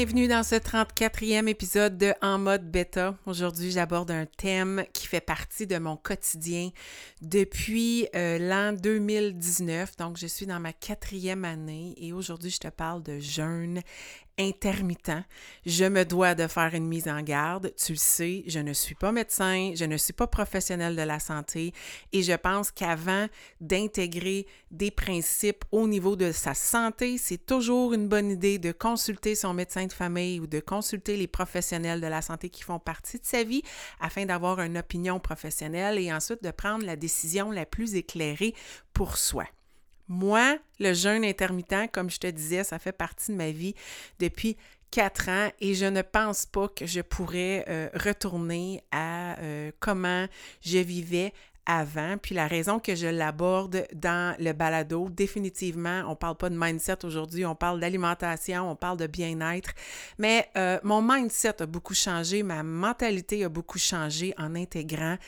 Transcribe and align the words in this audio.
Bienvenue 0.00 0.28
dans 0.28 0.44
ce 0.44 0.54
34e 0.54 1.48
épisode 1.48 1.98
de 1.98 2.14
En 2.22 2.38
mode 2.38 2.70
bêta. 2.70 3.16
Aujourd'hui, 3.26 3.72
j'aborde 3.72 4.12
un 4.12 4.26
thème 4.26 4.84
qui 4.92 5.08
fait 5.08 5.20
partie 5.20 5.66
de 5.66 5.76
mon 5.76 5.96
quotidien 5.96 6.70
depuis 7.20 8.06
euh, 8.14 8.38
l'an 8.38 8.72
2019. 8.74 9.96
Donc, 9.96 10.16
je 10.16 10.28
suis 10.28 10.46
dans 10.46 10.60
ma 10.60 10.72
quatrième 10.72 11.44
année 11.44 11.94
et 11.96 12.12
aujourd'hui, 12.12 12.50
je 12.50 12.60
te 12.60 12.68
parle 12.68 13.02
de 13.02 13.18
jeûne 13.18 13.80
intermittent. 14.38 15.24
Je 15.66 15.84
me 15.84 16.04
dois 16.04 16.34
de 16.34 16.46
faire 16.46 16.74
une 16.74 16.86
mise 16.86 17.08
en 17.08 17.22
garde. 17.22 17.72
Tu 17.76 17.92
le 17.92 17.98
sais, 17.98 18.44
je 18.46 18.60
ne 18.60 18.72
suis 18.72 18.94
pas 18.94 19.12
médecin, 19.12 19.72
je 19.74 19.84
ne 19.84 19.96
suis 19.96 20.12
pas 20.12 20.26
professionnel 20.26 20.96
de 20.96 21.02
la 21.02 21.18
santé 21.18 21.72
et 22.12 22.22
je 22.22 22.32
pense 22.32 22.70
qu'avant 22.70 23.26
d'intégrer 23.60 24.46
des 24.70 24.90
principes 24.90 25.64
au 25.72 25.86
niveau 25.86 26.16
de 26.16 26.32
sa 26.32 26.54
santé, 26.54 27.18
c'est 27.18 27.44
toujours 27.44 27.92
une 27.92 28.08
bonne 28.08 28.30
idée 28.30 28.58
de 28.58 28.72
consulter 28.72 29.34
son 29.34 29.54
médecin 29.54 29.86
de 29.86 29.92
famille 29.92 30.40
ou 30.40 30.46
de 30.46 30.60
consulter 30.60 31.16
les 31.16 31.26
professionnels 31.26 32.00
de 32.00 32.06
la 32.06 32.22
santé 32.22 32.48
qui 32.48 32.62
font 32.62 32.78
partie 32.78 33.18
de 33.18 33.26
sa 33.26 33.42
vie 33.42 33.62
afin 34.00 34.24
d'avoir 34.24 34.60
une 34.60 34.78
opinion 34.78 35.18
professionnelle 35.20 35.98
et 35.98 36.12
ensuite 36.12 36.42
de 36.42 36.50
prendre 36.50 36.84
la 36.84 36.96
décision 36.96 37.50
la 37.50 37.66
plus 37.66 37.94
éclairée 37.94 38.54
pour 38.92 39.16
soi. 39.16 39.44
Moi, 40.08 40.58
le 40.80 40.92
jeûne 40.94 41.24
intermittent, 41.24 41.90
comme 41.92 42.10
je 42.10 42.18
te 42.18 42.26
disais, 42.26 42.64
ça 42.64 42.78
fait 42.78 42.92
partie 42.92 43.32
de 43.32 43.36
ma 43.36 43.50
vie 43.50 43.74
depuis 44.18 44.56
quatre 44.90 45.28
ans 45.28 45.50
et 45.60 45.74
je 45.74 45.84
ne 45.84 46.02
pense 46.02 46.46
pas 46.46 46.68
que 46.68 46.86
je 46.86 47.00
pourrais 47.00 47.64
euh, 47.68 47.88
retourner 47.94 48.82
à 48.90 49.38
euh, 49.40 49.70
comment 49.80 50.26
je 50.62 50.78
vivais 50.78 51.32
avant. 51.66 52.16
Puis 52.16 52.34
la 52.34 52.46
raison 52.46 52.80
que 52.80 52.94
je 52.94 53.06
l'aborde 53.06 53.86
dans 53.94 54.34
le 54.40 54.52
balado, 54.52 55.10
définitivement, 55.10 56.02
on 56.06 56.10
ne 56.10 56.14
parle 56.14 56.36
pas 56.36 56.48
de 56.48 56.56
mindset 56.58 57.04
aujourd'hui, 57.04 57.44
on 57.44 57.54
parle 57.54 57.78
d'alimentation, 57.78 58.70
on 58.70 58.76
parle 58.76 58.96
de 58.96 59.06
bien-être. 59.06 59.72
Mais 60.18 60.48
euh, 60.56 60.78
mon 60.82 61.02
mindset 61.02 61.60
a 61.62 61.66
beaucoup 61.66 61.94
changé, 61.94 62.42
ma 62.42 62.62
mentalité 62.62 63.44
a 63.44 63.50
beaucoup 63.50 63.78
changé 63.78 64.34
en 64.38 64.54
intégrant 64.54 65.18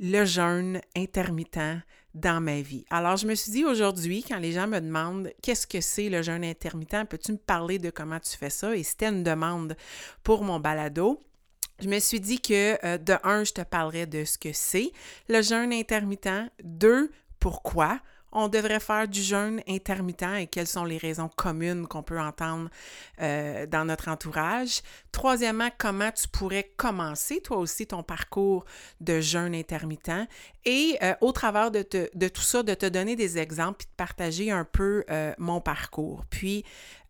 le 0.00 0.24
jeûne 0.24 0.80
intermittent 0.96 1.82
dans 2.14 2.40
ma 2.40 2.60
vie. 2.60 2.84
Alors, 2.90 3.16
je 3.16 3.26
me 3.26 3.34
suis 3.34 3.50
dit 3.50 3.64
aujourd'hui, 3.64 4.24
quand 4.26 4.38
les 4.38 4.52
gens 4.52 4.68
me 4.68 4.80
demandent 4.80 5.32
qu'est-ce 5.42 5.66
que 5.66 5.80
c'est 5.80 6.08
le 6.08 6.22
jeûne 6.22 6.44
intermittent, 6.44 7.08
peux-tu 7.08 7.32
me 7.32 7.38
parler 7.38 7.78
de 7.78 7.90
comment 7.90 8.20
tu 8.20 8.36
fais 8.36 8.50
ça? 8.50 8.74
Et 8.76 8.82
c'était 8.82 9.08
une 9.08 9.24
demande 9.24 9.76
pour 10.22 10.44
mon 10.44 10.60
balado. 10.60 11.20
Je 11.80 11.88
me 11.88 11.98
suis 11.98 12.20
dit 12.20 12.40
que 12.40 12.78
euh, 12.86 12.98
de 12.98 13.14
un, 13.24 13.42
je 13.42 13.52
te 13.52 13.62
parlerai 13.62 14.06
de 14.06 14.24
ce 14.24 14.38
que 14.38 14.52
c'est 14.52 14.92
le 15.28 15.42
jeûne 15.42 15.72
intermittent. 15.72 16.50
Deux, 16.62 17.10
pourquoi? 17.40 18.00
On 18.34 18.48
devrait 18.48 18.80
faire 18.80 19.08
du 19.08 19.22
jeûne 19.22 19.62
intermittent 19.68 20.22
et 20.38 20.46
quelles 20.46 20.66
sont 20.66 20.84
les 20.84 20.98
raisons 20.98 21.30
communes 21.34 21.86
qu'on 21.86 22.02
peut 22.02 22.20
entendre 22.20 22.68
euh, 23.20 23.66
dans 23.66 23.84
notre 23.84 24.08
entourage. 24.08 24.82
Troisièmement, 25.12 25.70
comment 25.78 26.10
tu 26.10 26.28
pourrais 26.28 26.70
commencer 26.76 27.40
toi 27.40 27.58
aussi 27.58 27.86
ton 27.86 28.02
parcours 28.02 28.64
de 29.00 29.20
jeûne 29.20 29.54
intermittent? 29.54 30.28
Et 30.64 30.98
euh, 31.02 31.14
au 31.20 31.32
travers 31.32 31.70
de, 31.70 31.82
tout 31.82 32.42
ça, 32.42 32.62
de 32.62 32.74
te 32.74 32.86
donner 32.86 33.16
des 33.16 33.38
exemples 33.38 33.82
et 33.82 33.84
de 33.84 33.96
partager 33.96 34.50
un 34.50 34.64
peu 34.64 35.04
euh, 35.10 35.32
mon 35.38 35.60
parcours. 35.60 36.24
Puis, 36.30 36.64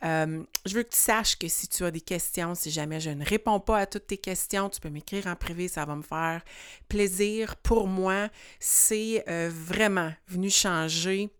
je 0.04 0.74
veux 0.74 0.82
que 0.82 0.90
tu 0.90 0.98
saches 0.98 1.36
que 1.36 1.48
si 1.48 1.66
tu 1.68 1.84
as 1.84 1.90
des 1.90 2.00
questions, 2.00 2.54
si 2.54 2.70
jamais 2.70 3.00
je 3.00 3.10
ne 3.10 3.24
réponds 3.24 3.60
pas 3.60 3.78
à 3.78 3.86
toutes 3.86 4.06
tes 4.06 4.18
questions, 4.18 4.68
tu 4.68 4.80
peux 4.80 4.90
m'écrire 4.90 5.26
en 5.26 5.34
privé, 5.34 5.68
ça 5.68 5.84
va 5.84 5.96
me 5.96 6.02
faire 6.02 6.42
plaisir. 6.88 7.56
Pour 7.56 7.86
moi, 7.86 8.28
c'est 8.60 9.24
vraiment 9.48 10.12
venu 10.28 10.50
changer 10.50 11.30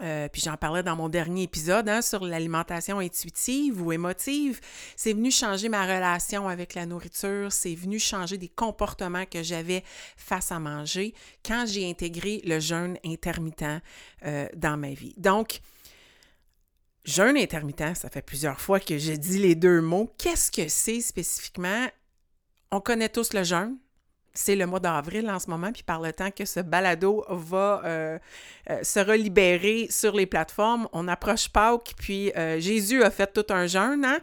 euh, 0.00 0.28
puis 0.28 0.42
j'en 0.42 0.56
parlais 0.56 0.82
dans 0.82 0.96
mon 0.96 1.08
dernier 1.08 1.44
épisode 1.44 1.88
hein, 1.88 2.02
sur 2.02 2.24
l'alimentation 2.24 2.98
intuitive 2.98 3.82
ou 3.82 3.92
émotive. 3.92 4.60
C'est 4.96 5.12
venu 5.12 5.30
changer 5.30 5.68
ma 5.68 5.82
relation 5.82 6.48
avec 6.48 6.74
la 6.74 6.86
nourriture, 6.86 7.52
c'est 7.52 7.74
venu 7.74 7.98
changer 7.98 8.38
des 8.38 8.48
comportements 8.48 9.26
que 9.26 9.42
j'avais 9.42 9.82
face 10.16 10.52
à 10.52 10.58
manger 10.58 11.14
quand 11.44 11.64
j'ai 11.66 11.88
intégré 11.88 12.40
le 12.44 12.60
jeûne 12.60 12.96
intermittent 13.04 13.82
euh, 14.24 14.48
dans 14.54 14.76
ma 14.76 14.90
vie. 14.90 15.14
Donc, 15.16 15.60
jeûne 17.08 17.36
intermittent, 17.36 17.96
ça 17.96 18.08
fait 18.08 18.22
plusieurs 18.22 18.60
fois 18.60 18.80
que 18.80 18.98
j'ai 18.98 19.18
dit 19.18 19.38
les 19.38 19.54
deux 19.54 19.80
mots. 19.80 20.12
Qu'est-ce 20.18 20.50
que 20.50 20.68
c'est 20.68 21.00
spécifiquement? 21.00 21.86
On 22.70 22.80
connaît 22.80 23.08
tous 23.08 23.32
le 23.32 23.44
jeûne, 23.44 23.78
c'est 24.34 24.54
le 24.54 24.66
mois 24.66 24.78
d'avril 24.78 25.28
en 25.30 25.38
ce 25.38 25.50
moment, 25.50 25.72
puis 25.72 25.82
par 25.82 26.00
le 26.00 26.12
temps 26.12 26.30
que 26.30 26.44
ce 26.44 26.60
balado 26.60 27.24
va 27.28 27.82
euh, 27.84 28.18
euh, 28.70 28.82
sera 28.82 29.16
libéré 29.16 29.88
sur 29.90 30.14
les 30.14 30.26
plateformes, 30.26 30.86
on 30.92 31.08
approche 31.08 31.48
Pâques, 31.48 31.94
puis 31.98 32.30
euh, 32.36 32.60
Jésus 32.60 33.02
a 33.02 33.10
fait 33.10 33.32
tout 33.32 33.52
un 33.52 33.66
jeûne 33.66 34.04
hein, 34.04 34.20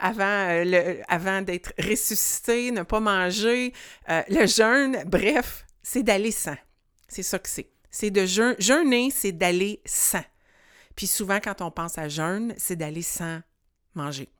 avant, 0.00 0.64
avant 1.08 1.42
d'être 1.42 1.72
ressuscité, 1.78 2.70
ne 2.70 2.82
pas 2.82 3.00
manger. 3.00 3.72
le 4.08 4.46
jeûne, 4.46 5.02
bref, 5.06 5.66
c'est 5.82 6.02
d'aller 6.02 6.30
sans. 6.30 6.56
C'est 7.08 7.22
ça 7.22 7.38
que 7.38 7.48
c'est. 7.48 7.68
C'est 7.90 8.10
de 8.10 8.24
jeûner, 8.26 9.10
c'est 9.10 9.32
d'aller 9.32 9.80
sans. 9.84 10.24
Puis 10.96 11.06
souvent, 11.06 11.40
quand 11.42 11.60
on 11.60 11.70
pense 11.70 11.98
à 11.98 12.08
jeûne, 12.08 12.54
c'est 12.56 12.76
d'aller 12.76 13.02
sans 13.02 13.40
manger. 13.94 14.30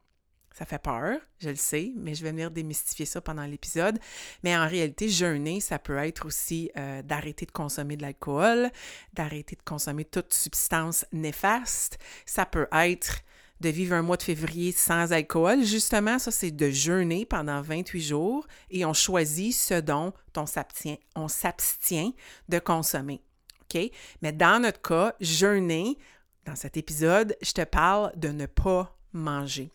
Ça 0.55 0.65
fait 0.65 0.79
peur, 0.79 1.19
je 1.39 1.49
le 1.49 1.57
sais, 1.57 1.93
mais 1.97 2.15
je 2.15 2.23
vais 2.23 2.31
venir 2.31 2.53
démystifier 2.53 3.07
ça 3.07 3.21
pendant 3.21 3.45
l'épisode. 3.45 3.99
Mais 4.45 4.57
en 4.57 4.69
réalité, 4.69 5.09
jeûner, 5.09 5.59
ça 5.61 5.81
peut 5.81 5.97
être 5.99 6.27
aussi 6.27 6.71
euh, 6.77 7.03
d'arrêter 7.03 7.45
de 7.45 7.51
consommer 7.51 7.97
de 7.97 8.03
l'alcool, 8.03 8.71
d'arrêter 9.15 9.57
de 9.57 9.63
consommer 9.63 10.05
toute 10.05 10.33
substance 10.33 11.07
néfaste. 11.13 11.99
Ça 12.25 12.47
peut 12.47 12.69
être 12.71 13.23
de 13.61 13.69
vivre 13.69 13.95
un 13.95 14.03
mois 14.03 14.17
de 14.17 14.23
février 14.23 14.71
sans 14.71 15.13
alcool. 15.13 15.65
Justement, 15.65 16.21
ça, 16.21 16.31
c'est 16.31 16.53
de 16.53 16.71
jeûner 16.71 17.27
pendant 17.27 17.61
28 17.61 18.01
jours 18.01 18.47
et 18.71 18.85
on 18.85 18.93
choisit 18.93 19.55
ce 19.55 19.81
dont 19.81 20.13
on 20.37 20.47
s'abstient, 20.47 22.15
de 22.49 22.59
consommer. 22.61 23.23
OK? 23.63 23.91
Mais 24.23 24.33
dans 24.33 24.63
notre 24.63 24.81
cas, 24.81 25.15
jeûner, 25.21 25.99
dans 26.45 26.57
cet 26.57 26.77
épisode, 26.77 27.37
je 27.43 27.53
te 27.53 27.65
parle 27.65 28.13
de 28.17 28.29
ne 28.29 28.47
pas 28.47 28.97
manger. 29.13 29.71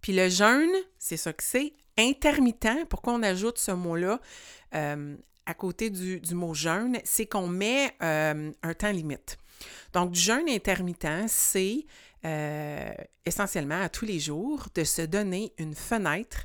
Puis 0.00 0.12
le 0.12 0.28
jeûne, 0.28 0.70
c'est 0.98 1.16
ça 1.16 1.32
que 1.32 1.42
c'est, 1.42 1.72
intermittent, 1.98 2.86
pourquoi 2.88 3.14
on 3.14 3.22
ajoute 3.22 3.58
ce 3.58 3.72
mot-là 3.72 4.20
euh, 4.74 5.16
à 5.46 5.54
côté 5.54 5.90
du, 5.90 6.34
mot 6.34 6.54
jeûne, 6.54 6.98
c'est 7.04 7.26
qu'on 7.26 7.48
met 7.48 7.94
euh, 8.02 8.52
un 8.62 8.74
temps 8.74 8.92
limite. 8.92 9.38
Donc, 9.94 10.12
du 10.12 10.20
jeûne 10.20 10.48
intermittent, 10.48 11.26
c'est 11.26 11.86
euh, 12.24 12.92
essentiellement 13.24 13.80
à 13.80 13.88
tous 13.88 14.04
les 14.04 14.20
jours 14.20 14.66
de 14.74 14.84
se 14.84 15.02
donner 15.02 15.54
une 15.58 15.74
fenêtre, 15.74 16.44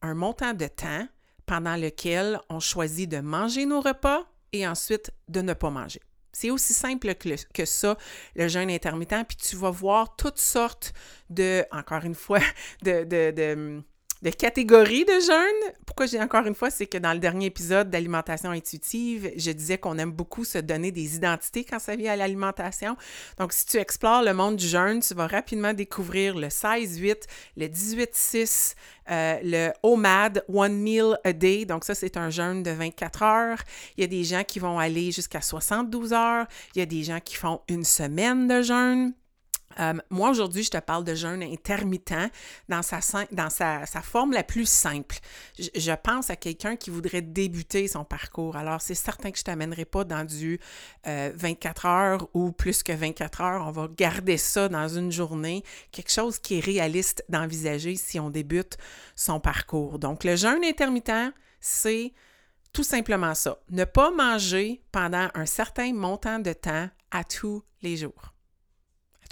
un 0.00 0.14
montant 0.14 0.54
de 0.54 0.66
temps 0.66 1.06
pendant 1.44 1.76
lequel 1.76 2.40
on 2.48 2.58
choisit 2.58 3.08
de 3.08 3.20
manger 3.20 3.66
nos 3.66 3.80
repas 3.80 4.26
et 4.52 4.66
ensuite 4.66 5.12
de 5.28 5.42
ne 5.42 5.52
pas 5.52 5.70
manger. 5.70 6.00
C'est 6.32 6.50
aussi 6.50 6.72
simple 6.72 7.14
que, 7.14 7.64
ça, 7.64 7.96
le 8.34 8.48
jeûne 8.48 8.70
intermittent. 8.70 9.26
Puis 9.28 9.36
tu 9.36 9.56
vas 9.56 9.70
voir 9.70 10.16
toutes 10.16 10.38
sortes 10.38 10.92
de, 11.30 11.64
encore 11.70 12.04
une 12.04 12.14
fois, 12.14 12.40
de, 12.82 13.82
catégories 14.30 15.04
de 15.04 15.18
jeûne. 15.26 15.72
Pourquoi 15.84 16.06
j'ai 16.06 16.20
encore 16.20 16.46
une 16.46 16.54
fois, 16.54 16.70
c'est 16.70 16.86
que 16.86 16.98
dans 16.98 17.12
le 17.12 17.18
dernier 17.18 17.46
épisode 17.46 17.90
d'alimentation 17.90 18.50
intuitive, 18.50 19.32
je 19.36 19.50
disais 19.50 19.78
qu'on 19.78 19.98
aime 19.98 20.12
beaucoup 20.12 20.44
se 20.44 20.58
donner 20.58 20.92
des 20.92 21.16
identités 21.16 21.64
quand 21.64 21.80
ça 21.80 21.96
vient 21.96 22.12
à 22.12 22.16
l'alimentation. 22.16 22.96
Donc, 23.38 23.52
si 23.52 23.66
tu 23.66 23.78
explores 23.78 24.22
le 24.22 24.32
monde 24.32 24.56
du 24.56 24.68
jeûne, 24.68 25.00
tu 25.00 25.14
vas 25.14 25.26
rapidement 25.26 25.74
découvrir 25.74 26.36
le 26.36 26.46
16-8, 26.46 27.22
le 27.56 27.66
18-6, 27.66 28.74
euh, 29.10 29.38
le 29.42 29.72
OMAD, 29.82 30.44
One 30.48 30.76
Meal 30.78 31.18
a 31.24 31.32
Day. 31.32 31.64
Donc, 31.64 31.84
ça, 31.84 31.94
c'est 31.94 32.16
un 32.16 32.30
jeûne 32.30 32.62
de 32.62 32.70
24 32.70 33.22
heures. 33.22 33.58
Il 33.96 34.02
y 34.02 34.04
a 34.04 34.08
des 34.08 34.22
gens 34.22 34.44
qui 34.44 34.60
vont 34.60 34.78
aller 34.78 35.10
jusqu'à 35.10 35.40
72 35.40 36.12
heures. 36.12 36.46
Il 36.76 36.78
y 36.78 36.82
a 36.82 36.86
des 36.86 37.02
gens 37.02 37.18
qui 37.18 37.34
font 37.34 37.60
une 37.68 37.84
semaine 37.84 38.46
de 38.46 38.62
jeûne. 38.62 39.14
Euh, 39.80 39.94
moi, 40.10 40.30
aujourd'hui, 40.30 40.62
je 40.62 40.70
te 40.70 40.78
parle 40.78 41.04
de 41.04 41.14
jeûne 41.14 41.42
intermittent 41.42 42.14
dans 42.68 42.82
sa, 42.82 43.00
forme 44.02 44.32
la 44.32 44.42
plus 44.42 44.66
simple. 44.66 45.18
Je, 45.58 45.92
pense 46.02 46.30
à 46.30 46.36
quelqu'un 46.36 46.76
qui 46.76 46.90
voudrait 46.90 47.22
débuter 47.22 47.88
son 47.88 48.04
parcours. 48.04 48.56
Alors, 48.56 48.80
c'est 48.80 48.94
certain 48.94 49.30
que 49.30 49.36
je 49.38 49.42
ne 49.42 49.46
t'amènerai 49.46 49.84
pas 49.84 50.04
dans 50.04 50.24
du 50.24 50.58
24 51.04 51.86
euh, 51.86 51.88
heures 51.88 52.28
ou 52.34 52.52
plus 52.52 52.82
que 52.82 52.92
24 52.92 53.40
heures. 53.40 53.66
On 53.66 53.70
va 53.70 53.88
garder 53.88 54.36
ça 54.36 54.68
dans 54.68 54.88
une 54.88 55.12
journée, 55.12 55.62
quelque 55.90 56.12
chose 56.12 56.38
qui 56.38 56.58
est 56.58 56.64
réaliste 56.64 57.24
d'envisager 57.28 57.96
si 57.96 58.18
on 58.18 58.30
débute 58.30 58.76
son 59.16 59.40
parcours. 59.40 59.98
Donc, 59.98 60.24
le 60.24 60.36
jeûne 60.36 60.64
intermittent, 60.64 61.34
c'est 61.60 62.12
tout 62.72 62.84
simplement 62.84 63.34
ça. 63.34 63.58
Ne 63.70 63.84
pas 63.84 64.10
manger 64.10 64.82
pendant 64.92 65.28
un 65.34 65.46
certain 65.46 65.92
montant 65.92 66.38
de 66.38 66.52
temps 66.52 66.88
à 67.10 67.24
tous 67.24 67.62
les 67.82 67.96
jours 67.96 68.32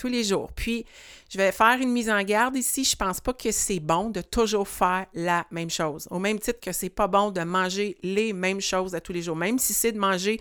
tous 0.01 0.09
les 0.09 0.25
jours. 0.25 0.51
Puis, 0.57 0.87
je 1.29 1.37
vais 1.37 1.53
faire 1.53 1.79
une 1.79 1.93
mise 1.93 2.09
en 2.09 2.23
garde 2.23 2.57
ici. 2.57 2.85
Je 2.85 2.97
pense 2.97 3.21
pas 3.21 3.35
que 3.35 3.53
c'est 3.53 3.81
bon 3.81 4.09
de 4.09 4.23
toujours 4.23 4.67
faire 4.67 5.07
la 5.13 5.47
même 5.51 5.69
chose. 5.69 6.09
Au 6.11 6.19
même 6.19 6.39
titre 6.39 6.59
que 6.59 6.73
c'est 6.73 6.89
pas 6.89 7.07
bon 7.07 7.31
de 7.31 7.43
manger 7.43 7.99
les 8.03 8.33
mêmes 8.33 8.63
choses 8.63 8.95
à 8.95 9.01
tous 9.01 9.13
les 9.13 9.21
jours. 9.21 9.37
Même 9.37 9.59
si 9.59 9.75
c'est 9.75 9.93
de 9.93 9.99
manger 9.99 10.41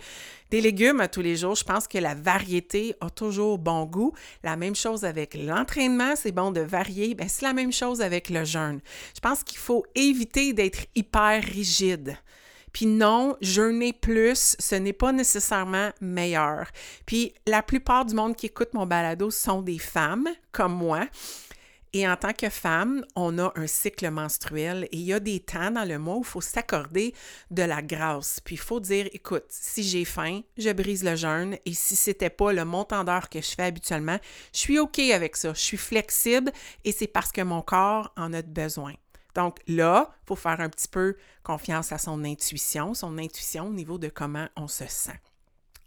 des 0.50 0.62
légumes 0.62 1.00
à 1.00 1.08
tous 1.08 1.20
les 1.20 1.36
jours, 1.36 1.54
je 1.54 1.62
pense 1.62 1.86
que 1.86 1.98
la 1.98 2.14
variété 2.14 2.94
a 3.02 3.10
toujours 3.10 3.58
bon 3.58 3.84
goût. 3.84 4.14
La 4.42 4.56
même 4.56 4.74
chose 4.74 5.04
avec 5.04 5.34
l'entraînement, 5.34 6.16
c'est 6.16 6.32
bon 6.32 6.50
de 6.50 6.60
varier. 6.60 7.14
Ben, 7.14 7.28
c'est 7.28 7.44
la 7.44 7.52
même 7.52 7.72
chose 7.72 8.00
avec 8.00 8.30
le 8.30 8.44
jeûne. 8.44 8.80
Je 9.14 9.20
pense 9.20 9.44
qu'il 9.44 9.58
faut 9.58 9.84
éviter 9.94 10.54
d'être 10.54 10.86
hyper 10.94 11.42
rigide. 11.44 12.16
Puis 12.72 12.86
non, 12.86 13.36
jeûner 13.40 13.92
plus, 13.92 14.56
ce 14.58 14.74
n'est 14.74 14.92
pas 14.92 15.12
nécessairement 15.12 15.90
meilleur. 16.00 16.68
Puis 17.06 17.34
la 17.46 17.62
plupart 17.62 18.04
du 18.04 18.14
monde 18.14 18.36
qui 18.36 18.46
écoute 18.46 18.74
mon 18.74 18.86
balado 18.86 19.30
sont 19.30 19.62
des 19.62 19.78
femmes 19.78 20.28
comme 20.52 20.74
moi. 20.74 21.06
Et 21.92 22.06
en 22.06 22.16
tant 22.16 22.32
que 22.32 22.48
femme, 22.48 23.04
on 23.16 23.36
a 23.38 23.52
un 23.56 23.66
cycle 23.66 24.08
menstruel 24.10 24.84
et 24.92 24.96
il 24.96 25.02
y 25.02 25.12
a 25.12 25.18
des 25.18 25.40
temps 25.40 25.72
dans 25.72 25.84
le 25.84 25.98
mois 25.98 26.16
où 26.16 26.20
il 26.20 26.26
faut 26.26 26.40
s'accorder 26.40 27.14
de 27.50 27.64
la 27.64 27.82
grâce. 27.82 28.38
Puis 28.38 28.54
il 28.54 28.60
faut 28.60 28.78
dire, 28.78 29.08
écoute, 29.12 29.46
si 29.48 29.82
j'ai 29.82 30.04
faim, 30.04 30.42
je 30.56 30.70
brise 30.70 31.02
le 31.02 31.16
jeûne 31.16 31.56
et 31.66 31.74
si 31.74 31.96
c'était 31.96 32.30
pas 32.30 32.52
le 32.52 32.64
montant 32.64 33.02
d'heure 33.02 33.28
que 33.28 33.40
je 33.40 33.50
fais 33.50 33.64
habituellement, 33.64 34.18
je 34.54 34.58
suis 34.58 34.78
OK 34.78 35.00
avec 35.00 35.36
ça. 35.36 35.52
Je 35.52 35.60
suis 35.60 35.76
flexible 35.76 36.52
et 36.84 36.92
c'est 36.92 37.08
parce 37.08 37.32
que 37.32 37.40
mon 37.40 37.60
corps 37.60 38.12
en 38.16 38.32
a 38.34 38.42
besoin. 38.42 38.94
Donc 39.34 39.58
là, 39.66 40.10
il 40.22 40.26
faut 40.26 40.36
faire 40.36 40.60
un 40.60 40.68
petit 40.68 40.88
peu 40.88 41.16
confiance 41.42 41.92
à 41.92 41.98
son 41.98 42.24
intuition, 42.24 42.94
son 42.94 43.18
intuition 43.18 43.66
au 43.68 43.72
niveau 43.72 43.98
de 43.98 44.08
comment 44.08 44.48
on 44.56 44.68
se 44.68 44.86
sent 44.86 45.18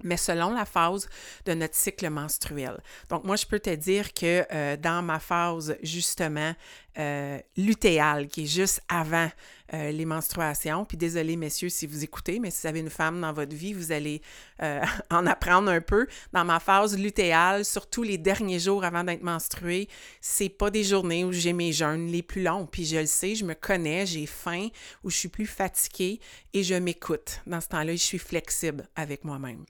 mais 0.03 0.17
selon 0.17 0.53
la 0.53 0.65
phase 0.65 1.07
de 1.45 1.53
notre 1.53 1.75
cycle 1.75 2.09
menstruel. 2.09 2.77
Donc, 3.09 3.23
moi, 3.23 3.35
je 3.35 3.45
peux 3.45 3.59
te 3.59 3.73
dire 3.73 4.13
que 4.13 4.45
euh, 4.51 4.77
dans 4.77 5.01
ma 5.01 5.19
phase, 5.19 5.77
justement, 5.81 6.53
euh, 6.99 7.39
lutéale, 7.57 8.27
qui 8.27 8.43
est 8.43 8.47
juste 8.47 8.81
avant 8.89 9.29
euh, 9.73 9.91
les 9.91 10.05
menstruations, 10.05 10.85
puis 10.85 10.97
désolé, 10.97 11.35
messieurs, 11.35 11.69
si 11.69 11.87
vous 11.87 12.03
écoutez, 12.03 12.39
mais 12.39 12.51
si 12.51 12.61
vous 12.61 12.67
avez 12.67 12.79
une 12.79 12.89
femme 12.89 13.21
dans 13.21 13.33
votre 13.33 13.55
vie, 13.55 13.73
vous 13.73 13.91
allez 13.91 14.21
en 15.09 15.25
apprendre 15.27 15.69
un 15.69 15.81
peu. 15.81 16.07
Dans 16.31 16.45
ma 16.45 16.59
phase 16.59 16.97
lutéale, 16.97 17.65
surtout 17.65 18.01
les 18.03 18.17
derniers 18.17 18.59
jours 18.59 18.85
avant 18.85 19.03
d'être 19.03 19.23
menstruée, 19.23 19.89
c'est 20.21 20.49
pas 20.49 20.69
des 20.69 20.83
journées 20.85 21.25
où 21.25 21.33
j'ai 21.33 21.51
mes 21.51 21.73
jeûnes 21.73 22.07
les 22.07 22.23
plus 22.23 22.43
longs, 22.43 22.65
puis 22.65 22.85
je 22.85 22.97
le 22.97 23.05
sais, 23.05 23.35
je 23.35 23.43
me 23.43 23.55
connais, 23.55 24.05
j'ai 24.05 24.25
faim, 24.25 24.69
ou 25.03 25.09
je 25.09 25.17
suis 25.17 25.27
plus 25.27 25.47
fatiguée, 25.47 26.19
et 26.53 26.63
je 26.63 26.75
m'écoute. 26.75 27.41
Dans 27.45 27.59
ce 27.59 27.67
temps-là, 27.67 27.93
je 27.93 27.97
suis 27.97 28.19
flexible 28.19 28.87
avec 28.95 29.25
moi-même. 29.25 29.65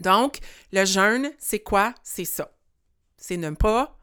Donc, 0.00 0.38
le 0.72 0.84
jeûne, 0.84 1.30
c'est 1.38 1.60
quoi? 1.60 1.94
C'est 2.02 2.24
ça. 2.24 2.50
C'est 3.16 3.36
ne 3.36 3.50
pas 3.50 3.98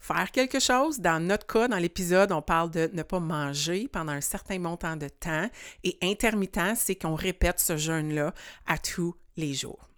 faire 0.00 0.30
quelque 0.32 0.58
chose. 0.58 0.98
Dans 0.98 1.24
notre 1.24 1.46
cas, 1.46 1.68
dans 1.68 1.76
l'épisode, 1.76 2.32
on 2.32 2.42
parle 2.42 2.70
de 2.70 2.90
ne 2.92 3.02
pas 3.02 3.20
manger 3.20 3.88
pendant 3.88 4.12
un 4.12 4.20
certain 4.20 4.58
montant 4.58 4.96
de 4.96 5.08
temps. 5.08 5.48
Et 5.84 5.98
intermittent, 6.02 6.76
c'est 6.76 6.96
qu'on 6.96 7.14
répète 7.14 7.60
ce 7.60 7.76
jeûne-là 7.76 8.34
à 8.66 8.78
tous 8.78 9.14
les 9.36 9.54
jours. 9.54 9.88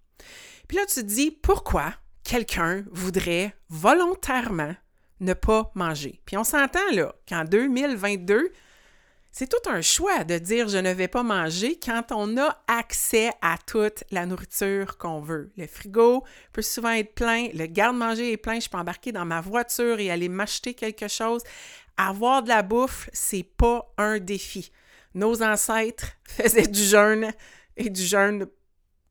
Puis 0.67 0.77
là, 0.77 0.85
tu 0.85 0.95
te 0.95 0.99
dis, 1.01 1.31
pourquoi 1.31 1.93
quelqu'un 2.23 2.83
voudrait 2.91 3.55
volontairement 3.69 4.75
ne 5.19 5.33
pas 5.33 5.71
manger? 5.75 6.21
Puis 6.25 6.37
on 6.37 6.43
s'entend 6.43 6.91
là 6.93 7.15
qu'en 7.27 7.45
2022, 7.45 8.51
c'est 9.33 9.49
tout 9.49 9.67
un 9.67 9.81
choix 9.81 10.23
de 10.23 10.37
dire 10.37 10.69
je 10.69 10.77
ne 10.77 10.91
vais 10.91 11.07
pas 11.07 11.23
manger 11.23 11.79
quand 11.83 12.03
on 12.11 12.37
a 12.37 12.55
accès 12.67 13.31
à 13.41 13.57
toute 13.65 14.03
la 14.11 14.27
nourriture 14.27 14.99
qu'on 14.99 15.21
veut. 15.21 15.51
Le 15.57 15.65
frigo 15.65 16.23
peut 16.53 16.61
souvent 16.61 16.91
être 16.91 17.15
plein, 17.15 17.47
le 17.55 17.65
garde-manger 17.65 18.33
est 18.33 18.37
plein, 18.37 18.59
je 18.59 18.69
peux 18.69 18.77
embarquer 18.77 19.11
dans 19.11 19.25
ma 19.25 19.41
voiture 19.41 19.99
et 19.99 20.11
aller 20.11 20.29
m'acheter 20.29 20.75
quelque 20.75 21.07
chose. 21.07 21.41
Avoir 21.97 22.43
de 22.43 22.49
la 22.49 22.61
bouffe, 22.61 23.09
c'est 23.11 23.43
pas 23.57 23.91
un 23.97 24.19
défi. 24.19 24.71
Nos 25.15 25.41
ancêtres 25.41 26.11
faisaient 26.27 26.67
du 26.67 26.83
jeûne 26.83 27.31
et 27.75 27.89
du 27.89 28.03
jeûne 28.03 28.45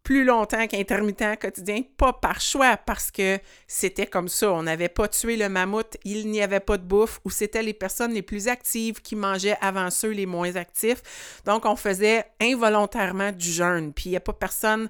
plus 0.03 0.25
longtemps 0.25 0.67
qu'intermittent 0.67 1.39
quotidien, 1.41 1.83
pas 1.97 2.13
par 2.13 2.41
choix, 2.41 2.77
parce 2.77 3.11
que 3.11 3.39
c'était 3.67 4.07
comme 4.07 4.29
ça. 4.29 4.53
On 4.53 4.65
n'avait 4.65 4.89
pas 4.89 5.09
tué 5.09 5.37
le 5.37 5.49
mammouth, 5.49 5.97
il 6.05 6.29
n'y 6.29 6.43
avait 6.43 6.61
pas 6.61 6.77
de 6.77 6.83
bouffe, 6.83 7.21
ou 7.25 7.31
c'était 7.31 7.63
les 7.63 7.73
personnes 7.73 8.13
les 8.13 8.23
plus 8.23 8.49
actives 8.49 9.01
qui 9.01 9.15
mangeaient 9.15 9.57
avant 9.61 9.91
ceux 9.91 10.11
les 10.11 10.27
moins 10.27 10.57
actifs. 10.57 11.41
Donc, 11.45 11.67
on 11.67 11.77
faisait 11.77 12.25
involontairement 12.41 13.33
du 13.33 13.51
jeûne. 13.51 13.93
Puis, 13.93 14.07
il 14.07 14.11
n'y 14.11 14.17
a 14.17 14.21
pas 14.21 14.33
personne. 14.33 14.89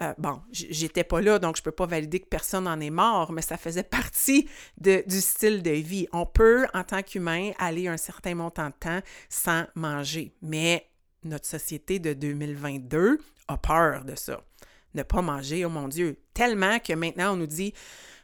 Euh, 0.00 0.12
bon, 0.18 0.40
j'étais 0.50 1.04
pas 1.04 1.20
là, 1.20 1.38
donc 1.38 1.56
je 1.56 1.62
peux 1.62 1.70
pas 1.70 1.86
valider 1.86 2.18
que 2.18 2.26
personne 2.26 2.66
en 2.66 2.80
est 2.80 2.90
mort, 2.90 3.30
mais 3.32 3.42
ça 3.42 3.56
faisait 3.56 3.84
partie 3.84 4.48
du 4.78 5.20
style 5.20 5.62
de 5.62 5.70
vie. 5.70 6.08
On 6.12 6.26
peut, 6.26 6.66
en 6.74 6.82
tant 6.82 7.02
qu'humain, 7.02 7.52
aller 7.58 7.86
un 7.86 7.96
certain 7.96 8.34
montant 8.34 8.68
de 8.68 8.74
temps 8.80 9.00
sans 9.28 9.66
manger. 9.76 10.34
Mais 10.42 10.88
notre 11.22 11.46
société 11.46 11.98
de 11.98 12.12
2022 12.12 13.18
a 13.48 13.56
peur 13.56 14.04
de 14.04 14.14
ça 14.14 14.42
ne 14.94 15.02
pas 15.02 15.22
manger, 15.22 15.64
oh 15.64 15.70
mon 15.70 15.88
Dieu, 15.88 16.16
tellement 16.32 16.78
que 16.78 16.92
maintenant 16.92 17.34
on 17.34 17.36
nous 17.36 17.46
dit 17.46 17.74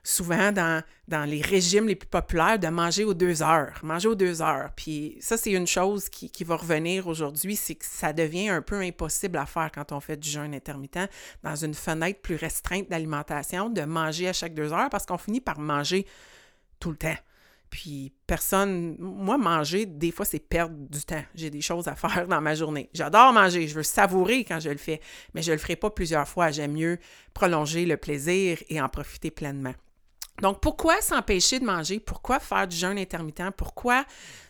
souvent 0.03 0.53
dans, 0.53 0.83
les 1.27 1.43
régimes 1.43 1.87
les 1.87 1.95
plus 1.95 2.09
populaires 2.09 2.59
de 2.59 2.69
manger 2.69 3.05
aux 3.05 3.15
deux 3.15 3.43
heures, 3.43 3.79
manger 3.83 4.09
aux 4.09 4.15
deux 4.15 4.41
heures. 4.43 4.71
Puis 4.75 5.17
ça, 5.21 5.37
c'est 5.37 5.51
une 5.51 5.67
chose 5.67 6.09
qui, 6.09 6.31
qui 6.31 6.45
va 6.45 6.57
revenir 6.57 7.07
aujourd'hui, 7.07 7.57
c'est 7.57 7.75
que 7.75 7.85
ça 7.85 8.13
devient 8.13 8.49
un 8.49 8.63
peu 8.63 8.81
impossible 8.81 9.39
à 9.39 9.47
faire 9.47 9.71
quand 9.73 9.93
on 9.93 10.01
fait 10.01 10.17
du 10.17 10.29
jeûne 10.29 10.55
intermittent 10.55 11.11
dans 11.43 11.57
une 11.57 11.75
fenêtre 11.75 12.21
plus 12.21 12.37
restreinte 12.37 12.89
d'alimentation, 12.89 13.69
de 13.69 13.83
manger 13.83 14.29
à 14.29 14.33
chaque 14.33 14.55
deux 14.55 14.73
heures 14.73 14.91
parce 14.91 15.05
qu'on 15.07 15.19
finit 15.19 15.41
par 15.41 15.59
manger 15.59 16.07
tout 16.79 16.91
le 16.91 16.97
temps. 16.97 17.17
Puis 17.71 18.13
personne, 18.27 18.97
moi, 18.99 19.39
manger, 19.39 19.87
des 19.87 20.11
fois, 20.11 20.25
c'est 20.25 20.41
perdre 20.41 20.75
du 20.77 21.03
temps. 21.03 21.23
J'ai 21.35 21.51
des 21.51 21.61
choses 21.61 21.87
à 21.87 21.95
faire 21.95 22.27
dans 22.27 22.41
ma 22.41 22.55
journée. 22.55 22.91
J'adore 22.93 23.33
manger, 23.33 23.69
je 23.69 23.75
veux 23.75 23.85
savourer 23.85 24.45
quand 24.45 24.59
je 24.59 24.71
le 24.71 24.77
fais, 24.77 25.01
mais 25.35 25.43
je 25.43 25.53
ne 25.53 25.57
le 25.57 25.61
ferai 25.61 25.77
pas 25.77 25.91
plusieurs 25.91 26.27
fois. 26.27 26.51
J'aime 26.51 26.73
mieux 26.73 26.99
prolonger 27.33 27.87
le 27.87 27.97
plaisir 27.97 28.59
et 28.69 28.81
en 28.81 28.89
profiter 28.89 29.31
pleinement. 29.31 29.75
Donc, 30.43 30.61
pourquoi 30.61 31.01
s'empêcher 31.01 31.61
de 31.61 31.65
manger? 31.65 32.01
Pourquoi 32.01 32.41
faire 32.41 32.67
du 32.67 32.77
jeûne 32.77 32.99
intermittent? 32.99 33.51
Pourquoi, 33.57 34.05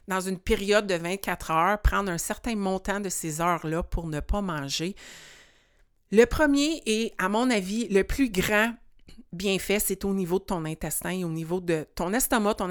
dans 0.08 0.20
une 0.20 0.38
période 0.38 0.86
de 0.86 0.94
24 0.94 1.50
heures, 1.50 1.82
prendre 1.82 2.10
un 2.10 2.18
certain 2.18 2.56
montant 2.56 3.00
de 3.00 3.08
ces 3.08 3.40
heures-là 3.40 3.82
pour 3.82 4.06
ne 4.06 4.20
pas 4.20 4.40
manger? 4.40 4.94
Le 6.12 6.24
premier 6.24 6.82
et, 6.86 7.12
à 7.18 7.28
mon 7.28 7.50
avis, 7.50 7.88
le 7.88 8.04
plus 8.04 8.30
grand 8.30 8.72
bien 9.32 9.58
fait, 9.58 9.80
c'est 9.80 10.04
au 10.04 10.14
niveau 10.14 10.38
de 10.38 10.44
ton 10.44 10.64
intestin, 10.64 11.24
au 11.24 11.30
niveau 11.30 11.60
de 11.60 11.86
ton 11.94 12.12
estomac, 12.12 12.54
ton, 12.54 12.70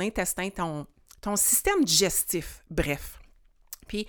intestin, 0.00 0.50
ton, 0.50 1.36
système 1.36 1.84
digestif, 1.84 2.62
bref. 2.70 3.18
Puis, 3.88 4.06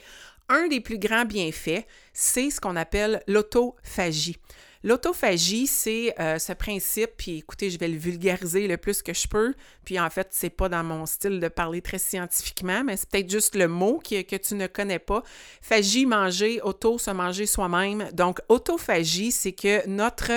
un 0.50 0.68
des 0.68 0.82
plus 0.82 1.00
grands 1.00 1.26
bienfaits, 1.26 1.86
c'est 2.14 2.50
ce 2.50 2.60
qu'on 2.60 2.76
appelle 2.76 3.24
l'autophagie. 3.28 4.38
L'autophagie, 4.84 5.68
c'est 5.68 6.20
euh, 6.20 6.40
ce 6.40 6.54
principe, 6.54 7.12
puis 7.16 7.38
écoutez, 7.38 7.70
je 7.70 7.78
vais 7.78 7.88
le 7.88 7.98
vulgariser 7.98 8.68
le 8.68 8.78
plus 8.78 9.04
que 9.04 9.14
je 9.14 9.28
peux, 9.28 9.54
puis 9.86 10.00
en 10.00 10.10
fait, 10.10 10.30
c'est 10.32 10.50
pas 10.50 10.70
dans 10.70 10.84
mon 10.84 11.06
style 11.06 11.40
de 11.40 11.48
parler 11.48 11.82
très 11.82 12.00
scientifiquement, 12.00 12.84
mais 12.84 12.98
c'est 12.98 13.08
peut-être 13.08 13.30
juste 13.30 13.56
le 13.56 13.68
mot 13.68 14.00
que, 14.00 14.24
que 14.24 14.36
tu 14.36 14.56
ne 14.56 14.66
connais 14.66 14.98
pas. 14.98 15.22
Phagie, 15.62 16.08
manger, 16.08 16.62
auto, 16.62 16.98
se 16.98 17.12
manger 17.12 17.46
soi-même. 17.46 18.10
Donc, 18.14 18.40
autophagie, 18.50 19.32
c'est 19.32 19.52
que 19.52 19.88
notre 19.88 20.32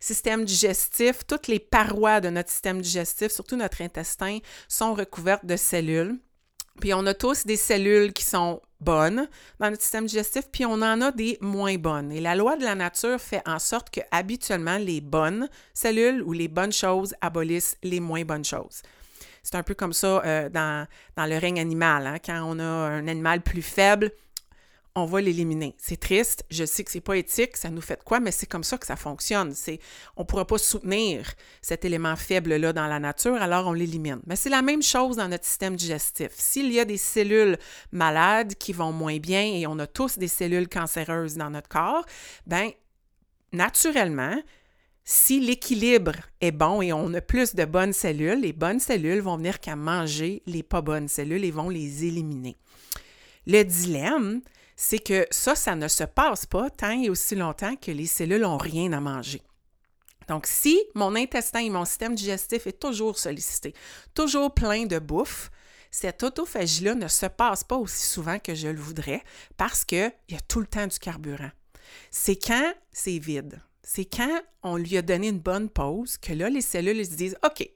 système 0.00 0.44
digestif, 0.44 1.26
toutes 1.26 1.48
les 1.48 1.58
parois 1.58 2.20
de 2.20 2.30
notre 2.30 2.50
système 2.50 2.80
digestif, 2.80 3.32
surtout 3.32 3.56
notre 3.56 3.82
intestin, 3.82 4.38
sont 4.68 4.94
recouvertes 4.94 5.46
de 5.46 5.56
cellules. 5.56 6.18
Puis 6.80 6.94
on 6.94 7.04
a 7.06 7.14
tous 7.14 7.44
des 7.44 7.56
cellules 7.56 8.12
qui 8.12 8.24
sont 8.24 8.60
bonnes 8.80 9.28
dans 9.58 9.70
notre 9.70 9.82
système 9.82 10.06
digestif, 10.06 10.44
puis 10.52 10.64
on 10.64 10.74
en 10.74 11.00
a 11.00 11.10
des 11.10 11.36
moins 11.40 11.76
bonnes. 11.76 12.12
Et 12.12 12.20
la 12.20 12.36
loi 12.36 12.56
de 12.56 12.64
la 12.64 12.74
nature 12.74 13.20
fait 13.20 13.42
en 13.46 13.58
sorte 13.58 13.90
que 13.90 14.00
habituellement 14.10 14.78
les 14.78 15.00
bonnes 15.00 15.48
cellules 15.74 16.22
ou 16.22 16.32
les 16.32 16.48
bonnes 16.48 16.72
choses 16.72 17.14
abolissent 17.20 17.76
les 17.82 18.00
moins 18.00 18.24
bonnes 18.24 18.44
choses. 18.44 18.82
C'est 19.42 19.56
un 19.56 19.62
peu 19.62 19.74
comme 19.74 19.92
ça 19.92 20.22
euh, 20.24 20.48
dans, 20.48 20.86
le 21.16 21.38
règne 21.38 21.58
animal. 21.58 22.06
Hein. 22.06 22.18
Quand 22.24 22.42
on 22.44 22.58
a 22.58 22.64
un 22.64 23.08
animal 23.08 23.40
plus 23.40 23.62
faible, 23.62 24.12
on 24.94 25.04
va 25.04 25.20
l'éliminer. 25.20 25.74
C'est 25.78 26.00
triste, 26.00 26.44
je 26.50 26.64
sais 26.64 26.84
que 26.84 26.90
c'est 26.90 27.00
pas 27.00 27.16
éthique, 27.16 27.56
ça 27.56 27.70
nous 27.70 27.80
fait 27.80 28.02
quoi, 28.02 28.20
mais 28.20 28.30
c'est 28.30 28.46
comme 28.46 28.64
ça 28.64 28.78
que 28.78 28.86
ça 28.86 28.96
fonctionne. 28.96 29.54
On 30.16 30.22
ne 30.22 30.26
pourra 30.26 30.46
pas 30.46 30.58
soutenir 30.58 31.32
cet 31.62 31.84
élément 31.84 32.16
faible-là 32.16 32.72
dans 32.72 32.86
la 32.86 32.98
nature, 32.98 33.36
alors 33.36 33.66
on 33.66 33.72
l'élimine. 33.72 34.20
Mais 34.26 34.36
c'est 34.36 34.50
la 34.50 34.62
même 34.62 34.82
chose 34.82 35.16
dans 35.16 35.28
notre 35.28 35.44
système 35.44 35.76
digestif. 35.76 36.30
S'il 36.34 36.72
y 36.72 36.80
a 36.80 36.84
des 36.84 36.96
cellules 36.96 37.58
malades 37.92 38.54
qui 38.54 38.72
vont 38.72 38.92
moins 38.92 39.18
bien 39.18 39.42
et 39.42 39.66
on 39.66 39.78
a 39.78 39.86
tous 39.86 40.18
des 40.18 40.28
cellules 40.28 40.68
cancéreuses 40.68 41.36
dans 41.36 41.50
notre 41.50 41.68
corps, 41.68 42.04
ben 42.46 42.70
naturellement, 43.52 44.36
si 45.04 45.40
l'équilibre 45.40 46.16
est 46.42 46.52
bon 46.52 46.82
et 46.82 46.92
on 46.92 47.14
a 47.14 47.22
plus 47.22 47.54
de 47.54 47.64
bonnes 47.64 47.94
cellules, 47.94 48.40
les 48.40 48.52
bonnes 48.52 48.80
cellules 48.80 49.20
vont 49.20 49.38
venir 49.38 49.58
qu'à 49.58 49.74
manger 49.74 50.42
les 50.46 50.62
pas 50.62 50.82
bonnes 50.82 51.08
cellules 51.08 51.44
et 51.44 51.50
vont 51.50 51.70
les 51.70 52.04
éliminer. 52.04 52.58
Le 53.46 53.62
dilemme, 53.62 54.42
c'est 54.80 55.00
que 55.00 55.26
ça, 55.32 55.56
ça 55.56 55.74
ne 55.74 55.88
se 55.88 56.04
passe 56.04 56.46
pas 56.46 56.70
tant 56.70 57.02
et 57.02 57.10
aussi 57.10 57.34
longtemps 57.34 57.74
que 57.74 57.90
les 57.90 58.06
cellules 58.06 58.42
n'ont 58.42 58.56
rien 58.56 58.92
à 58.92 59.00
manger. 59.00 59.42
Donc, 60.28 60.46
si 60.46 60.80
mon 60.94 61.16
intestin 61.16 61.58
et 61.58 61.68
mon 61.68 61.84
système 61.84 62.14
digestif 62.14 62.68
est 62.68 62.78
toujours 62.78 63.18
sollicité, 63.18 63.74
toujours 64.14 64.54
plein 64.54 64.86
de 64.86 65.00
bouffe, 65.00 65.50
cette 65.90 66.22
autophagie-là 66.22 66.94
ne 66.94 67.08
se 67.08 67.26
passe 67.26 67.64
pas 67.64 67.76
aussi 67.76 68.06
souvent 68.06 68.38
que 68.38 68.54
je 68.54 68.68
le 68.68 68.78
voudrais 68.78 69.24
parce 69.56 69.84
qu'il 69.84 70.12
y 70.28 70.36
a 70.36 70.40
tout 70.46 70.60
le 70.60 70.66
temps 70.66 70.86
du 70.86 70.98
carburant. 71.00 71.50
C'est 72.12 72.36
quand 72.36 72.72
c'est 72.92 73.18
vide. 73.18 73.60
C'est 73.82 74.04
quand 74.04 74.42
on 74.62 74.76
lui 74.76 74.96
a 74.96 75.02
donné 75.02 75.28
une 75.28 75.40
bonne 75.40 75.70
pause 75.70 76.18
que 76.18 76.32
là, 76.32 76.50
les 76.50 76.60
cellules 76.60 77.04
se 77.04 77.16
disent 77.16 77.38
OK, 77.44 77.68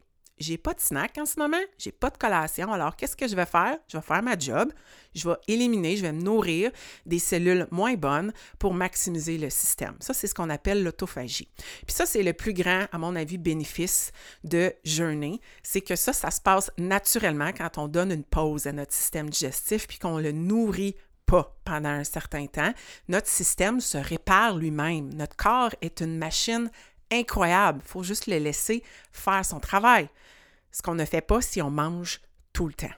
j'ai 0.42 0.58
pas 0.58 0.74
de 0.74 0.80
snack 0.80 1.16
en 1.18 1.26
ce 1.26 1.38
moment, 1.38 1.60
j'ai 1.78 1.92
pas 1.92 2.10
de 2.10 2.18
collation, 2.18 2.72
alors 2.72 2.96
qu'est-ce 2.96 3.16
que 3.16 3.28
je 3.28 3.36
vais 3.36 3.46
faire? 3.46 3.78
Je 3.88 3.96
vais 3.96 4.02
faire 4.02 4.22
ma 4.22 4.38
job, 4.38 4.72
je 5.14 5.28
vais 5.28 5.36
éliminer, 5.48 5.96
je 5.96 6.02
vais 6.02 6.12
me 6.12 6.22
nourrir 6.22 6.70
des 7.06 7.18
cellules 7.18 7.66
moins 7.70 7.94
bonnes 7.94 8.32
pour 8.58 8.74
maximiser 8.74 9.38
le 9.38 9.50
système. 9.50 9.94
Ça, 10.00 10.14
c'est 10.14 10.26
ce 10.26 10.34
qu'on 10.34 10.50
appelle 10.50 10.82
l'autophagie. 10.82 11.48
Puis 11.86 11.94
ça, 11.94 12.06
c'est 12.06 12.22
le 12.22 12.32
plus 12.32 12.52
grand, 12.52 12.86
à 12.92 12.98
mon 12.98 13.16
avis, 13.16 13.38
bénéfice 13.38 14.12
de 14.44 14.72
jeûner, 14.84 15.40
c'est 15.62 15.80
que 15.80 15.96
ça, 15.96 16.12
ça 16.12 16.30
se 16.30 16.40
passe 16.40 16.70
naturellement 16.76 17.52
quand 17.52 17.78
on 17.78 17.88
donne 17.88 18.10
une 18.10 18.24
pause 18.24 18.66
à 18.66 18.72
notre 18.72 18.92
système 18.92 19.30
digestif 19.30 19.86
puis 19.86 19.98
qu'on 19.98 20.18
le 20.18 20.32
nourrit 20.32 20.96
pas 21.26 21.56
pendant 21.64 21.88
un 21.88 22.04
certain 22.04 22.46
temps. 22.46 22.72
Notre 23.08 23.28
système 23.28 23.80
se 23.80 23.96
répare 23.96 24.56
lui-même. 24.56 25.14
Notre 25.14 25.36
corps 25.36 25.74
est 25.80 26.00
une 26.00 26.18
machine 26.18 26.70
incroyable. 27.12 27.80
Il 27.84 27.88
faut 27.88 28.02
juste 28.02 28.26
le 28.26 28.38
laisser 28.38 28.82
faire 29.12 29.44
son 29.44 29.60
travail. 29.60 30.08
Ce 30.72 30.82
qu'on 30.82 30.94
ne 30.94 31.04
fait 31.04 31.20
pas 31.20 31.40
si 31.40 31.62
on 31.62 31.70
mange 31.70 32.20
tout 32.52 32.66
le 32.66 32.74
temps. 32.74 32.88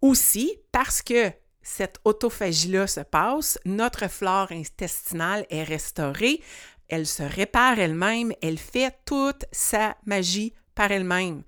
Aussi, 0.00 0.58
parce 0.72 1.02
que 1.02 1.30
cette 1.62 1.98
autophagie-là 2.04 2.86
se 2.86 3.00
passe, 3.00 3.58
notre 3.64 4.08
flore 4.08 4.50
intestinale 4.50 5.46
est 5.50 5.62
restaurée, 5.62 6.40
elle 6.88 7.06
se 7.06 7.22
répare 7.22 7.78
elle-même, 7.78 8.32
elle 8.42 8.58
fait 8.58 8.92
toute 9.04 9.44
sa 9.52 9.96
magie 10.06 10.54
par 10.74 10.90
elle-même. 10.90 11.44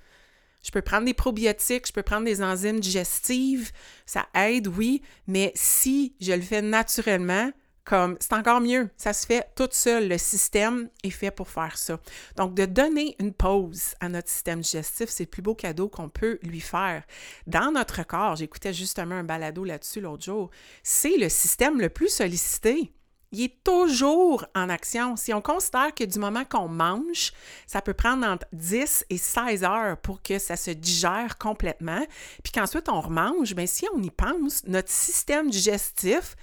Je 0.62 0.70
peux 0.70 0.82
prendre 0.82 1.06
des 1.06 1.14
probiotiques, 1.14 1.88
je 1.88 1.92
peux 1.92 2.04
prendre 2.04 2.24
des 2.24 2.40
enzymes 2.40 2.78
digestives, 2.78 3.72
ça 4.06 4.28
aide, 4.34 4.68
oui, 4.68 5.02
mais 5.26 5.50
si 5.56 6.14
je 6.20 6.32
le 6.32 6.42
fais 6.42 6.62
naturellement, 6.62 7.50
comme 7.84 8.16
c'est 8.20 8.32
encore 8.34 8.60
mieux, 8.60 8.88
ça 8.96 9.12
se 9.12 9.26
fait 9.26 9.48
tout 9.56 9.68
seul, 9.70 10.08
le 10.08 10.18
système 10.18 10.88
est 11.02 11.10
fait 11.10 11.30
pour 11.30 11.48
faire 11.48 11.76
ça. 11.76 11.98
Donc 12.36 12.54
de 12.54 12.64
donner 12.64 13.16
une 13.18 13.32
pause 13.32 13.94
à 14.00 14.08
notre 14.08 14.28
système 14.28 14.60
digestif, 14.60 15.08
c'est 15.08 15.24
le 15.24 15.30
plus 15.30 15.42
beau 15.42 15.54
cadeau 15.54 15.88
qu'on 15.88 16.08
peut 16.08 16.38
lui 16.42 16.60
faire. 16.60 17.04
Dans 17.46 17.72
notre 17.72 18.06
corps, 18.06 18.36
j'écoutais 18.36 18.72
justement 18.72 19.16
un 19.16 19.24
balado 19.24 19.64
là-dessus 19.64 20.00
l'autre 20.00 20.24
jour, 20.24 20.50
c'est 20.82 21.16
le 21.16 21.28
système 21.28 21.80
le 21.80 21.88
plus 21.88 22.08
sollicité. 22.08 22.92
Il 23.34 23.44
est 23.44 23.64
toujours 23.64 24.44
en 24.54 24.68
action. 24.68 25.16
Si 25.16 25.32
on 25.32 25.40
considère 25.40 25.94
que 25.94 26.04
du 26.04 26.18
moment 26.18 26.44
qu'on 26.44 26.68
mange, 26.68 27.32
ça 27.66 27.80
peut 27.80 27.94
prendre 27.94 28.26
entre 28.26 28.46
10 28.52 29.06
et 29.08 29.16
16 29.16 29.64
heures 29.64 29.96
pour 29.96 30.22
que 30.22 30.38
ça 30.38 30.54
se 30.54 30.70
digère 30.70 31.38
complètement, 31.38 32.04
puis 32.44 32.52
qu'ensuite 32.52 32.90
on 32.90 33.00
remange, 33.00 33.54
bien 33.54 33.66
si 33.66 33.86
on 33.94 34.02
y 34.02 34.10
pense, 34.10 34.64
notre 34.66 34.90
système 34.90 35.48
digestif 35.48 36.36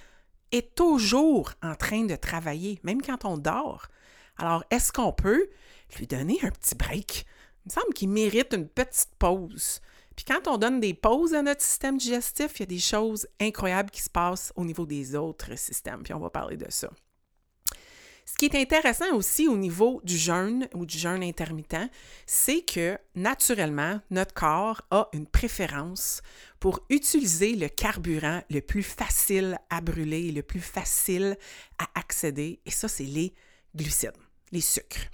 est 0.52 0.74
toujours 0.74 1.52
en 1.62 1.74
train 1.74 2.04
de 2.04 2.16
travailler, 2.16 2.80
même 2.82 3.02
quand 3.02 3.24
on 3.24 3.38
dort. 3.38 3.88
Alors, 4.36 4.64
est-ce 4.70 4.92
qu'on 4.92 5.12
peut 5.12 5.48
lui 5.98 6.06
donner 6.06 6.38
un 6.42 6.50
petit 6.50 6.74
break? 6.74 7.26
Il 7.64 7.68
me 7.68 7.80
semble 7.80 7.94
qu'il 7.94 8.08
mérite 8.08 8.54
une 8.54 8.68
petite 8.68 9.14
pause. 9.18 9.80
Puis 10.16 10.24
quand 10.24 10.48
on 10.48 10.58
donne 10.58 10.80
des 10.80 10.94
pauses 10.94 11.34
à 11.34 11.42
notre 11.42 11.62
système 11.62 11.96
digestif, 11.96 12.52
il 12.56 12.60
y 12.60 12.62
a 12.64 12.66
des 12.66 12.78
choses 12.78 13.26
incroyables 13.40 13.90
qui 13.90 14.02
se 14.02 14.10
passent 14.10 14.52
au 14.56 14.64
niveau 14.64 14.86
des 14.86 15.14
autres 15.14 15.56
systèmes. 15.58 16.02
Puis 16.02 16.12
on 16.14 16.18
va 16.18 16.30
parler 16.30 16.56
de 16.56 16.70
ça. 16.70 16.90
Ce 18.30 18.36
qui 18.36 18.46
est 18.46 18.54
intéressant 18.54 19.12
aussi 19.14 19.48
au 19.48 19.56
niveau 19.56 20.00
du 20.04 20.16
jeûne 20.16 20.68
ou 20.72 20.86
du 20.86 20.96
jeûne 20.96 21.24
intermittent, 21.24 21.90
c'est 22.26 22.62
que 22.62 22.96
naturellement, 23.16 24.00
notre 24.10 24.34
corps 24.34 24.82
a 24.92 25.08
une 25.12 25.26
préférence 25.26 26.22
pour 26.60 26.80
utiliser 26.90 27.56
le 27.56 27.68
carburant 27.68 28.40
le 28.48 28.60
plus 28.60 28.84
facile 28.84 29.58
à 29.68 29.80
brûler 29.80 30.28
et 30.28 30.32
le 30.32 30.44
plus 30.44 30.60
facile 30.60 31.36
à 31.78 31.88
accéder, 31.98 32.60
et 32.64 32.70
ça, 32.70 32.86
c'est 32.86 33.02
les 33.02 33.34
glucides, 33.74 34.16
les 34.52 34.60
sucres. 34.60 35.10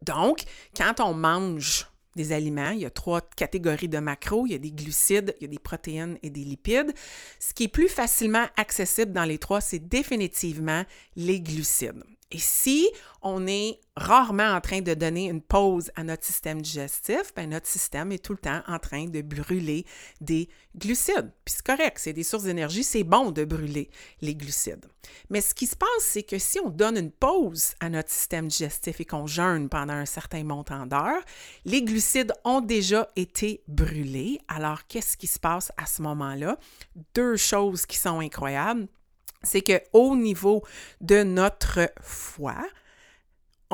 Donc, 0.00 0.44
quand 0.74 1.00
on 1.00 1.12
mange 1.12 1.86
des 2.16 2.32
aliments. 2.32 2.70
Il 2.70 2.80
y 2.80 2.86
a 2.86 2.90
trois 2.90 3.20
catégories 3.20 3.88
de 3.88 3.98
macros. 3.98 4.46
Il 4.46 4.52
y 4.52 4.54
a 4.54 4.58
des 4.58 4.72
glucides, 4.72 5.34
il 5.40 5.44
y 5.44 5.46
a 5.46 5.48
des 5.48 5.58
protéines 5.58 6.18
et 6.22 6.30
des 6.30 6.44
lipides. 6.44 6.92
Ce 7.38 7.54
qui 7.54 7.64
est 7.64 7.68
plus 7.68 7.88
facilement 7.88 8.46
accessible 8.56 9.12
dans 9.12 9.24
les 9.24 9.38
trois, 9.38 9.60
c'est 9.60 9.78
définitivement 9.78 10.84
les 11.16 11.40
glucides. 11.40 12.04
Et 12.32 12.38
si 12.38 12.88
on 13.20 13.46
est 13.46 13.78
rarement 13.94 14.54
en 14.54 14.60
train 14.62 14.80
de 14.80 14.94
donner 14.94 15.28
une 15.28 15.42
pause 15.42 15.90
à 15.96 16.02
notre 16.02 16.24
système 16.24 16.62
digestif, 16.62 17.34
bien 17.36 17.46
notre 17.46 17.66
système 17.66 18.10
est 18.10 18.24
tout 18.24 18.32
le 18.32 18.38
temps 18.38 18.62
en 18.66 18.78
train 18.78 19.04
de 19.04 19.20
brûler 19.20 19.84
des 20.22 20.48
glucides. 20.74 21.30
Puis 21.44 21.56
c'est 21.56 21.66
correct, 21.66 21.98
c'est 21.98 22.14
des 22.14 22.22
sources 22.22 22.44
d'énergie, 22.44 22.84
c'est 22.84 23.04
bon 23.04 23.32
de 23.32 23.44
brûler 23.44 23.90
les 24.22 24.34
glucides. 24.34 24.86
Mais 25.28 25.42
ce 25.42 25.52
qui 25.54 25.66
se 25.66 25.76
passe, 25.76 25.88
c'est 26.00 26.22
que 26.22 26.38
si 26.38 26.58
on 26.58 26.70
donne 26.70 26.96
une 26.96 27.10
pause 27.10 27.74
à 27.80 27.90
notre 27.90 28.10
système 28.10 28.48
digestif 28.48 28.98
et 28.98 29.04
qu'on 29.04 29.26
jeûne 29.26 29.68
pendant 29.68 29.92
un 29.92 30.06
certain 30.06 30.42
montant 30.42 30.86
d'heures, 30.86 31.22
les 31.66 31.82
glucides 31.82 32.32
ont 32.44 32.62
déjà 32.62 33.08
été 33.14 33.62
brûlés. 33.68 34.40
Alors 34.48 34.86
qu'est-ce 34.86 35.18
qui 35.18 35.26
se 35.26 35.38
passe 35.38 35.70
à 35.76 35.84
ce 35.84 36.00
moment-là? 36.00 36.58
Deux 37.14 37.36
choses 37.36 37.84
qui 37.84 37.98
sont 37.98 38.20
incroyables 38.20 38.88
c'est 39.42 39.62
qu'au 39.62 40.16
niveau 40.16 40.62
de 41.00 41.22
notre 41.22 41.90
foie, 42.00 42.64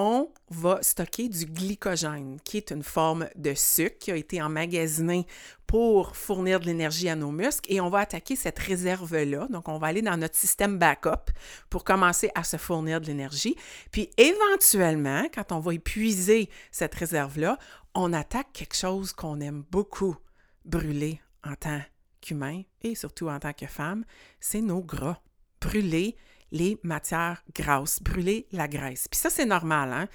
on 0.01 0.31
va 0.49 0.79
stocker 0.81 1.29
du 1.29 1.45
glycogène, 1.45 2.39
qui 2.45 2.57
est 2.57 2.71
une 2.71 2.85
forme 2.85 3.29
de 3.35 3.53
sucre 3.55 3.99
qui 3.99 4.13
a 4.13 4.17
été 4.17 4.41
emmagasiné 4.41 5.27
pour 5.67 6.17
fournir 6.17 6.61
de 6.61 6.67
l'énergie 6.67 7.09
à 7.09 7.17
nos 7.17 7.33
muscles 7.33 7.71
et 7.73 7.81
on 7.81 7.91
va 7.91 7.99
attaquer 7.99 8.37
cette 8.37 8.61
réserve-là. 8.61 9.49
Donc, 9.51 9.69
on 9.69 9.77
va 9.79 9.89
aller 9.89 10.01
dans 10.01 10.17
notre 10.17 10.37
système 10.37 10.79
backup 10.79 11.33
pour 11.69 11.83
commencer 11.83 12.31
à 12.37 12.45
se 12.45 12.57
fournir 12.57 13.01
de 13.01 13.07
l'énergie. 13.07 13.57
Puis, 13.91 14.09
éventuellement, 14.19 15.25
quand 15.35 15.51
on 15.51 15.59
va 15.59 15.75
épuiser 15.75 16.49
cette 16.71 16.95
réserve-là, 16.95 17.59
on 17.93 18.13
attaque 18.13 18.53
quelque 18.53 18.77
chose 18.77 19.13
qu'on 19.13 19.41
aime 19.41 19.65
beaucoup 19.69 20.17
brûler 20.65 21.21
en 21.45 21.57
tant 21.57 21.81
qu'humain 22.21 22.63
et 22.83 22.95
surtout 22.95 23.29
en 23.29 23.41
tant 23.41 23.53
que 23.53 23.67
femme, 23.67 24.05
c'est 24.39 24.61
nos 24.61 24.81
gras 24.81 25.21
brûler 25.61 26.17
les 26.51 26.79
matières 26.83 27.43
grasses, 27.55 28.03
brûler 28.03 28.47
la 28.53 28.69
graisse. 28.69 29.09
Puis 29.09 29.19
ça, 29.19 29.31
c'est 29.31 29.47
normal, 29.47 29.93
hein? 29.93 30.09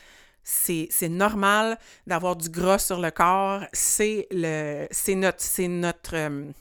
C'est, 0.46 0.90
normal 1.08 1.80
d'avoir 2.06 2.36
du 2.36 2.50
gras 2.50 2.78
sur 2.78 3.00
le 3.00 3.12
corps. 3.12 3.64
C'est, 3.72 4.28
notre, 4.34 5.42
c'est, 5.42 5.68
notre, 5.70 6.16
euh, 6.16 6.52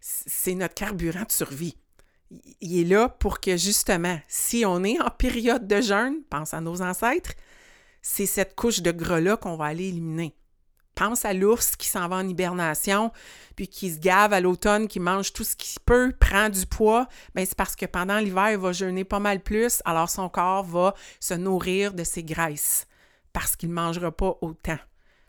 c'est 0.00 0.54
notre 0.54 0.74
carburant 0.74 1.24
de 1.24 1.32
survie. 1.32 1.76
Il 2.60 2.78
est 2.78 2.84
là 2.84 3.08
pour 3.08 3.40
que 3.40 3.56
justement, 3.56 4.20
si 4.28 4.64
on 4.66 4.84
est 4.84 5.00
en 5.00 5.08
période 5.08 5.66
de 5.66 5.80
jeûne, 5.80 6.24
pense 6.28 6.52
à 6.52 6.60
nos 6.60 6.82
ancêtres, 6.82 7.32
c'est 8.02 8.26
cette 8.26 8.54
couche 8.54 8.82
de 8.82 8.90
gras-là 8.90 9.38
qu'on 9.38 9.56
va 9.56 9.66
aller 9.66 9.88
éliminer. 9.88 10.36
Pense 10.96 11.24
à 11.24 11.32
l'ours 11.32 11.76
qui 11.76 11.86
s'en 11.86 12.08
va 12.08 12.16
en 12.16 12.28
hibernation, 12.28 13.12
puis 13.54 13.68
qui 13.68 13.92
se 13.92 14.00
gave 14.00 14.32
à 14.32 14.40
l'automne, 14.40 14.88
qui 14.88 14.98
mange 14.98 15.32
tout 15.32 15.44
ce 15.44 15.54
qu'il 15.54 15.80
peut, 15.84 16.12
prend 16.18 16.48
du 16.48 16.66
poids. 16.66 17.06
Bien, 17.34 17.44
c'est 17.44 17.54
parce 17.54 17.76
que 17.76 17.86
pendant 17.86 18.18
l'hiver, 18.18 18.50
il 18.50 18.58
va 18.58 18.72
jeûner 18.72 19.04
pas 19.04 19.20
mal 19.20 19.40
plus, 19.40 19.80
alors 19.84 20.10
son 20.10 20.28
corps 20.28 20.64
va 20.64 20.94
se 21.20 21.34
nourrir 21.34 21.94
de 21.94 22.02
ses 22.02 22.24
graisses 22.24 22.88
parce 23.32 23.54
qu'il 23.54 23.68
ne 23.68 23.74
mangera 23.74 24.10
pas 24.10 24.38
autant. 24.40 24.78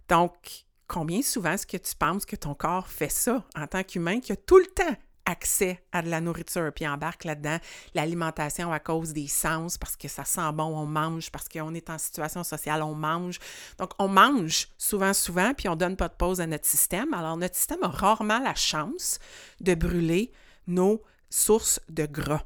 Donc, 0.07 0.65
combien 0.88 1.21
souvent 1.21 1.51
est-ce 1.51 1.67
que 1.67 1.75
tu 1.75 1.93
penses 1.95 2.25
que 2.25 2.38
ton 2.38 2.55
corps 2.55 2.88
fait 2.88 3.12
ça 3.12 3.43
en 3.55 3.67
tant 3.67 3.83
qu'humain 3.83 4.21
qui 4.21 4.31
a 4.31 4.38
tout 4.38 4.57
le 4.57 4.65
temps 4.67 4.95
accès 5.27 5.84
à 5.91 6.01
de 6.01 6.10
la 6.10 6.22
nourriture, 6.22 6.72
puis 6.74 6.88
embarque 6.88 7.25
là-dedans 7.25 7.57
l'alimentation 7.93 8.72
à 8.72 8.79
cause 8.79 9.13
des 9.13 9.27
sens, 9.27 9.77
parce 9.77 9.96
que 9.96 10.07
ça 10.07 10.24
sent 10.25 10.51
bon, 10.53 10.63
on 10.63 10.86
mange, 10.86 11.29
parce 11.29 11.48
qu'on 11.48 11.74
est 11.75 11.89
en 11.89 11.98
situation 11.98 12.43
sociale, 12.43 12.81
on 12.81 12.96
mange. 12.96 13.39
Donc, 13.77 13.91
on 14.00 14.07
mange 14.07 14.69
souvent, 14.77 15.13
souvent, 15.13 15.53
puis 15.53 15.67
on 15.67 15.75
donne 15.75 15.98
pas 15.98 16.07
de 16.07 16.15
pause 16.15 16.41
à 16.41 16.48
notre 16.48 16.65
système. 16.65 17.13
Alors, 17.13 17.38
notre 17.38 17.55
système 17.55 17.84
a 17.84 17.89
rarement 17.89 18.39
la 18.39 18.55
chance 18.55 19.19
de 19.60 19.75
brûler 19.75 20.31
nos 20.65 21.03
source 21.29 21.79
de 21.89 22.05
gras. 22.05 22.43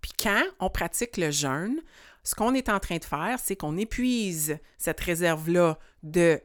Puis 0.00 0.12
quand 0.20 0.42
on 0.60 0.70
pratique 0.70 1.16
le 1.16 1.30
jeûne, 1.30 1.80
ce 2.24 2.34
qu'on 2.34 2.54
est 2.54 2.68
en 2.68 2.80
train 2.80 2.98
de 2.98 3.04
faire, 3.04 3.38
c'est 3.42 3.56
qu'on 3.56 3.76
épuise 3.76 4.58
cette 4.76 5.00
réserve-là 5.00 5.78
de 6.02 6.40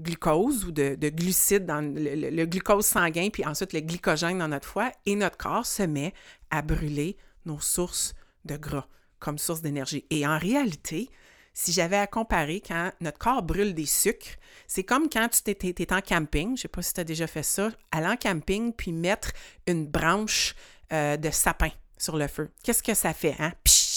glucose 0.00 0.64
ou 0.64 0.72
de, 0.72 0.96
glucides 1.08 1.66
dans 1.66 1.80
le, 1.80 2.44
glucose 2.46 2.86
sanguin, 2.86 3.28
puis 3.32 3.44
ensuite 3.44 3.72
le 3.72 3.80
glycogène 3.80 4.38
dans 4.38 4.48
notre 4.48 4.68
foie, 4.68 4.92
et 5.06 5.14
notre 5.14 5.36
corps 5.36 5.66
se 5.66 5.82
met 5.82 6.12
à 6.50 6.62
brûler 6.62 7.16
nos 7.46 7.60
sources 7.60 8.14
de 8.44 8.56
gras 8.56 8.86
comme 9.18 9.38
source 9.38 9.62
d'énergie. 9.62 10.04
Et 10.10 10.26
en 10.26 10.38
réalité, 10.38 11.08
si 11.54 11.72
j'avais 11.72 11.96
à 11.96 12.06
comparer 12.06 12.60
quand 12.60 12.90
notre 13.00 13.18
corps 13.18 13.42
brûle 13.42 13.74
des 13.74 13.86
sucres, 13.86 14.36
c'est 14.66 14.84
comme 14.84 15.08
quand 15.08 15.28
tu 15.30 15.50
étais 15.50 15.92
en 15.92 16.00
camping, 16.00 16.48
je 16.48 16.52
ne 16.52 16.56
sais 16.56 16.68
pas 16.68 16.82
si 16.82 16.92
tu 16.92 17.00
as 17.00 17.04
déjà 17.04 17.26
fait 17.26 17.42
ça, 17.42 17.70
aller 17.92 18.08
en 18.08 18.16
camping 18.16 18.72
puis 18.72 18.92
mettre 18.92 19.32
une 19.66 19.86
branche 19.86 20.54
euh, 20.92 21.16
de 21.16 21.30
sapin 21.30 21.70
sur 21.96 22.16
le 22.16 22.26
feu. 22.26 22.50
Qu'est-ce 22.62 22.82
que 22.82 22.94
ça 22.94 23.14
fait? 23.14 23.36
Hein? 23.38 23.52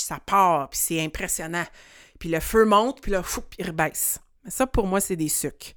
ça 0.07 0.19
part, 0.19 0.69
puis 0.69 0.79
c'est 0.81 1.03
impressionnant. 1.03 1.65
Puis 2.19 2.29
le 2.29 2.39
feu 2.39 2.65
monte, 2.65 3.01
puis 3.01 3.11
là, 3.11 3.21
fou, 3.21 3.41
il 3.59 3.67
rebaisse. 3.67 4.19
Ça, 4.47 4.65
pour 4.65 4.87
moi, 4.87 5.01
c'est 5.01 5.17
des 5.17 5.27
sucres. 5.27 5.73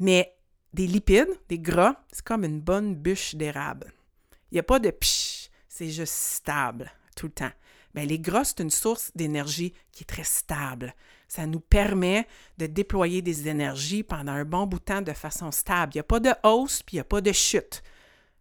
Mais 0.00 0.34
des 0.72 0.86
lipides, 0.86 1.38
des 1.48 1.58
gras, 1.58 1.94
c'est 2.10 2.24
comme 2.24 2.44
une 2.44 2.60
bonne 2.60 2.94
bûche 2.94 3.34
d'érable. 3.34 3.92
Il 4.50 4.54
n'y 4.54 4.60
a 4.60 4.64
pas 4.64 4.78
de 4.78 4.90
psh, 4.90 5.50
c'est 5.68 5.90
juste 5.90 6.14
stable 6.14 6.90
tout 7.14 7.26
le 7.26 7.32
temps. 7.32 7.52
Mais 7.94 8.06
les 8.06 8.18
gras, 8.18 8.44
c'est 8.44 8.60
une 8.60 8.70
source 8.70 9.10
d'énergie 9.14 9.74
qui 9.92 10.04
est 10.04 10.06
très 10.06 10.24
stable. 10.24 10.94
Ça 11.28 11.46
nous 11.46 11.60
permet 11.60 12.26
de 12.58 12.66
déployer 12.66 13.20
des 13.20 13.48
énergies 13.48 14.02
pendant 14.02 14.32
un 14.32 14.44
bon 14.44 14.66
bout 14.66 14.78
de 14.78 14.84
temps 14.84 15.02
de 15.02 15.12
façon 15.12 15.50
stable. 15.50 15.92
Il 15.94 15.98
n'y 15.98 16.00
a 16.00 16.04
pas 16.04 16.20
de 16.20 16.32
hausse, 16.44 16.82
puis 16.82 16.96
il 16.96 16.98
n'y 16.98 17.02
a 17.02 17.04
pas 17.04 17.20
de 17.20 17.32
chute. 17.32 17.82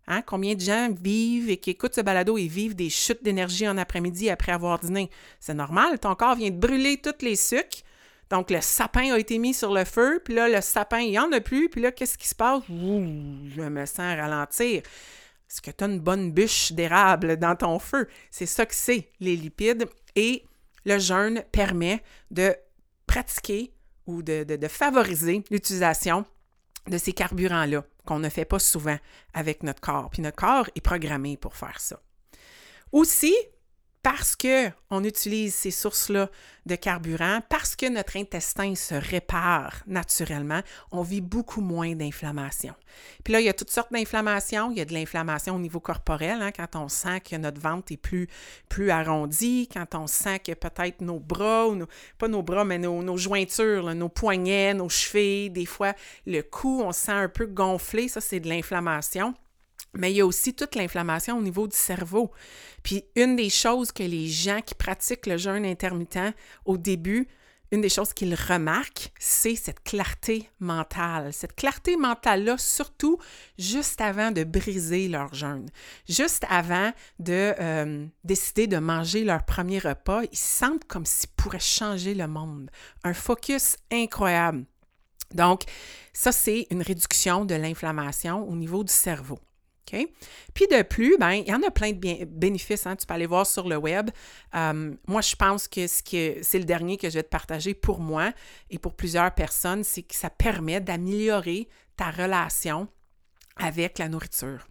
Hein? 0.07 0.21
Combien 0.23 0.55
de 0.55 0.61
gens 0.61 0.89
vivent 0.91 1.49
et 1.49 1.57
qui 1.57 1.71
écoutent 1.71 1.95
ce 1.95 2.01
balado 2.01 2.37
et 2.37 2.47
vivent 2.47 2.75
des 2.75 2.89
chutes 2.89 3.23
d'énergie 3.23 3.67
en 3.67 3.77
après-midi 3.77 4.29
après 4.29 4.51
avoir 4.51 4.79
dîné? 4.79 5.09
C'est 5.39 5.53
normal, 5.53 5.99
ton 5.99 6.15
corps 6.15 6.35
vient 6.35 6.49
de 6.49 6.57
brûler 6.57 6.97
tous 7.01 7.23
les 7.23 7.35
sucres. 7.35 7.83
Donc, 8.29 8.51
le 8.51 8.61
sapin 8.61 9.13
a 9.13 9.17
été 9.17 9.37
mis 9.39 9.53
sur 9.53 9.73
le 9.73 9.85
feu, 9.85 10.21
puis 10.23 10.35
là, 10.35 10.47
le 10.47 10.61
sapin, 10.61 10.99
il 10.99 11.11
n'y 11.11 11.19
en 11.19 11.31
a 11.31 11.41
plus, 11.41 11.69
puis 11.69 11.81
là, 11.81 11.91
qu'est-ce 11.91 12.17
qui 12.17 12.27
se 12.27 12.35
passe? 12.35 12.61
Ouh, 12.69 13.03
je 13.55 13.61
me 13.61 13.85
sens 13.85 14.15
ralentir. 14.15 14.83
Est-ce 15.49 15.61
que 15.61 15.71
tu 15.71 15.83
as 15.83 15.87
une 15.87 15.99
bonne 15.99 16.31
bûche 16.31 16.71
d'érable 16.73 17.37
dans 17.37 17.55
ton 17.55 17.79
feu? 17.79 18.07
C'est 18.29 18.45
ça 18.45 18.67
que 18.67 18.75
c'est, 18.75 19.09
les 19.19 19.35
lipides. 19.35 19.87
Et 20.15 20.45
le 20.85 20.99
jeûne 20.99 21.43
permet 21.51 22.03
de 22.29 22.55
pratiquer 23.07 23.73
ou 24.05 24.21
de, 24.21 24.43
de 24.43 24.67
favoriser 24.67 25.43
l'utilisation 25.49 26.23
de 26.87 26.97
ces 26.99 27.13
carburants-là 27.13 27.83
qu'on 28.05 28.19
ne 28.19 28.29
fait 28.29 28.45
pas 28.45 28.59
souvent 28.59 28.97
avec 29.33 29.63
notre 29.63 29.81
corps. 29.81 30.09
Puis 30.11 30.21
notre 30.21 30.37
corps 30.37 30.69
est 30.75 30.81
programmé 30.81 31.35
pour 31.35 31.55
faire 31.55 31.79
ça. 31.79 31.99
Aussi, 32.91 33.35
parce 34.01 34.35
qu'on 34.35 35.03
utilise 35.03 35.53
ces 35.53 35.71
sources-là 35.71 36.29
de 36.65 36.75
carburant, 36.75 37.41
parce 37.49 37.75
que 37.75 37.89
notre 37.89 38.15
intestin 38.17 38.75
se 38.75 38.95
répare 38.95 39.83
naturellement, 39.87 40.61
on 40.91 41.01
vit 41.01 41.21
beaucoup 41.21 41.61
moins 41.61 41.95
d'inflammation. 41.95 42.73
Puis 43.23 43.33
là, 43.33 43.41
il 43.41 43.45
y 43.45 43.49
a 43.49 43.53
toutes 43.53 43.71
sortes 43.71 43.91
d'inflammations. 43.91 44.71
Il 44.71 44.77
y 44.77 44.81
a 44.81 44.85
de 44.85 44.93
l'inflammation 44.93 45.55
au 45.55 45.59
niveau 45.59 45.79
corporel, 45.79 46.41
hein, 46.41 46.51
quand 46.51 46.75
on 46.75 46.87
sent 46.87 47.21
que 47.21 47.35
notre 47.35 47.59
ventre 47.59 47.91
est 47.91 47.97
plus, 47.97 48.27
plus 48.69 48.89
arrondi, 48.89 49.67
quand 49.71 49.95
on 49.95 50.07
sent 50.07 50.39
que 50.39 50.53
peut-être 50.53 51.01
nos 51.01 51.19
bras, 51.19 51.67
pas 52.17 52.27
nos 52.27 52.43
bras, 52.43 52.63
mais 52.63 52.77
nos, 52.77 53.03
nos 53.03 53.17
jointures, 53.17 53.93
nos 53.95 54.09
poignets, 54.09 54.73
nos 54.73 54.89
chevilles, 54.89 55.49
des 55.49 55.65
fois 55.65 55.93
le 56.25 56.41
cou, 56.41 56.81
on 56.83 56.91
se 56.91 57.05
sent 57.05 57.11
un 57.11 57.29
peu 57.29 57.47
gonflé, 57.47 58.07
ça 58.07 58.21
c'est 58.21 58.39
de 58.39 58.47
l'inflammation. 58.47 59.33
Mais 59.93 60.11
il 60.11 60.17
y 60.17 60.21
a 60.21 60.25
aussi 60.25 60.53
toute 60.53 60.75
l'inflammation 60.75 61.37
au 61.37 61.41
niveau 61.41 61.67
du 61.67 61.75
cerveau. 61.75 62.31
Puis 62.83 63.05
une 63.15 63.35
des 63.35 63.49
choses 63.49 63.91
que 63.91 64.03
les 64.03 64.27
gens 64.27 64.61
qui 64.61 64.75
pratiquent 64.75 65.25
le 65.25 65.37
jeûne 65.37 65.65
intermittent 65.65 66.35
au 66.65 66.77
début, 66.77 67.27
une 67.71 67.81
des 67.81 67.89
choses 67.89 68.13
qu'ils 68.13 68.33
remarquent, 68.35 69.11
c'est 69.19 69.55
cette 69.55 69.83
clarté 69.83 70.49
mentale. 70.59 71.31
Cette 71.33 71.55
clarté 71.55 71.97
mentale-là, 71.97 72.57
surtout 72.57 73.19
juste 73.59 74.01
avant 74.01 74.31
de 74.31 74.43
briser 74.43 75.07
leur 75.07 75.33
jeûne, 75.33 75.69
juste 76.07 76.45
avant 76.49 76.91
de 77.19 77.53
euh, 77.59 78.07
décider 78.23 78.65
de 78.65 78.77
manger 78.77 79.23
leur 79.23 79.43
premier 79.43 79.79
repas, 79.79 80.23
ils 80.31 80.37
sentent 80.37 80.85
comme 80.85 81.05
s'ils 81.05 81.29
pourraient 81.29 81.59
changer 81.59 82.15
le 82.15 82.27
monde. 82.27 82.71
Un 83.03 83.13
focus 83.13 83.75
incroyable. 83.91 84.65
Donc, 85.33 85.63
ça, 86.11 86.31
c'est 86.31 86.65
une 86.71 86.81
réduction 86.81 87.45
de 87.45 87.53
l'inflammation 87.53 88.49
au 88.49 88.55
niveau 88.55 88.83
du 88.83 88.91
cerveau. 88.91 89.37
Puis 90.53 90.67
de 90.67 90.81
plus, 90.81 91.17
ben, 91.17 91.31
il 91.31 91.47
y 91.47 91.53
en 91.53 91.63
a 91.63 91.71
plein 91.71 91.91
de 91.91 92.25
bénéfices. 92.25 92.85
Hein, 92.85 92.95
tu 92.95 93.05
peux 93.05 93.13
aller 93.13 93.25
voir 93.25 93.45
sur 93.45 93.67
le 93.67 93.77
web. 93.77 94.09
Euh, 94.55 94.93
moi, 95.07 95.21
je 95.21 95.35
pense 95.35 95.67
que 95.67 95.87
ce 95.87 96.03
que 96.03 96.41
c'est 96.41 96.59
le 96.59 96.65
dernier 96.65 96.97
que 96.97 97.09
je 97.09 97.15
vais 97.15 97.23
te 97.23 97.29
partager 97.29 97.73
pour 97.73 97.99
moi 97.99 98.31
et 98.69 98.79
pour 98.79 98.95
plusieurs 98.95 99.33
personnes, 99.33 99.83
c'est 99.83 100.03
que 100.03 100.15
ça 100.15 100.29
permet 100.29 100.81
d'améliorer 100.81 101.67
ta 101.95 102.11
relation 102.11 102.87
avec 103.57 103.97
la 103.97 104.07
nourriture, 104.07 104.67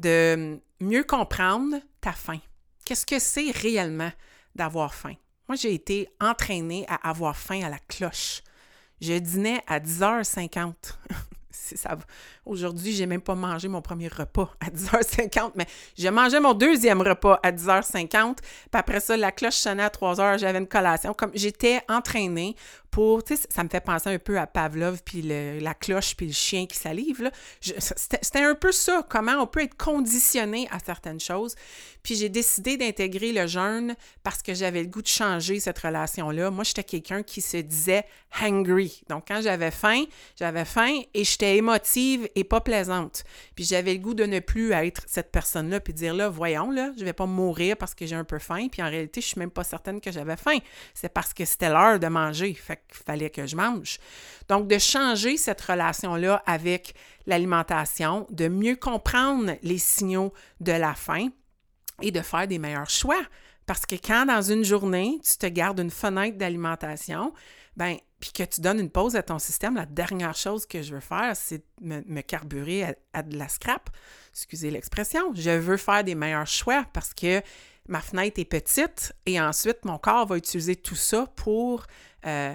de 0.00 0.58
mieux 0.80 1.04
comprendre 1.04 1.76
ta 2.00 2.12
faim. 2.12 2.40
Qu'est-ce 2.84 3.06
que 3.06 3.18
c'est 3.18 3.50
réellement 3.50 4.10
d'avoir 4.54 4.94
faim? 4.94 5.14
Moi, 5.48 5.56
j'ai 5.56 5.74
été 5.74 6.08
entraînée 6.20 6.84
à 6.88 7.08
avoir 7.08 7.36
faim 7.36 7.62
à 7.62 7.68
la 7.68 7.78
cloche. 7.78 8.42
Je 9.00 9.18
dînais 9.18 9.62
à 9.66 9.78
10h50. 9.80 10.74
ça, 11.54 11.96
aujourd'hui, 12.44 12.92
j'ai 12.92 13.06
même 13.06 13.20
pas 13.20 13.34
mangé 13.34 13.68
mon 13.68 13.80
premier 13.80 14.08
repas 14.08 14.50
à 14.60 14.70
10h50, 14.70 15.52
mais 15.54 15.66
j'ai 15.96 16.10
mangé 16.10 16.40
mon 16.40 16.52
deuxième 16.52 17.00
repas 17.00 17.38
à 17.42 17.52
10h50. 17.52 18.36
Puis 18.36 18.44
après 18.72 19.00
ça, 19.00 19.16
la 19.16 19.32
cloche 19.32 19.54
sonnait 19.54 19.84
à 19.84 19.88
3h, 19.88 20.38
j'avais 20.38 20.58
une 20.58 20.66
collation. 20.66 21.14
Comme 21.14 21.30
j'étais 21.34 21.80
entraînée 21.88 22.56
ça 23.50 23.64
me 23.64 23.68
fait 23.68 23.80
penser 23.80 24.10
un 24.10 24.18
peu 24.18 24.38
à 24.38 24.46
Pavlov, 24.46 25.02
puis 25.04 25.22
la 25.22 25.74
cloche, 25.74 26.16
puis 26.16 26.26
le 26.26 26.32
chien 26.32 26.66
qui 26.66 26.76
salive. 26.76 27.30
C'était 27.60 28.44
un 28.44 28.54
peu 28.54 28.72
ça, 28.72 29.04
comment 29.08 29.32
on 29.40 29.46
peut 29.46 29.62
être 29.62 29.76
conditionné 29.76 30.68
à 30.70 30.78
certaines 30.78 31.20
choses. 31.20 31.54
Puis 32.02 32.16
j'ai 32.16 32.28
décidé 32.28 32.76
d'intégrer 32.76 33.32
le 33.32 33.46
jeûne 33.46 33.96
parce 34.22 34.42
que 34.42 34.52
j'avais 34.52 34.82
le 34.82 34.88
goût 34.88 35.00
de 35.00 35.08
changer 35.08 35.58
cette 35.58 35.78
relation-là. 35.78 36.50
Moi, 36.50 36.62
j'étais 36.62 36.84
quelqu'un 36.84 37.22
qui 37.22 37.40
se 37.40 37.56
disait 37.56 38.04
hungry. 38.42 39.02
Donc, 39.08 39.24
quand 39.26 39.40
j'avais 39.40 39.70
faim, 39.70 40.04
j'avais 40.38 40.66
faim 40.66 41.00
et 41.14 41.24
j'étais 41.24 41.56
émotive 41.56 42.28
et 42.34 42.44
pas 42.44 42.60
plaisante. 42.60 43.24
Puis 43.54 43.64
j'avais 43.64 43.94
le 43.94 44.00
goût 44.00 44.12
de 44.12 44.24
ne 44.24 44.40
plus 44.40 44.72
être 44.72 45.02
cette 45.06 45.32
personne-là, 45.32 45.80
puis 45.80 45.94
dire 45.94 46.12
là, 46.12 46.28
voyons, 46.28 46.70
là, 46.70 46.92
je 46.98 47.04
vais 47.04 47.14
pas 47.14 47.26
mourir 47.26 47.76
parce 47.78 47.94
que 47.94 48.04
j'ai 48.04 48.16
un 48.16 48.24
peu 48.24 48.38
faim. 48.38 48.68
Puis 48.70 48.82
en 48.82 48.90
réalité, 48.90 49.22
je 49.22 49.28
suis 49.28 49.38
même 49.38 49.50
pas 49.50 49.64
certaine 49.64 50.00
que 50.00 50.12
j'avais 50.12 50.36
faim. 50.36 50.58
C'est 50.92 51.08
parce 51.08 51.32
que 51.32 51.46
c'était 51.46 51.70
l'heure 51.70 51.98
de 51.98 52.08
manger. 52.08 52.52
Fait 52.52 52.82
fallait 52.88 53.30
que 53.30 53.46
je 53.46 53.56
mange. 53.56 53.98
Donc, 54.48 54.68
de 54.68 54.78
changer 54.78 55.36
cette 55.36 55.60
relation-là 55.60 56.42
avec 56.46 56.94
l'alimentation, 57.26 58.26
de 58.30 58.48
mieux 58.48 58.76
comprendre 58.76 59.56
les 59.62 59.78
signaux 59.78 60.32
de 60.60 60.72
la 60.72 60.94
faim 60.94 61.28
et 62.02 62.10
de 62.10 62.20
faire 62.20 62.46
des 62.46 62.58
meilleurs 62.58 62.90
choix. 62.90 63.22
Parce 63.66 63.86
que 63.86 63.94
quand 63.96 64.26
dans 64.26 64.42
une 64.42 64.64
journée, 64.64 65.18
tu 65.24 65.38
te 65.38 65.46
gardes 65.46 65.80
une 65.80 65.90
fenêtre 65.90 66.36
d'alimentation, 66.36 67.32
ben 67.76 67.96
puis 68.20 68.32
que 68.32 68.42
tu 68.42 68.62
donnes 68.62 68.80
une 68.80 68.90
pause 68.90 69.16
à 69.16 69.22
ton 69.22 69.38
système, 69.38 69.74
la 69.74 69.84
dernière 69.84 70.34
chose 70.34 70.64
que 70.64 70.80
je 70.80 70.94
veux 70.94 71.00
faire, 71.00 71.36
c'est 71.36 71.62
me, 71.82 72.20
carburer 72.22 72.96
à, 73.12 73.22
de 73.22 73.36
la 73.36 73.48
scrap. 73.48 73.90
Excusez 74.30 74.70
l'expression. 74.70 75.34
Je 75.34 75.50
veux 75.50 75.76
faire 75.76 76.02
des 76.04 76.14
meilleurs 76.14 76.46
choix 76.46 76.86
parce 76.94 77.12
que 77.12 77.42
ma 77.86 78.00
fenêtre 78.00 78.40
est 78.40 78.46
petite 78.46 79.12
et 79.26 79.38
ensuite 79.38 79.84
mon 79.84 79.98
corps 79.98 80.26
va 80.26 80.38
utiliser 80.38 80.74
tout 80.74 80.94
ça 80.94 81.26
pour 81.36 81.84
euh, 82.24 82.54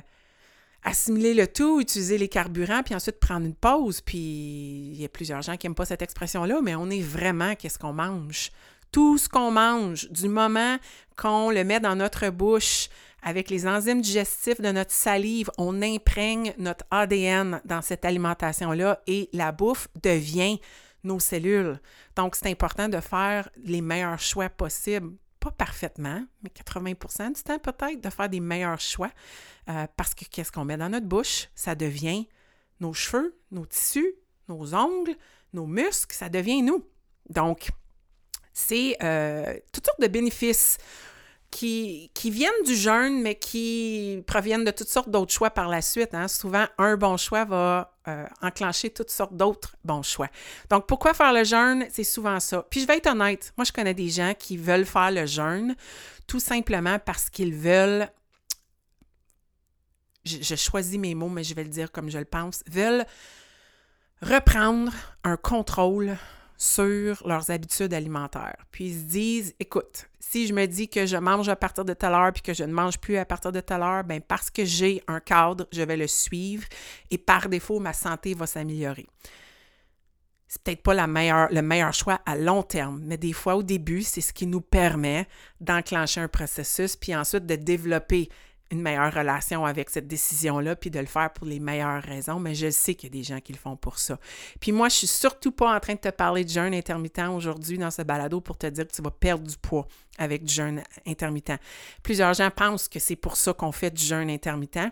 assimiler 0.84 1.34
le 1.34 1.48
tout, 1.48 1.82
utiliser 1.82 2.18
les 2.18 2.28
carburants, 2.28 2.84
puis 2.84 2.96
ensuite 2.96 3.20
prendre 3.20 3.46
une 3.46 3.56
pause. 3.56 4.02
Puis 4.02 4.18
il 4.18 5.02
y 5.02 5.06
a 5.06 5.10
plusieurs 5.10 5.42
gens 5.42 5.58
qui 5.58 5.68
n'aiment 5.68 5.76
pas 5.76 5.86
cette 5.86 6.02
expression-là, 6.02 6.60
mais 6.62 6.76
on 6.76 6.90
est 6.90 7.02
vraiment 7.02 7.56
qu'est-ce 7.56 7.80
qu'on 7.80 7.94
mange? 7.94 8.52
Tout 8.92 9.18
ce 9.18 9.30
qu'on 9.30 9.52
mange, 9.52 10.10
du 10.10 10.28
moment 10.28 10.78
qu'on 11.16 11.52
le 11.52 11.64
met 11.64 11.80
dans 11.80 11.96
notre 11.96 12.30
bouche, 12.30 12.90
avec 13.22 13.50
les 13.50 13.68
enzymes 13.68 14.02
digestifs 14.02 14.62
de 14.62 14.72
notre 14.72 14.92
salive, 14.92 15.52
on 15.58 15.82
imprègne 15.82 16.54
notre 16.58 16.86
ADN 16.90 17.62
dans 17.66 17.82
cette 17.82 18.06
alimentation-là 18.06 19.02
et 19.08 19.30
la 19.34 19.52
bouffe 19.52 19.90
devient 20.02 20.60
nos 21.04 21.20
cellules. 21.20 21.80
Donc, 22.16 22.36
c'est 22.36 22.50
important 22.50 22.90
de 22.90 23.00
faire 23.00 23.50
les 23.64 23.82
meilleurs 23.82 24.20
choix 24.20 24.50
possibles 24.50 25.12
pas 25.40 25.52
parfaitement, 25.52 26.24
mais 26.44 26.50
80% 26.50 27.34
du 27.34 27.44
temps 27.44 27.60
peut-être, 27.60 28.02
de 28.02 28.10
faire 28.10 28.30
des 28.30 28.40
meilleurs 28.40 28.80
choix. 28.80 29.12
Euh, 29.70 29.88
parce 29.96 30.14
que 30.14 30.26
qu'est-ce 30.26 30.52
qu'on 30.52 30.66
met 30.66 30.78
dans 30.78 30.90
notre 30.90 31.06
bouche? 31.06 31.48
Ça 31.56 31.76
devient 31.76 32.28
nos 32.80 32.94
cheveux, 32.94 33.38
nos 33.52 33.66
tissus, 33.66 34.14
nos 34.48 34.74
ongles, 34.74 35.16
nos 35.54 35.66
muscles, 35.66 36.16
ça 36.16 36.30
devient 36.30 36.62
nous. 36.62 36.86
Donc, 37.30 37.70
c'est 38.54 38.98
euh, 39.04 39.58
toutes 39.72 39.86
sortes 39.86 40.02
de 40.02 40.08
bénéfices 40.08 40.78
qui, 41.52 42.12
viennent 42.26 42.64
du 42.66 42.76
jeûne, 42.76 43.22
mais 43.22 43.36
qui 43.36 44.24
proviennent 44.28 44.64
de 44.64 44.72
toutes 44.72 44.88
sortes 44.88 45.10
d'autres 45.10 45.34
choix 45.34 45.50
par 45.50 45.68
la 45.68 45.82
suite. 45.82 46.14
Hein. 46.14 46.28
Souvent, 46.28 46.66
un 46.78 46.96
bon 46.96 47.18
choix 47.18 47.46
va 47.46 47.98
euh, 48.08 48.26
enclencher 48.42 48.90
toutes 48.90 49.10
sortes 49.10 49.34
d'autres 49.34 49.76
bons 49.84 50.04
choix. 50.04 50.30
Donc, 50.70 50.88
pourquoi 50.88 51.14
faire 51.14 51.34
le 51.34 51.44
jeûne? 51.44 51.86
C'est 51.90 52.04
souvent 52.04 52.40
ça. 52.40 52.66
Puis, 52.70 52.82
je 52.82 52.88
vais 52.88 52.98
être 52.98 53.08
honnête, 53.08 53.54
moi, 53.58 53.66
je 53.66 53.72
connais 53.72 53.94
des 53.94 54.10
gens 54.10 54.34
qui 54.38 54.58
veulent 54.58 54.86
faire 54.86 55.12
le 55.12 55.26
jeûne 55.26 55.76
tout 56.28 56.40
simplement 56.40 57.00
parce 57.00 57.30
qu'ils 57.30 57.56
veulent 57.56 58.08
je, 60.26 60.38
je, 60.42 60.56
choisis 60.56 61.00
mes 61.00 61.16
mots, 61.16 61.30
mais 61.30 61.44
je 61.44 61.56
vais 61.56 61.64
le 61.64 61.70
dire 61.70 61.92
comme 61.92 62.10
je 62.10 62.20
le 62.20 62.26
pense, 62.26 62.62
veulent 62.68 63.06
reprendre 64.22 64.92
un 65.24 65.38
contrôle 65.38 66.18
sur 66.60 67.26
leurs 67.26 67.52
habitudes 67.52 67.94
alimentaires. 67.94 68.66
Puis 68.70 68.88
ils 68.88 69.00
se 69.00 69.06
disent, 69.06 69.56
écoute, 69.60 70.10
si 70.32 70.46
je 70.46 70.54
me 70.54 70.68
dis 70.68 70.88
que 70.88 71.08
je 71.08 71.18
mange 71.18 71.50
à 71.50 71.56
partir 71.56 71.84
de 71.84 71.94
telle 71.94 72.14
heure 72.14 72.32
puis 72.32 72.44
que 72.44 72.54
je 72.54 72.64
ne 72.64 72.72
mange 72.72 73.00
plus 73.00 73.18
à 73.18 73.26
partir 73.26 73.52
de 73.52 73.62
telle 73.62 73.82
heure, 73.82 74.04
bien 74.04 74.20
parce 74.20 74.52
que 74.52 74.64
j'ai 74.64 75.02
un 75.08 75.20
cadre, 75.20 75.66
je 75.72 75.82
vais 75.82 75.98
le 75.98 76.06
suivre 76.06 76.66
et 77.10 77.18
par 77.18 77.50
défaut, 77.50 77.80
ma 77.80 77.94
santé 77.94 78.36
va 78.36 78.46
s'améliorer. 78.46 79.08
C'est 80.48 80.62
peut-être 80.62 80.84
pas 80.84 80.94
le 80.94 81.62
meilleur 81.62 81.94
choix 81.96 82.22
à 82.28 82.36
long 82.36 82.62
terme, 82.62 83.02
mais 83.06 83.18
des 83.18 83.34
fois 83.34 83.56
au 83.56 83.64
début, 83.64 84.04
c'est 84.04 84.22
ce 84.22 84.32
qui 84.32 84.46
nous 84.46 84.62
permet 84.62 85.28
d'enclencher 85.62 86.22
un 86.22 86.28
processus 86.28 86.96
puis 86.96 87.16
ensuite 87.16 87.48
de 87.48 87.56
développer 87.56 88.30
une 88.72 88.82
meilleure 88.82 89.14
relation 89.14 89.66
avec 89.66 89.90
cette 89.90 90.08
décision-là, 90.08 90.76
puis 90.76 90.92
de 90.92 91.00
le 91.00 91.06
faire 91.06 91.32
pour 91.34 91.48
les 91.48 91.60
meilleures 91.60 92.04
raisons, 92.04 92.40
mais 92.40 92.54
je 92.54 92.70
sais 92.70 92.96
qu'il 92.96 93.10
y 93.10 93.12
a 93.12 93.18
des 93.20 93.24
gens 93.24 93.40
qui 93.40 93.52
le 93.52 93.58
font 93.58 93.76
pour 93.76 93.98
ça. 93.98 94.20
Puis 94.60 94.72
moi, 94.72 94.90
je 94.90 94.96
suis 94.96 95.08
surtout 95.08 95.52
pas 95.52 95.76
en 95.76 95.80
train 95.80 95.96
de 95.96 96.00
te 96.00 96.10
parler 96.10 96.44
de 96.44 96.50
jeûne 96.50 96.74
intermittent 96.74 97.30
aujourd'hui 97.34 97.78
dans 97.78 97.92
ce 97.92 98.04
balado 98.04 98.42
pour 98.42 98.58
te 98.58 98.68
dire 98.68 98.88
que 98.88 98.94
tu 98.94 99.02
vas 99.02 99.12
perdre 99.12 99.48
du 99.48 99.58
poids 99.58 99.88
avec 100.18 100.44
du 100.44 100.54
jeûne 100.54 100.84
intermittent. 101.08 101.60
Plusieurs 102.04 102.34
gens 102.34 102.52
pensent 102.52 102.88
que 102.88 103.00
c'est 103.00 103.16
pour 103.16 103.38
ça 103.38 103.54
qu'on 103.54 103.72
fait 103.72 103.92
du 103.92 104.04
jeûne 104.04 104.30
intermittent. 104.30 104.92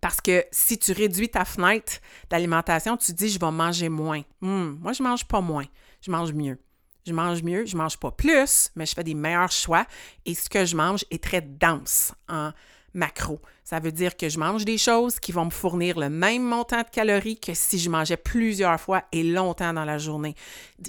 Parce 0.00 0.20
que 0.20 0.44
si 0.50 0.78
tu 0.78 0.92
réduis 0.92 1.30
ta 1.30 1.46
fenêtre 1.46 1.94
d'alimentation, 2.28 2.96
tu 2.96 3.12
dis 3.12 3.30
je 3.30 3.38
vais 3.38 3.50
manger 3.50 3.88
moins. 3.88 4.22
Hum, 4.42 4.78
moi, 4.82 4.92
je 4.92 5.02
mange 5.02 5.24
pas 5.24 5.40
moins, 5.40 5.64
je 6.02 6.10
mange 6.10 6.32
mieux. 6.32 6.58
Je 7.06 7.14
mange 7.14 7.42
mieux, 7.42 7.64
je 7.64 7.74
mange 7.74 7.96
pas 7.96 8.10
plus, 8.10 8.70
mais 8.76 8.84
je 8.84 8.92
fais 8.94 9.04
des 9.04 9.14
meilleurs 9.14 9.50
choix 9.50 9.86
et 10.26 10.34
ce 10.34 10.50
que 10.50 10.66
je 10.66 10.76
mange 10.76 11.06
est 11.10 11.24
très 11.24 11.40
dense 11.40 12.12
en 12.28 12.52
macro. 12.94 13.40
Ça 13.64 13.80
veut 13.80 13.92
dire 13.92 14.16
que 14.16 14.28
je 14.28 14.38
mange 14.38 14.64
des 14.64 14.78
choses 14.78 15.20
qui 15.20 15.32
vont 15.32 15.46
me 15.46 15.50
fournir 15.50 15.98
le 15.98 16.08
même 16.08 16.42
montant 16.42 16.82
de 16.82 16.88
calories 16.90 17.38
que 17.38 17.52
si 17.54 17.78
je 17.78 17.90
mangeais 17.90 18.16
plusieurs 18.16 18.80
fois 18.80 19.04
et 19.12 19.22
longtemps 19.22 19.72
dans 19.72 19.84
la 19.84 19.98
journée. 19.98 20.34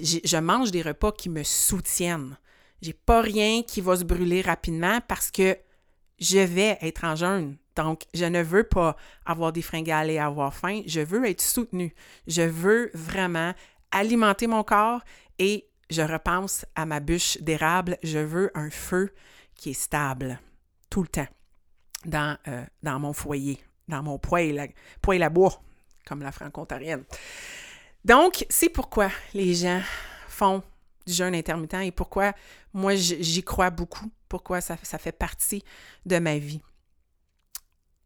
Je 0.00 0.36
mange 0.38 0.70
des 0.70 0.82
repas 0.82 1.12
qui 1.12 1.28
me 1.28 1.42
soutiennent. 1.42 2.36
J'ai 2.82 2.94
pas 2.94 3.20
rien 3.20 3.62
qui 3.62 3.80
va 3.80 3.96
se 3.96 4.04
brûler 4.04 4.40
rapidement 4.40 5.00
parce 5.06 5.30
que 5.30 5.56
je 6.18 6.38
vais 6.38 6.78
être 6.80 7.04
en 7.04 7.16
jeûne. 7.16 7.56
Donc, 7.76 8.02
je 8.14 8.24
ne 8.24 8.42
veux 8.42 8.64
pas 8.64 8.96
avoir 9.24 9.52
des 9.52 9.62
fringales 9.62 10.10
et 10.10 10.18
avoir 10.18 10.54
faim. 10.54 10.82
Je 10.86 11.00
veux 11.00 11.24
être 11.26 11.40
soutenue. 11.40 11.94
Je 12.26 12.42
veux 12.42 12.90
vraiment 12.94 13.54
alimenter 13.90 14.46
mon 14.46 14.62
corps 14.62 15.02
et 15.38 15.66
je 15.90 16.02
repense 16.02 16.64
à 16.74 16.86
ma 16.86 17.00
bûche 17.00 17.38
d'érable. 17.40 17.98
Je 18.02 18.18
veux 18.18 18.50
un 18.54 18.70
feu 18.70 19.12
qui 19.54 19.70
est 19.70 19.74
stable 19.74 20.40
tout 20.88 21.02
le 21.02 21.08
temps 21.08 21.28
dans, 22.04 22.36
euh, 22.48 22.64
dans 22.82 22.98
mon 22.98 23.12
foyer, 23.12 23.62
dans 23.88 24.02
mon 24.02 24.18
poêle, 24.18 24.72
à 25.22 25.28
bois, 25.28 25.60
comme 26.06 26.22
la 26.22 26.32
franco-ontarienne. 26.32 27.04
Donc, 28.04 28.46
c'est 28.48 28.70
pourquoi 28.70 29.10
les 29.34 29.54
gens 29.54 29.80
font 30.28 30.62
du 31.06 31.12
jeûne 31.12 31.34
intermittent 31.34 31.74
et 31.74 31.92
pourquoi 31.92 32.32
moi 32.72 32.94
j'y 32.94 33.42
crois 33.42 33.70
beaucoup, 33.70 34.10
pourquoi 34.28 34.60
ça, 34.60 34.76
fait 34.76 35.12
partie 35.12 35.62
de 36.06 36.18
ma 36.18 36.38
vie. 36.38 36.62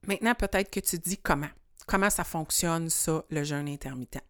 Maintenant, 0.06 0.34
peut-être 0.34 0.70
que 0.70 0.80
tu 0.80 0.98
dis 0.98 1.18
comment. 1.18 1.48
Comment 1.86 2.10
ça 2.10 2.24
fonctionne, 2.24 2.88
ça, 2.88 3.24
le 3.30 3.44
jeûne 3.44 3.68
intermittent? 3.68 4.24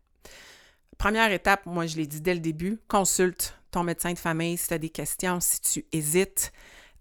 Première 0.99 1.33
étape, 1.33 1.67
moi 1.67 1.87
je 1.87 1.97
l'ai 1.97 2.07
dit 2.07 2.21
dès 2.21 2.35
le 2.35 2.41
début, 2.41 2.79
consulte 2.89 3.59
ton 3.71 3.83
médecin 3.83 4.13
de 4.13 4.19
famille 4.19 4.57
si 4.57 4.69
tu 4.69 4.75
as 4.75 4.79
des 4.79 4.91
questions, 4.91 5.41
si 5.41 5.61
tu 5.61 5.87
hésites, 5.93 6.53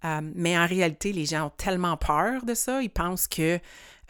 euh, 0.06 0.22
mais 0.36 0.58
en 0.58 0.68
réalité, 0.68 1.14
les 1.14 1.26
gens 1.26 1.48
ont 1.48 1.52
tellement 1.52 1.98
peur 1.98 2.44
de 2.46 2.54
ça, 2.54 2.82
ils 2.82 2.90
pensent 2.90 3.28
que, 3.28 3.60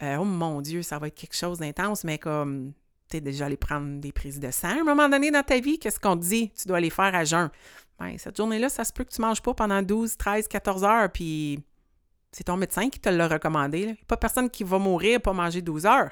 euh, 0.02 0.16
oh 0.16 0.24
mon 0.24 0.60
Dieu, 0.60 0.82
ça 0.82 0.98
va 0.98 1.06
être 1.06 1.14
quelque 1.14 1.36
chose 1.36 1.58
d'intense, 1.58 2.04
mais 2.04 2.18
comme 2.18 2.72
tu 3.08 3.18
es 3.18 3.20
déjà 3.20 3.46
allé 3.46 3.56
prendre 3.56 4.00
des 4.00 4.12
prises 4.12 4.40
de 4.40 4.50
sang 4.50 4.68
à 4.68 4.80
un 4.80 4.84
moment 4.84 5.08
donné 5.08 5.30
dans 5.30 5.42
ta 5.42 5.60
vie, 5.60 5.78
qu'est-ce 5.78 6.00
qu'on 6.00 6.16
te 6.16 6.24
dit? 6.24 6.50
Tu 6.60 6.66
dois 6.66 6.78
aller 6.78 6.90
faire 6.90 7.14
à 7.14 7.24
jeun. 7.24 7.50
Ben, 8.00 8.16
cette 8.18 8.36
journée-là, 8.36 8.68
ça 8.68 8.84
se 8.84 8.92
peut 8.92 9.04
que 9.04 9.12
tu 9.12 9.20
ne 9.20 9.26
manges 9.26 9.40
pas 9.40 9.54
pendant 9.54 9.82
12, 9.82 10.16
13, 10.16 10.48
14 10.48 10.84
heures, 10.84 11.12
puis 11.12 11.60
c'est 12.32 12.44
ton 12.44 12.56
médecin 12.56 12.90
qui 12.90 12.98
te 12.98 13.08
l'a 13.08 13.28
recommandé. 13.28 13.80
Il 13.80 13.86
n'y 13.86 13.92
a 13.92 13.96
pas 14.08 14.16
personne 14.16 14.50
qui 14.50 14.64
va 14.64 14.78
mourir 14.78 15.20
pas 15.20 15.32
manger 15.32 15.62
12 15.62 15.86
heures. 15.86 16.10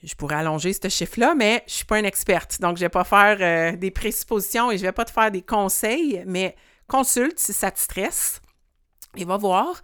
Je 0.00 0.14
pourrais 0.14 0.36
allonger 0.36 0.72
ce 0.72 0.88
chiffre-là, 0.88 1.34
mais 1.34 1.64
je 1.66 1.72
ne 1.72 1.76
suis 1.76 1.84
pas 1.84 1.98
une 1.98 2.04
experte. 2.04 2.60
Donc, 2.60 2.76
je 2.76 2.82
ne 2.82 2.84
vais 2.84 2.90
pas 2.90 3.02
faire 3.02 3.38
euh, 3.40 3.76
des 3.76 3.90
présuppositions 3.90 4.70
et 4.70 4.78
je 4.78 4.82
ne 4.82 4.88
vais 4.88 4.92
pas 4.92 5.04
te 5.04 5.10
faire 5.10 5.32
des 5.32 5.42
conseils, 5.42 6.22
mais 6.24 6.54
consulte 6.88 7.38
si 7.38 7.52
ça 7.52 7.70
te 7.70 7.78
stresse 7.78 8.40
et 9.16 9.24
va 9.24 9.36
voir. 9.36 9.80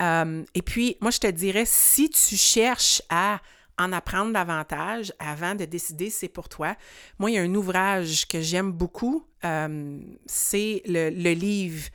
Euh, 0.00 0.44
et 0.54 0.62
puis, 0.62 0.96
moi, 1.00 1.10
je 1.10 1.18
te 1.18 1.26
dirais, 1.26 1.64
si 1.66 2.10
tu 2.10 2.36
cherches 2.36 3.02
à 3.08 3.40
en 3.78 3.92
apprendre 3.92 4.32
davantage 4.32 5.12
avant 5.18 5.54
de 5.54 5.64
décider 5.64 6.10
si 6.10 6.18
c'est 6.18 6.28
pour 6.28 6.48
toi, 6.48 6.76
moi, 7.18 7.30
il 7.30 7.34
y 7.34 7.38
a 7.38 7.42
un 7.42 7.54
ouvrage 7.54 8.26
que 8.26 8.40
j'aime 8.40 8.72
beaucoup. 8.72 9.24
Euh, 9.44 10.00
c'est 10.26 10.82
le, 10.86 11.10
livre 11.32 11.88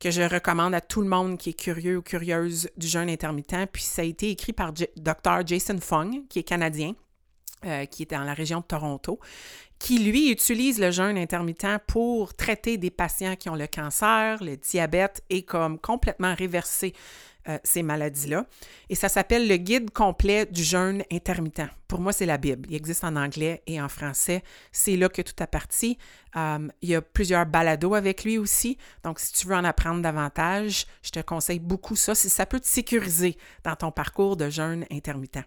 que 0.00 0.10
je 0.10 0.22
recommande 0.22 0.74
à 0.74 0.80
tout 0.80 1.02
le 1.02 1.08
monde 1.08 1.38
qui 1.38 1.50
est 1.50 1.58
curieux 1.58 1.98
ou 1.98 2.02
curieuse 2.02 2.70
du 2.76 2.86
jeûne 2.86 3.08
intermittent. 3.08 3.68
Puis 3.72 3.82
ça 3.82 4.02
a 4.02 4.04
été 4.04 4.30
écrit 4.30 4.52
par 4.52 4.72
Dr. 4.72 5.46
Jason 5.46 5.78
Fung, 5.80 6.22
qui 6.28 6.38
est 6.38 6.42
canadien, 6.42 6.94
euh, 7.64 7.84
qui 7.86 8.02
est 8.02 8.10
dans 8.10 8.24
la 8.24 8.34
région 8.34 8.60
de 8.60 8.64
Toronto 8.64 9.18
qui, 9.78 9.98
lui, 9.98 10.30
utilise 10.30 10.78
le 10.78 10.90
jeûne 10.90 11.18
intermittent 11.18 11.78
pour 11.86 12.34
traiter 12.34 12.78
des 12.78 12.90
patients 12.90 13.36
qui 13.36 13.48
ont 13.48 13.54
le 13.54 13.66
cancer, 13.66 14.42
le 14.42 14.56
diabète 14.56 15.22
et 15.30 15.42
comme 15.42 15.78
complètement 15.78 16.34
réverser 16.34 16.94
euh, 17.48 17.58
ces 17.62 17.84
maladies-là. 17.84 18.44
Et 18.88 18.96
ça 18.96 19.08
s'appelle 19.08 19.46
le 19.46 19.56
guide 19.56 19.90
complet 19.90 20.46
du 20.46 20.64
jeûne 20.64 21.04
intermittent. 21.12 21.70
Pour 21.86 22.00
moi, 22.00 22.12
c'est 22.12 22.26
la 22.26 22.38
Bible. 22.38 22.68
Il 22.68 22.74
existe 22.74 23.04
en 23.04 23.14
anglais 23.14 23.62
et 23.68 23.80
en 23.80 23.88
français. 23.88 24.42
C'est 24.72 24.96
là 24.96 25.08
que 25.08 25.22
tout 25.22 25.34
a 25.38 25.46
parti. 25.46 25.96
Euh, 26.34 26.66
il 26.82 26.88
y 26.88 26.96
a 26.96 27.02
plusieurs 27.02 27.46
balados 27.46 27.94
avec 27.94 28.24
lui 28.24 28.36
aussi. 28.36 28.78
Donc, 29.04 29.20
si 29.20 29.32
tu 29.32 29.46
veux 29.46 29.54
en 29.54 29.62
apprendre 29.62 30.02
davantage, 30.02 30.86
je 31.02 31.10
te 31.10 31.20
conseille 31.20 31.60
beaucoup 31.60 31.94
ça, 31.94 32.16
si 32.16 32.28
ça 32.28 32.46
peut 32.46 32.58
te 32.58 32.66
sécuriser 32.66 33.36
dans 33.62 33.76
ton 33.76 33.92
parcours 33.92 34.36
de 34.36 34.50
jeûne 34.50 34.84
intermittent. 34.90 35.44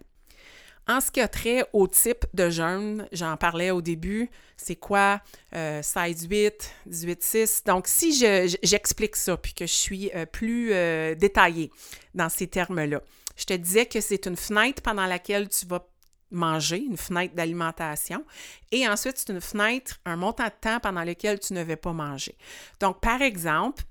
En 0.90 1.00
ce 1.00 1.12
qui 1.12 1.20
a 1.20 1.28
trait 1.28 1.64
au 1.72 1.86
type 1.86 2.26
de 2.34 2.50
jeûne, 2.50 3.06
j'en 3.12 3.36
parlais 3.36 3.70
au 3.70 3.80
début, 3.80 4.28
c'est 4.56 4.74
quoi 4.74 5.20
euh, 5.54 5.82
size 5.82 6.26
8, 6.28 6.74
18, 6.86 7.22
6. 7.22 7.64
Donc, 7.64 7.86
si 7.86 8.12
j'explique 8.12 9.14
ça, 9.14 9.36
puis 9.36 9.54
que 9.54 9.66
je 9.68 9.72
suis 9.72 10.10
euh, 10.16 10.26
plus 10.26 10.72
euh, 10.72 11.14
détaillée 11.14 11.70
dans 12.16 12.28
ces 12.28 12.48
termes-là, 12.48 13.02
je 13.36 13.44
te 13.44 13.52
disais 13.52 13.86
que 13.86 14.00
c'est 14.00 14.26
une 14.26 14.34
fenêtre 14.34 14.82
pendant 14.82 15.06
laquelle 15.06 15.48
tu 15.48 15.64
vas 15.64 15.86
manger, 16.32 16.78
une 16.78 16.96
fenêtre 16.96 17.36
d'alimentation, 17.36 18.24
et 18.72 18.88
ensuite 18.88 19.16
c'est 19.16 19.32
une 19.32 19.40
fenêtre, 19.40 20.00
un 20.04 20.16
montant 20.16 20.46
de 20.46 20.52
temps 20.60 20.80
pendant 20.80 21.04
lequel 21.04 21.38
tu 21.38 21.52
ne 21.52 21.62
vas 21.62 21.76
pas 21.76 21.92
manger. 21.92 22.36
Donc, 22.80 23.00
par 23.00 23.22
exemple, 23.22 23.84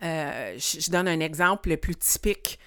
je, 0.00 0.90
donne 0.90 1.06
un 1.06 1.20
exemple 1.20 1.68
le 1.68 1.76
plus 1.76 1.96
typique 1.96 2.58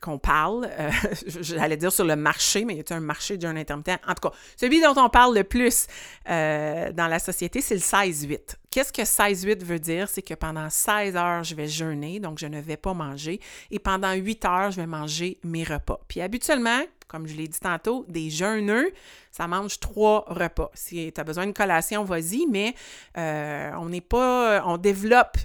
qu'on 0.00 0.18
parle, 0.18 0.68
euh, 0.78 0.90
j'allais 1.26 1.76
dire 1.76 1.92
sur 1.92 2.04
le 2.04 2.16
marché, 2.16 2.64
mais 2.64 2.74
il 2.74 2.84
y 2.88 2.92
a 2.92 2.96
un 2.96 3.00
marché 3.00 3.36
d'un 3.36 3.56
intermittent? 3.56 4.00
En 4.06 4.14
tout 4.14 4.28
cas, 4.28 4.34
celui 4.56 4.80
dont 4.80 4.94
on 4.96 5.08
parle 5.08 5.34
le 5.34 5.44
plus 5.44 5.86
euh, 6.28 6.92
dans 6.92 7.06
la 7.06 7.18
société, 7.18 7.60
c'est 7.60 7.74
le 7.74 7.80
16-8. 7.80 8.56
Qu'est-ce 8.70 8.92
que 8.92 9.02
16-8 9.02 9.64
veut 9.64 9.78
dire? 9.78 10.08
C'est 10.08 10.22
que 10.22 10.34
pendant 10.34 10.68
16 10.68 11.16
heures, 11.16 11.44
je 11.44 11.54
vais 11.54 11.68
jeûner, 11.68 12.20
donc 12.20 12.38
je 12.38 12.46
ne 12.46 12.60
vais 12.60 12.76
pas 12.76 12.94
manger, 12.94 13.40
et 13.70 13.78
pendant 13.78 14.12
8 14.12 14.44
heures, 14.44 14.70
je 14.70 14.80
vais 14.80 14.86
manger 14.86 15.38
mes 15.44 15.64
repas. 15.64 16.00
Puis 16.08 16.20
habituellement, 16.20 16.80
comme 17.08 17.26
je 17.26 17.36
l'ai 17.36 17.48
dit 17.48 17.60
tantôt, 17.60 18.04
des 18.08 18.30
jeûneux, 18.30 18.92
ça 19.30 19.46
mange 19.46 19.78
trois 19.80 20.24
repas. 20.28 20.70
Si 20.74 21.12
tu 21.12 21.20
as 21.20 21.24
besoin 21.24 21.46
de 21.46 21.52
collation, 21.52 22.04
vas-y, 22.04 22.46
mais 22.50 22.74
euh, 23.18 23.70
on 23.78 23.88
n'est 23.90 24.00
pas, 24.00 24.62
on 24.66 24.78
développe 24.78 25.36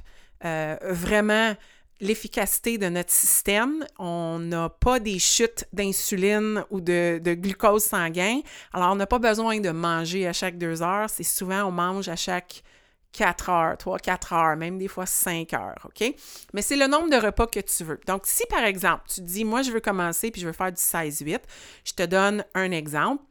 vraiment 0.42 1.56
l'efficacité 2.00 2.78
de 2.78 2.90
notre 2.90 3.12
système. 3.12 3.86
On 3.98 4.40
n'a 4.40 4.70
pas 4.70 5.00
des 5.00 5.20
chutes 5.20 5.66
d'insuline 5.74 6.64
ou 6.70 6.82
de, 6.82 7.20
glucose 7.36 7.84
sanguin. 7.84 8.42
Alors, 8.74 8.92
on 8.92 8.96
n'a 8.96 9.08
pas 9.08 9.20
besoin 9.20 9.60
de 9.60 9.70
manger 9.70 10.28
à 10.28 10.34
chaque 10.34 10.58
deux 10.58 10.82
heures. 10.82 11.10
C'est 11.10 11.24
souvent, 11.24 11.64
on 11.64 11.72
mange 11.72 12.10
à 12.10 12.16
chaque 12.16 12.64
quatre 13.12 13.50
heures, 13.50 13.78
trois, 13.78 13.98
quatre 13.98 14.34
heures, 14.34 14.56
même 14.58 14.78
des 14.78 14.88
fois 14.88 15.06
cinq 15.06 15.54
heures, 15.54 15.86
OK? 15.86 16.14
Mais 16.54 16.62
c'est 16.62 16.76
le 16.76 16.88
nombre 16.88 17.10
de 17.10 17.16
repas 17.16 17.48
que 17.48 17.60
tu 17.60 17.84
veux. 17.84 18.00
Donc, 18.06 18.24
si 18.26 18.44
par 18.50 18.64
exemple, 18.64 19.04
tu 19.08 19.22
dis, 19.22 19.44
moi, 19.44 19.64
je 19.64 19.72
veux 19.72 19.80
commencer 19.80 20.30
puis 20.30 20.42
je 20.42 20.48
veux 20.48 20.54
faire 20.54 20.72
du 20.72 20.82
16-8, 20.82 21.40
je 21.84 21.94
te 21.94 22.04
donne 22.04 22.44
un 22.54 22.72
exemple. 22.72 23.24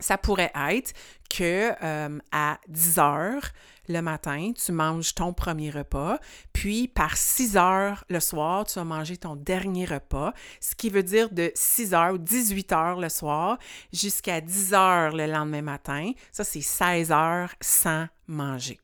Ça 0.00 0.18
pourrait 0.18 0.52
être 0.54 0.92
que 1.28 1.72
euh, 1.82 2.18
à 2.32 2.58
10 2.68 2.98
heures 2.98 3.50
le 3.88 4.00
matin, 4.02 4.52
tu 4.52 4.72
manges 4.72 5.14
ton 5.14 5.32
premier 5.32 5.70
repas, 5.70 6.18
puis 6.52 6.88
par 6.88 7.16
6 7.16 7.56
heures 7.56 8.04
le 8.08 8.20
soir, 8.20 8.64
tu 8.64 8.78
vas 8.78 8.84
manger 8.84 9.16
ton 9.16 9.36
dernier 9.36 9.84
repas, 9.84 10.32
ce 10.60 10.74
qui 10.74 10.90
veut 10.90 11.02
dire 11.02 11.30
de 11.30 11.50
6 11.54 11.94
heures 11.94 12.14
ou 12.14 12.18
18 12.18 12.72
heures 12.72 13.00
le 13.00 13.08
soir 13.08 13.58
jusqu'à 13.92 14.40
10 14.40 14.74
heures 14.74 15.16
le 15.16 15.26
lendemain 15.26 15.62
matin. 15.62 16.12
Ça, 16.30 16.44
c'est 16.44 16.60
16 16.60 17.10
heures 17.10 17.52
sans 17.60 18.06
manger. 18.26 18.78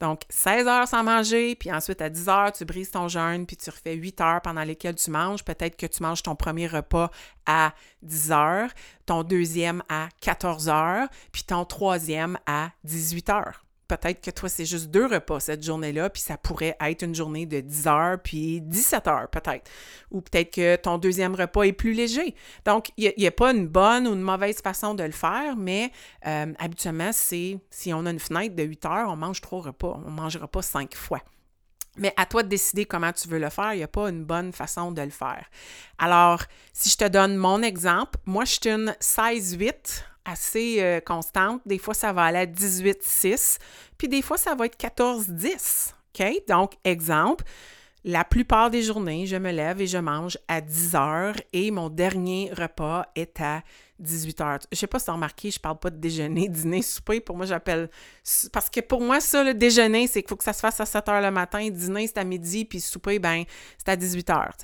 Donc, 0.00 0.22
16 0.28 0.66
heures 0.66 0.88
sans 0.88 1.02
manger, 1.02 1.54
puis 1.54 1.72
ensuite 1.72 2.02
à 2.02 2.10
10 2.10 2.28
heures, 2.28 2.52
tu 2.52 2.64
brises 2.64 2.90
ton 2.90 3.08
jeûne, 3.08 3.46
puis 3.46 3.56
tu 3.56 3.70
refais 3.70 3.94
8 3.94 4.20
heures 4.20 4.40
pendant 4.42 4.62
lesquelles 4.62 4.96
tu 4.96 5.10
manges. 5.10 5.44
Peut-être 5.44 5.76
que 5.76 5.86
tu 5.86 6.02
manges 6.02 6.22
ton 6.22 6.34
premier 6.34 6.66
repas 6.66 7.10
à 7.46 7.72
10 8.02 8.32
heures, 8.32 8.70
ton 9.06 9.22
deuxième 9.22 9.82
à 9.88 10.08
14 10.20 10.68
heures, 10.68 11.08
puis 11.32 11.44
ton 11.44 11.64
troisième 11.64 12.38
à 12.46 12.70
18 12.84 13.30
heures 13.30 13.63
peut-être 13.88 14.20
que 14.20 14.30
toi, 14.30 14.48
c'est 14.48 14.64
juste 14.64 14.90
deux 14.90 15.06
repas 15.06 15.40
cette 15.40 15.62
journée-là, 15.62 16.10
puis 16.10 16.22
ça 16.22 16.36
pourrait 16.36 16.76
être 16.80 17.02
une 17.02 17.14
journée 17.14 17.46
de 17.46 17.60
10 17.60 17.86
heures, 17.86 18.18
puis 18.22 18.60
17 18.60 19.06
heures 19.08 19.28
peut-être. 19.28 19.70
Ou 20.10 20.20
peut-être 20.20 20.52
que 20.52 20.76
ton 20.76 20.98
deuxième 20.98 21.34
repas 21.34 21.62
est 21.62 21.72
plus 21.72 21.92
léger. 21.92 22.34
Donc, 22.64 22.90
il 22.96 23.12
n'y 23.16 23.26
a, 23.26 23.30
pas 23.30 23.52
une 23.52 23.66
bonne 23.66 24.06
ou 24.06 24.14
une 24.14 24.22
mauvaise 24.22 24.60
façon 24.60 24.94
de 24.94 25.04
le 25.04 25.12
faire, 25.12 25.56
mais 25.56 25.90
euh, 26.26 26.52
habituellement, 26.58 27.10
c'est 27.12 27.58
si 27.70 27.92
on 27.92 28.06
a 28.06 28.10
une 28.10 28.20
fenêtre 28.20 28.54
de 28.54 28.62
8 28.62 28.86
heures, 28.86 29.08
on 29.08 29.16
mange 29.16 29.40
trois 29.40 29.60
repas. 29.60 30.00
On 30.04 30.10
ne 30.10 30.16
mangera 30.16 30.48
pas 30.48 30.62
cinq 30.62 30.94
fois. 30.94 31.20
Mais 31.96 32.12
à 32.16 32.26
toi 32.26 32.42
de 32.42 32.48
décider 32.48 32.86
comment 32.86 33.12
tu 33.12 33.28
veux 33.28 33.38
le 33.38 33.50
faire. 33.50 33.74
Il 33.74 33.78
n'y 33.78 33.84
a 33.84 33.88
pas 33.88 34.08
une 34.08 34.24
bonne 34.24 34.52
façon 34.52 34.90
de 34.90 35.02
le 35.02 35.10
faire. 35.10 35.46
Alors, 35.98 36.42
si 36.72 36.90
je 36.90 36.96
te 36.96 37.08
donne 37.08 37.36
mon 37.36 37.62
exemple, 37.62 38.18
moi, 38.26 38.44
je 38.44 38.52
suis 38.52 38.68
une 38.68 38.90
16-8 39.00 40.04
assez 40.24 40.76
euh, 40.80 41.00
constante. 41.00 41.60
Des 41.66 41.78
fois, 41.78 41.94
ça 41.94 42.12
va 42.12 42.24
aller 42.24 42.38
à 42.38 42.46
18-6, 42.46 43.58
puis 43.98 44.08
des 44.08 44.22
fois, 44.22 44.36
ça 44.36 44.54
va 44.54 44.66
être 44.66 44.78
14-10. 44.78 45.92
OK? 46.14 46.42
Donc, 46.48 46.72
exemple, 46.84 47.44
la 48.04 48.22
plupart 48.22 48.70
des 48.70 48.82
journées, 48.82 49.26
je 49.26 49.36
me 49.36 49.50
lève 49.50 49.80
et 49.80 49.86
je 49.86 49.96
mange 49.96 50.38
à 50.46 50.60
10 50.60 50.94
heures 50.94 51.36
et 51.52 51.70
mon 51.70 51.88
dernier 51.88 52.50
repas 52.52 53.06
est 53.16 53.40
à 53.40 53.62
18 53.98 54.40
heures. 54.42 54.58
Je 54.70 54.76
sais 54.76 54.86
pas 54.86 54.98
si 54.98 55.06
tu 55.06 55.10
as 55.10 55.14
remarqué, 55.14 55.50
je 55.50 55.58
parle 55.58 55.78
pas 55.78 55.88
de 55.88 55.96
déjeuner, 55.96 56.48
dîner, 56.50 56.82
souper. 56.82 57.20
Pour 57.20 57.36
moi, 57.36 57.46
j'appelle. 57.46 57.88
Parce 58.52 58.68
que 58.68 58.80
pour 58.80 59.00
moi, 59.00 59.20
ça, 59.20 59.42
le 59.42 59.54
déjeuner, 59.54 60.06
c'est 60.06 60.22
qu'il 60.22 60.28
faut 60.28 60.36
que 60.36 60.44
ça 60.44 60.52
se 60.52 60.60
fasse 60.60 60.80
à 60.80 60.86
7 60.86 61.08
heures 61.08 61.22
le 61.22 61.30
matin, 61.30 61.66
dîner, 61.70 62.06
c'est 62.06 62.18
à 62.18 62.24
midi, 62.24 62.66
puis 62.66 62.80
souper, 62.80 63.18
ben, 63.18 63.44
c'est 63.78 63.88
à 63.88 63.96
18 63.96 64.30
heures. 64.30 64.54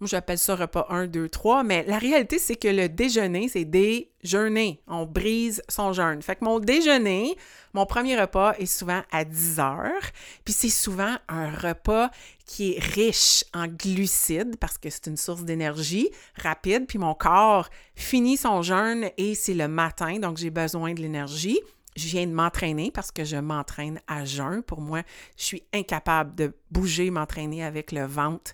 Moi, 0.00 0.08
j'appelle 0.08 0.38
ça 0.38 0.56
repas 0.56 0.86
1, 0.88 1.08
2, 1.08 1.28
3, 1.28 1.62
mais 1.62 1.84
la 1.86 1.98
réalité, 1.98 2.38
c'est 2.38 2.56
que 2.56 2.68
le 2.68 2.88
déjeuner, 2.88 3.48
c'est 3.48 3.66
déjeuner. 3.66 4.80
On 4.86 5.04
brise 5.04 5.62
son 5.68 5.92
jeûne. 5.92 6.22
Fait 6.22 6.36
que 6.36 6.44
mon 6.44 6.58
déjeuner, 6.58 7.36
mon 7.74 7.84
premier 7.84 8.18
repas 8.18 8.54
est 8.58 8.64
souvent 8.64 9.02
à 9.12 9.26
10 9.26 9.60
heures, 9.60 10.10
puis 10.42 10.54
c'est 10.54 10.70
souvent 10.70 11.16
un 11.28 11.50
repas 11.50 12.10
qui 12.46 12.72
est 12.72 12.78
riche 12.80 13.44
en 13.52 13.66
glucides 13.66 14.56
parce 14.56 14.78
que 14.78 14.88
c'est 14.88 15.06
une 15.06 15.18
source 15.18 15.44
d'énergie 15.44 16.08
rapide, 16.34 16.86
puis 16.86 16.98
mon 16.98 17.12
corps 17.12 17.68
finit 17.94 18.38
son 18.38 18.62
jeûne 18.62 19.10
et 19.18 19.34
c'est 19.34 19.52
le 19.52 19.68
matin, 19.68 20.18
donc 20.18 20.38
j'ai 20.38 20.50
besoin 20.50 20.94
de 20.94 21.00
l'énergie 21.02 21.60
je 21.96 22.06
viens 22.08 22.26
de 22.26 22.32
m'entraîner 22.32 22.90
parce 22.90 23.10
que 23.10 23.24
je 23.24 23.36
m'entraîne 23.36 24.00
à 24.06 24.24
jeun. 24.24 24.62
Pour 24.62 24.80
moi, 24.80 25.02
je 25.36 25.44
suis 25.44 25.62
incapable 25.72 26.34
de 26.34 26.52
bouger, 26.70 27.10
m'entraîner 27.10 27.64
avec 27.64 27.92
le 27.92 28.04
ventre, 28.04 28.52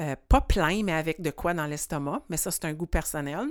euh, 0.00 0.16
pas 0.28 0.40
plein, 0.40 0.82
mais 0.82 0.92
avec 0.92 1.20
de 1.20 1.30
quoi 1.30 1.54
dans 1.54 1.66
l'estomac. 1.66 2.22
Mais 2.28 2.36
ça, 2.36 2.50
c'est 2.50 2.64
un 2.64 2.74
goût 2.74 2.86
personnel. 2.86 3.48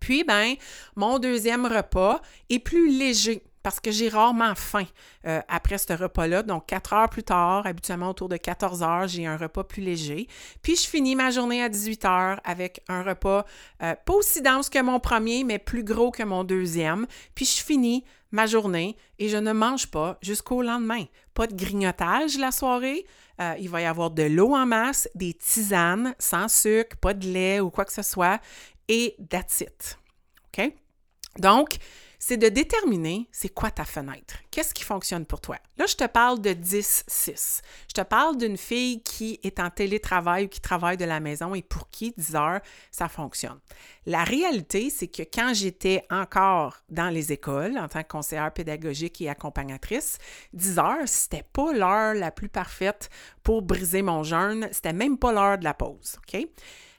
Puis, 0.00 0.24
ben, 0.24 0.54
mon 0.96 1.18
deuxième 1.18 1.66
repas 1.66 2.20
est 2.48 2.58
plus 2.58 2.96
léger 2.96 3.42
parce 3.62 3.80
que 3.80 3.90
j'ai 3.90 4.08
rarement 4.08 4.54
faim 4.54 4.86
euh, 5.26 5.40
après 5.48 5.78
ce 5.78 5.92
repas-là. 5.92 6.42
Donc, 6.42 6.66
quatre 6.66 6.92
heures 6.92 7.08
plus 7.08 7.22
tard, 7.22 7.66
habituellement 7.66 8.10
autour 8.10 8.28
de 8.28 8.36
14 8.36 8.82
heures, 8.82 9.08
j'ai 9.08 9.26
un 9.26 9.36
repas 9.36 9.64
plus 9.64 9.82
léger. 9.82 10.28
Puis, 10.62 10.76
je 10.76 10.88
finis 10.88 11.14
ma 11.14 11.30
journée 11.30 11.62
à 11.62 11.68
18 11.68 12.04
heures 12.04 12.40
avec 12.44 12.82
un 12.88 13.02
repas 13.02 13.44
euh, 13.82 13.94
pas 14.04 14.12
aussi 14.14 14.42
dense 14.42 14.68
que 14.68 14.80
mon 14.80 15.00
premier, 15.00 15.44
mais 15.44 15.58
plus 15.58 15.84
gros 15.84 16.10
que 16.10 16.22
mon 16.22 16.44
deuxième. 16.44 17.06
Puis, 17.34 17.44
je 17.44 17.62
finis 17.62 18.04
ma 18.32 18.46
journée 18.46 18.96
et 19.18 19.28
je 19.28 19.36
ne 19.36 19.52
mange 19.52 19.86
pas 19.88 20.18
jusqu'au 20.22 20.62
lendemain. 20.62 21.04
Pas 21.34 21.46
de 21.46 21.54
grignotage 21.54 22.38
la 22.38 22.50
soirée. 22.50 23.06
Euh, 23.40 23.54
il 23.58 23.68
va 23.68 23.80
y 23.80 23.84
avoir 23.84 24.10
de 24.10 24.24
l'eau 24.24 24.54
en 24.54 24.66
masse, 24.66 25.08
des 25.14 25.34
tisanes 25.34 26.14
sans 26.18 26.48
sucre, 26.48 26.96
pas 26.96 27.14
de 27.14 27.26
lait 27.26 27.60
ou 27.60 27.70
quoi 27.70 27.84
que 27.84 27.92
ce 27.92 28.02
soit, 28.02 28.40
et 28.88 29.16
that's. 29.30 29.64
OK? 30.46 30.72
Donc, 31.38 31.76
c'est 32.24 32.36
de 32.36 32.48
déterminer 32.48 33.28
c'est 33.32 33.48
quoi 33.48 33.72
ta 33.72 33.84
fenêtre. 33.84 34.36
Qu'est-ce 34.52 34.72
qui 34.72 34.84
fonctionne 34.84 35.26
pour 35.26 35.40
toi? 35.40 35.56
Là, 35.76 35.86
je 35.86 35.96
te 35.96 36.06
parle 36.06 36.40
de 36.40 36.50
10-6. 36.50 37.62
Je 37.88 37.94
te 37.94 38.00
parle 38.00 38.36
d'une 38.36 38.56
fille 38.56 39.02
qui 39.02 39.40
est 39.42 39.58
en 39.58 39.70
télétravail 39.70 40.44
ou 40.44 40.48
qui 40.48 40.60
travaille 40.60 40.96
de 40.96 41.04
la 41.04 41.18
maison 41.18 41.52
et 41.56 41.62
pour 41.62 41.90
qui 41.90 42.14
10 42.16 42.36
heures, 42.36 42.60
ça 42.92 43.08
fonctionne. 43.08 43.58
La 44.06 44.22
réalité, 44.22 44.88
c'est 44.88 45.08
que 45.08 45.24
quand 45.24 45.52
j'étais 45.52 46.06
encore 46.10 46.76
dans 46.90 47.08
les 47.08 47.32
écoles 47.32 47.76
en 47.76 47.88
tant 47.88 48.04
que 48.04 48.08
conseillère 48.08 48.52
pédagogique 48.52 49.20
et 49.20 49.28
accompagnatrice, 49.28 50.18
10 50.52 50.78
heures, 50.78 51.06
c'était 51.08 51.44
pas 51.52 51.72
l'heure 51.72 52.14
la 52.14 52.30
plus 52.30 52.48
parfaite 52.48 53.10
pour 53.42 53.62
briser 53.62 54.02
mon 54.02 54.22
jeûne. 54.22 54.68
C'était 54.70 54.92
même 54.92 55.18
pas 55.18 55.32
l'heure 55.32 55.58
de 55.58 55.64
la 55.64 55.74
pause. 55.74 56.18
OK? 56.18 56.46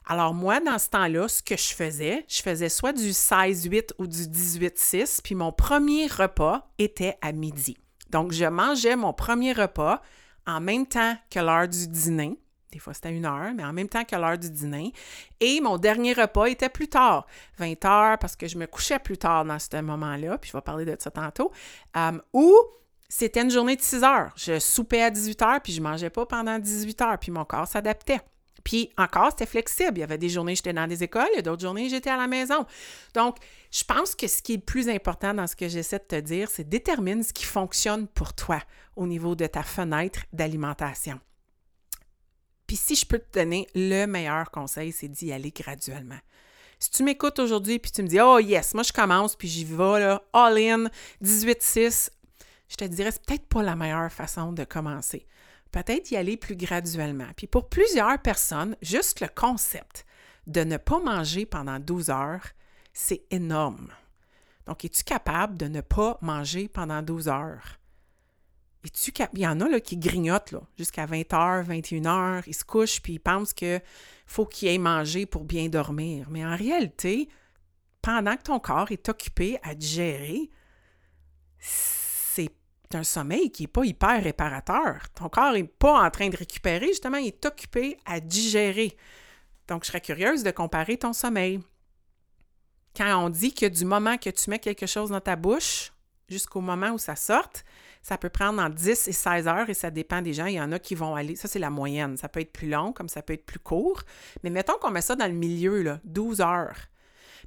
Alors 0.06 0.34
moi, 0.34 0.60
dans 0.60 0.78
ce 0.80 0.90
temps-là, 0.90 1.28
ce 1.28 1.42
que 1.42 1.56
je 1.56 1.74
faisais, 1.74 2.26
je 2.28 2.42
faisais 2.42 2.70
soit 2.70 2.94
du 2.94 3.12
16-8 3.12 3.92
ou 4.00 4.08
du 4.08 4.24
18-6, 4.24 5.22
puis 5.24 5.36
mon 5.36 5.52
premier 5.52 6.08
repas 6.08 6.68
était 6.78 7.18
à 7.22 7.32
midi. 7.32 7.78
Donc, 8.10 8.32
je 8.32 8.46
mangeais 8.46 8.96
mon 8.96 9.14
premier 9.14 9.54
repas 9.54 10.02
en 10.46 10.60
même 10.60 10.86
temps 10.86 11.16
que 11.30 11.40
l'heure 11.40 11.68
du 11.68 11.88
dîner. 11.88 12.38
Des 12.72 12.80
fois, 12.80 12.94
c'était 12.94 13.12
une 13.12 13.26
heure, 13.26 13.54
mais 13.56 13.64
en 13.64 13.72
même 13.72 13.88
temps 13.88 14.04
que 14.04 14.16
l'heure 14.16 14.38
du 14.38 14.50
dîner. 14.50 14.94
Et 15.40 15.62
mon 15.62 15.78
dernier 15.78 16.14
repas 16.14 16.46
était 16.46 16.70
plus 16.70 16.90
tard, 16.90 17.28
20 17.58 17.86
heures, 17.86 18.18
parce 18.18 18.36
que 18.36 18.48
je 18.48 18.58
me 18.58 18.66
couchais 18.66 19.00
plus 19.00 19.18
tard 19.18 19.46
dans 19.46 19.60
ce 19.60 19.80
moment-là, 19.80 20.38
puis 20.40 20.50
je 20.52 20.58
vais 20.58 20.62
parler 20.62 20.86
de 20.86 20.96
ça 21.00 21.12
tantôt. 21.12 21.52
Euh, 21.96 22.20
ou 22.34 22.56
c'était 23.08 23.44
une 23.44 23.52
journée 23.52 23.76
de 23.76 23.82
6 23.82 24.04
heures. 24.04 24.34
Je 24.36 24.58
soupais 24.58 25.04
à 25.04 25.12
18 25.12 25.42
heures, 25.44 25.62
puis 25.62 25.72
je 25.72 25.80
ne 25.80 25.84
mangeais 25.84 26.10
pas 26.10 26.26
pendant 26.26 26.58
18 26.58 27.02
heures, 27.02 27.20
puis 27.20 27.32
mon 27.32 27.46
corps 27.46 27.68
s'adaptait. 27.68 28.22
Puis 28.64 28.92
encore, 28.98 29.32
c'était 29.32 29.46
flexible. 29.46 29.98
Il 29.98 30.00
y 30.00 30.04
avait 30.04 30.18
des 30.18 30.30
journées, 30.30 30.56
j'étais 30.56 30.74
dans 30.74 30.88
des 30.88 31.04
écoles, 31.04 31.28
il 31.34 31.36
y 31.36 31.40
a 31.40 31.42
d'autres 31.42 31.62
journées, 31.62 31.90
j'étais 31.90 32.10
à 32.10 32.18
la 32.18 32.28
maison. 32.28 32.66
Donc, 33.14 33.38
je 33.72 33.84
pense 33.84 34.16
que 34.16 34.28
ce 34.28 34.42
qui 34.42 34.54
est 34.54 34.58
le 34.58 34.62
plus 34.62 34.90
important 34.90 35.34
dans 35.34 35.48
ce 35.48 35.56
que 35.56 35.68
j'essaie 35.68 36.00
de 36.00 36.04
te 36.04 36.20
dire, 36.20 36.50
c'est 36.50 36.68
détermine 36.68 37.24
ce 37.24 37.34
qui 37.34 37.46
fonctionne 37.46 38.08
pour 38.08 38.34
toi 38.34 38.62
au 38.96 39.08
niveau 39.08 39.36
de 39.36 39.46
ta 39.46 39.64
fenêtre 39.64 40.22
d'alimentation. 40.32 41.20
Puis 42.68 42.78
si 42.78 42.96
je 42.96 43.06
peux 43.06 43.20
te 43.20 43.40
donner 43.40 43.68
le 43.76 44.06
meilleur 44.06 44.50
conseil, 44.50 44.92
c'est 44.92 45.10
d'y 45.10 45.34
aller 45.34 45.52
graduellement. 45.52 46.20
Si 46.80 46.90
tu 46.90 47.04
m'écoutes 47.04 47.40
aujourd'hui 47.40 47.80
puis 47.80 47.92
tu 47.92 48.04
me 48.04 48.08
dis 48.08 48.20
Oh 48.20 48.40
yes, 48.40 48.74
moi 48.74 48.84
je 48.84 48.94
commence 48.94 49.36
puis 49.36 49.48
j'y 49.48 49.66
vais 49.66 50.00
là, 50.00 50.22
all 50.34 50.58
in, 50.58 50.86
18-6, 51.24 52.10
je 52.70 52.76
te 52.76 52.86
dirais 52.86 53.12
c'est 53.12 53.26
peut-être 53.26 53.48
pas 53.48 53.64
la 53.64 53.76
meilleure 53.76 54.12
façon 54.12 54.54
de 54.54 54.64
commencer 54.64 55.28
peut-être 55.74 56.12
y 56.12 56.16
aller 56.16 56.38
plus 56.38 56.56
graduellement. 56.56 57.28
Puis 57.36 57.48
pour 57.48 57.68
plusieurs 57.68 58.20
personnes, 58.20 58.78
juste 58.82 59.20
le 59.20 59.28
concept 59.28 60.06
de 60.48 60.64
ne 60.64 60.78
pas 60.78 61.00
manger 61.00 61.46
pendant 61.46 61.80
12 61.80 62.10
heures, 62.10 62.46
c'est 62.94 63.24
énorme. 63.32 63.90
Donc, 64.68 64.86
es-tu 64.86 65.04
capable 65.04 65.58
de 65.58 65.68
ne 65.68 65.82
pas 65.82 66.18
manger 66.22 66.70
pendant 66.70 67.02
12 67.02 67.28
heures? 67.28 67.80
Es-tu 68.86 69.12
Il 69.34 69.40
y 69.40 69.48
en 69.48 69.60
a 69.62 69.68
là, 69.68 69.80
qui 69.80 69.98
grignotent 69.98 70.54
jusqu'à 70.78 71.06
20 71.06 71.22
h 71.22 71.64
21 71.64 72.02
h 72.02 72.44
ils 72.48 72.54
se 72.54 72.64
couchent 72.64 73.02
puis 73.02 73.14
ils 73.14 73.20
pensent 73.20 73.54
qu'il 73.54 73.82
faut 74.26 74.46
qu'ils 74.46 74.70
aient 74.70 74.78
mangé 74.78 75.26
pour 75.26 75.44
bien 75.44 75.70
dormir. 75.70 76.28
Mais 76.30 76.46
en 76.46 76.56
réalité, 76.56 77.30
pendant 78.02 78.36
que 78.36 78.44
ton 78.44 78.60
corps 78.60 78.92
est 78.92 79.10
occupé 79.10 79.58
à 79.64 79.74
digérer, 79.74 80.50
un 82.96 83.04
sommeil 83.04 83.52
qui 83.52 83.64
n'est 83.64 83.68
pas 83.68 83.86
hyper 83.86 84.24
réparateur. 84.24 85.10
Ton 85.16 85.30
corps 85.30 85.54
n'est 85.54 85.64
pas 85.64 86.04
en 86.04 86.10
train 86.10 86.30
de 86.30 86.38
récupérer, 86.38 86.88
justement, 86.88 87.18
il 87.18 87.28
est 87.28 87.46
occupé 87.46 87.98
à 88.06 88.20
digérer. 88.20 88.96
Donc, 89.68 89.84
je 89.84 89.88
serais 89.88 90.02
curieuse 90.02 90.44
de 90.44 90.52
comparer 90.52 90.98
ton 90.98 91.14
sommeil. 91.14 91.60
Quand 92.96 93.26
on 93.26 93.30
dit 93.30 93.54
que 93.54 93.66
du 93.66 93.86
moment 93.86 94.18
que 94.18 94.30
tu 94.30 94.50
mets 94.50 94.60
quelque 94.60 94.86
chose 94.86 95.10
dans 95.10 95.22
ta 95.22 95.36
bouche 95.36 95.92
jusqu'au 96.30 96.62
moment 96.62 96.92
où 96.92 96.98
ça 96.98 97.16
sorte, 97.16 97.66
ça 98.02 98.18
peut 98.18 98.30
prendre 98.30 98.62
entre 98.62 98.76
10 98.76 99.08
et 99.08 99.12
16 99.12 99.48
heures 99.48 99.70
et 99.70 99.74
ça 99.74 99.90
dépend 99.90 100.22
des 100.22 100.34
gens. 100.34 100.46
Il 100.46 100.56
y 100.56 100.62
en 100.62 100.72
a 100.72 100.80
qui 100.80 100.94
vont 100.94 101.16
aller, 101.16 101.36
ça 101.36 101.48
c'est 101.48 101.60
la 101.60 101.70
moyenne. 101.70 102.18
Ça 102.18 102.28
peut 102.28 102.42
être 102.42 102.52
plus 102.52 102.70
long 102.70 102.92
comme 102.92 103.10
ça 103.10 103.22
peut 103.22 103.34
être 103.34 103.46
plus 103.46 103.60
court. 103.60 104.04
Mais 104.44 104.50
mettons 104.50 104.78
qu'on 104.80 104.92
met 104.92 105.02
ça 105.02 105.16
dans 105.16 105.28
le 105.28 105.34
milieu, 105.34 105.82
là, 105.82 106.00
12 106.04 106.42
heures. 106.42 106.78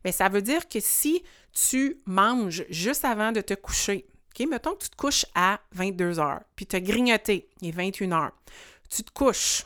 Mais 0.04 0.12
ça 0.12 0.28
veut 0.28 0.42
dire 0.42 0.68
que 0.68 0.80
si 0.80 1.22
tu 1.52 2.00
manges 2.06 2.64
juste 2.70 3.04
avant 3.04 3.32
de 3.32 3.40
te 3.40 3.54
coucher, 3.54 4.06
OK, 4.38 4.46
mettons 4.48 4.74
que 4.74 4.84
tu 4.84 4.90
te 4.90 4.96
couches 4.96 5.24
à 5.34 5.60
22 5.72 6.18
heures, 6.18 6.42
puis 6.56 6.66
tu 6.66 6.76
as 6.76 6.80
grignoté, 6.80 7.48
il 7.62 7.68
est 7.68 7.72
21 7.72 8.12
heures. 8.12 8.32
Tu 8.90 9.02
te 9.02 9.10
couches. 9.10 9.64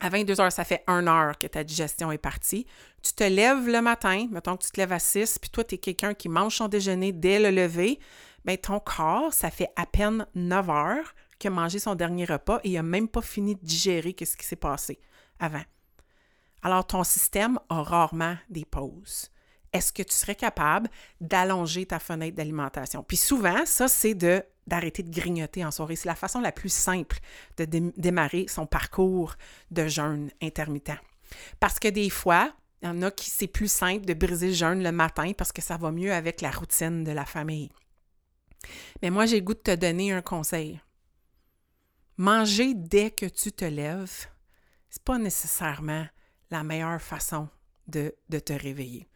À 0.00 0.08
22 0.10 0.40
heures, 0.40 0.52
ça 0.52 0.62
fait 0.62 0.84
une 0.86 1.08
heure 1.08 1.36
que 1.36 1.48
ta 1.48 1.64
digestion 1.64 2.12
est 2.12 2.18
partie. 2.18 2.66
Tu 3.02 3.12
te 3.12 3.24
lèves 3.24 3.66
le 3.66 3.82
matin, 3.82 4.28
mettons 4.30 4.56
que 4.56 4.64
tu 4.64 4.70
te 4.70 4.78
lèves 4.78 4.92
à 4.92 5.00
6, 5.00 5.40
puis 5.40 5.50
toi, 5.50 5.64
tu 5.64 5.74
es 5.74 5.78
quelqu'un 5.78 6.14
qui 6.14 6.28
mange 6.28 6.56
son 6.56 6.68
déjeuner 6.68 7.10
dès 7.10 7.40
le 7.40 7.50
lever. 7.50 7.98
Bien, 8.44 8.56
ton 8.56 8.78
corps, 8.78 9.32
ça 9.32 9.50
fait 9.50 9.70
à 9.74 9.86
peine 9.86 10.26
9 10.36 10.70
heures 10.70 11.14
qu'il 11.40 11.48
a 11.48 11.54
mangé 11.54 11.80
son 11.80 11.96
dernier 11.96 12.24
repas 12.24 12.60
et 12.62 12.70
il 12.70 12.74
n'a 12.74 12.84
même 12.84 13.08
pas 13.08 13.22
fini 13.22 13.56
de 13.56 13.64
digérer 13.64 14.14
ce 14.20 14.36
qui 14.36 14.46
s'est 14.46 14.56
passé 14.56 15.00
avant. 15.40 15.64
Alors, 16.62 16.86
ton 16.86 17.02
système 17.02 17.58
a 17.68 17.82
rarement 17.82 18.36
des 18.48 18.64
pauses. 18.64 19.30
Est-ce 19.72 19.92
que 19.92 20.02
tu 20.02 20.14
serais 20.14 20.34
capable 20.34 20.88
d'allonger 21.20 21.86
ta 21.86 21.98
fenêtre 21.98 22.36
d'alimentation? 22.36 23.02
Puis 23.02 23.16
souvent, 23.16 23.64
ça, 23.66 23.88
c'est 23.88 24.14
de 24.14 24.42
d'arrêter 24.66 25.02
de 25.02 25.10
grignoter 25.10 25.64
en 25.64 25.70
soirée. 25.70 25.96
C'est 25.96 26.08
la 26.08 26.14
façon 26.14 26.40
la 26.40 26.52
plus 26.52 26.72
simple 26.72 27.18
de 27.56 27.64
démarrer 27.96 28.46
son 28.48 28.66
parcours 28.66 29.34
de 29.70 29.88
jeûne 29.88 30.30
intermittent. 30.42 31.00
Parce 31.58 31.78
que 31.78 31.88
des 31.88 32.10
fois, 32.10 32.52
il 32.82 32.86
y 32.86 32.88
en 32.88 33.02
a 33.02 33.10
qui 33.10 33.30
c'est 33.30 33.48
plus 33.48 33.70
simple 33.70 34.04
de 34.04 34.14
briser 34.14 34.48
le 34.48 34.54
jeûne 34.54 34.82
le 34.82 34.92
matin 34.92 35.32
parce 35.36 35.52
que 35.52 35.62
ça 35.62 35.76
va 35.76 35.90
mieux 35.90 36.12
avec 36.12 36.40
la 36.40 36.50
routine 36.50 37.02
de 37.02 37.12
la 37.12 37.24
famille. 37.24 37.70
Mais 39.02 39.10
moi, 39.10 39.26
j'ai 39.26 39.40
le 39.40 39.44
goût 39.44 39.54
de 39.54 39.60
te 39.60 39.74
donner 39.74 40.12
un 40.12 40.22
conseil. 40.22 40.80
Manger 42.16 42.74
dès 42.74 43.10
que 43.10 43.26
tu 43.26 43.52
te 43.52 43.64
lèves, 43.64 44.26
c'est 44.90 45.02
pas 45.02 45.18
nécessairement 45.18 46.06
la 46.50 46.64
meilleure 46.64 47.00
façon 47.00 47.48
de, 47.86 48.14
de 48.28 48.38
te 48.38 48.52
réveiller. 48.52 49.06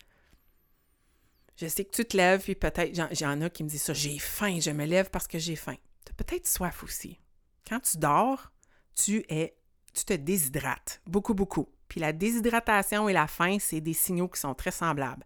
Je 1.56 1.66
sais 1.66 1.84
que 1.84 1.90
tu 1.90 2.04
te 2.04 2.16
lèves, 2.16 2.42
puis 2.42 2.54
peut-être, 2.54 2.94
j'en 2.94 3.40
ai 3.40 3.50
qui 3.50 3.64
me 3.64 3.68
disent 3.68 3.82
ça, 3.82 3.94
j'ai 3.94 4.18
faim, 4.18 4.58
je 4.60 4.70
me 4.70 4.84
lève 4.84 5.10
parce 5.10 5.26
que 5.26 5.38
j'ai 5.38 5.56
faim. 5.56 5.76
Tu 6.04 6.12
as 6.12 6.14
peut-être 6.24 6.46
soif 6.46 6.82
aussi. 6.82 7.20
Quand 7.68 7.80
tu 7.80 7.98
dors, 7.98 8.52
tu 8.94 9.24
es, 9.28 9.56
tu 9.92 10.04
te 10.04 10.14
déshydrates, 10.14 11.00
beaucoup, 11.06 11.34
beaucoup. 11.34 11.68
Puis 11.88 12.00
la 12.00 12.12
déshydratation 12.12 13.08
et 13.08 13.12
la 13.12 13.26
faim, 13.26 13.58
c'est 13.60 13.80
des 13.80 13.92
signaux 13.92 14.28
qui 14.28 14.40
sont 14.40 14.54
très 14.54 14.70
semblables. 14.70 15.24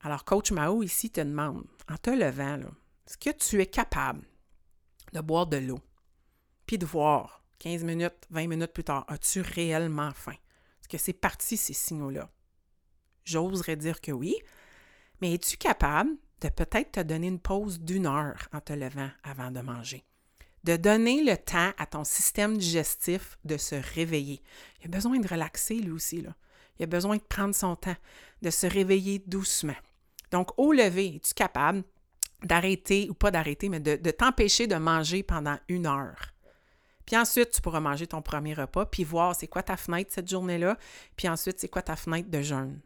Alors, 0.00 0.24
coach 0.24 0.50
Mao 0.50 0.82
ici 0.82 1.10
te 1.10 1.20
demande, 1.20 1.64
en 1.88 1.96
te 1.96 2.10
levant, 2.10 2.58
est-ce 3.06 3.18
que 3.18 3.30
tu 3.30 3.60
es 3.60 3.66
capable 3.66 4.26
de 5.12 5.20
boire 5.20 5.46
de 5.46 5.58
l'eau, 5.58 5.80
puis 6.66 6.78
de 6.78 6.86
voir 6.86 7.44
15 7.60 7.84
minutes, 7.84 8.26
20 8.30 8.48
minutes 8.48 8.72
plus 8.72 8.82
tard, 8.82 9.04
as-tu 9.08 9.40
réellement 9.40 10.12
faim? 10.12 10.34
Est-ce 10.80 10.88
que 10.88 10.98
c'est 10.98 11.12
parti 11.12 11.56
ces 11.56 11.74
signaux-là? 11.74 12.28
J'oserais 13.24 13.76
dire 13.76 14.00
que 14.00 14.12
oui. 14.12 14.36
Mais 15.20 15.34
es-tu 15.34 15.56
capable 15.56 16.10
de 16.40 16.48
peut-être 16.48 16.92
te 16.92 17.00
donner 17.00 17.28
une 17.28 17.38
pause 17.38 17.80
d'une 17.80 18.06
heure 18.06 18.48
en 18.52 18.60
te 18.60 18.72
levant 18.72 19.10
avant 19.22 19.50
de 19.50 19.60
manger? 19.60 20.04
De 20.64 20.76
donner 20.76 21.22
le 21.22 21.36
temps 21.36 21.72
à 21.78 21.86
ton 21.86 22.04
système 22.04 22.56
digestif 22.56 23.38
de 23.44 23.56
se 23.56 23.76
réveiller. 23.94 24.42
Il 24.80 24.86
a 24.86 24.88
besoin 24.88 25.18
de 25.18 25.28
relaxer 25.28 25.74
lui 25.74 25.90
aussi. 25.90 26.22
Là. 26.22 26.34
Il 26.78 26.84
a 26.84 26.86
besoin 26.86 27.16
de 27.16 27.22
prendre 27.22 27.54
son 27.54 27.76
temps, 27.76 27.96
de 28.42 28.50
se 28.50 28.66
réveiller 28.66 29.22
doucement. 29.26 29.76
Donc, 30.30 30.50
au 30.58 30.72
lever, 30.72 31.16
es-tu 31.16 31.34
capable 31.34 31.84
d'arrêter, 32.42 33.08
ou 33.10 33.14
pas 33.14 33.30
d'arrêter, 33.30 33.68
mais 33.68 33.80
de, 33.80 33.96
de 33.96 34.10
t'empêcher 34.10 34.66
de 34.66 34.76
manger 34.76 35.22
pendant 35.22 35.58
une 35.68 35.86
heure? 35.86 36.32
Puis 37.06 37.16
ensuite, 37.16 37.50
tu 37.50 37.60
pourras 37.60 37.80
manger 37.80 38.06
ton 38.06 38.22
premier 38.22 38.54
repas, 38.54 38.86
puis 38.86 39.04
voir 39.04 39.34
c'est 39.34 39.48
quoi 39.48 39.62
ta 39.62 39.76
fenêtre 39.76 40.10
cette 40.12 40.28
journée-là, 40.28 40.78
puis 41.16 41.28
ensuite, 41.28 41.58
c'est 41.58 41.68
quoi 41.68 41.82
ta 41.82 41.96
fenêtre 41.96 42.30
de 42.30 42.40
jeûne. 42.40 42.80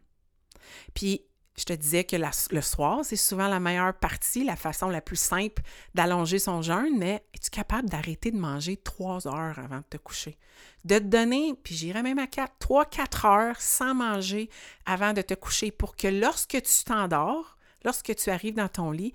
Puis, 0.94 1.22
je 1.56 1.64
te 1.64 1.72
disais 1.72 2.04
que 2.04 2.16
le 2.16 2.60
soir, 2.60 3.00
c'est 3.02 3.16
souvent 3.16 3.48
la 3.48 3.60
meilleure 3.60 3.94
partie, 3.94 4.44
la 4.44 4.56
façon 4.56 4.90
la 4.90 5.00
plus 5.00 5.16
simple 5.16 5.62
d'allonger 5.94 6.38
son 6.38 6.60
jeûne, 6.60 6.98
mais 6.98 7.24
es-tu 7.34 7.48
capable 7.50 7.88
d'arrêter 7.88 8.30
de 8.30 8.36
manger 8.36 8.76
trois 8.76 9.26
heures 9.26 9.58
avant 9.58 9.78
de 9.78 9.84
te 9.88 9.96
coucher? 9.96 10.36
De 10.84 10.98
te 10.98 11.04
donner, 11.04 11.54
puis 11.64 11.74
j'irais 11.74 12.02
même 12.02 12.18
à 12.18 12.26
quatre, 12.26 12.54
trois, 12.58 12.84
quatre 12.84 13.24
heures 13.24 13.60
sans 13.60 13.94
manger 13.94 14.50
avant 14.84 15.14
de 15.14 15.22
te 15.22 15.34
coucher 15.34 15.70
pour 15.70 15.96
que 15.96 16.08
lorsque 16.08 16.60
tu 16.62 16.84
t'endors, 16.84 17.56
lorsque 17.84 18.14
tu 18.14 18.30
arrives 18.30 18.54
dans 18.54 18.68
ton 18.68 18.90
lit, 18.90 19.14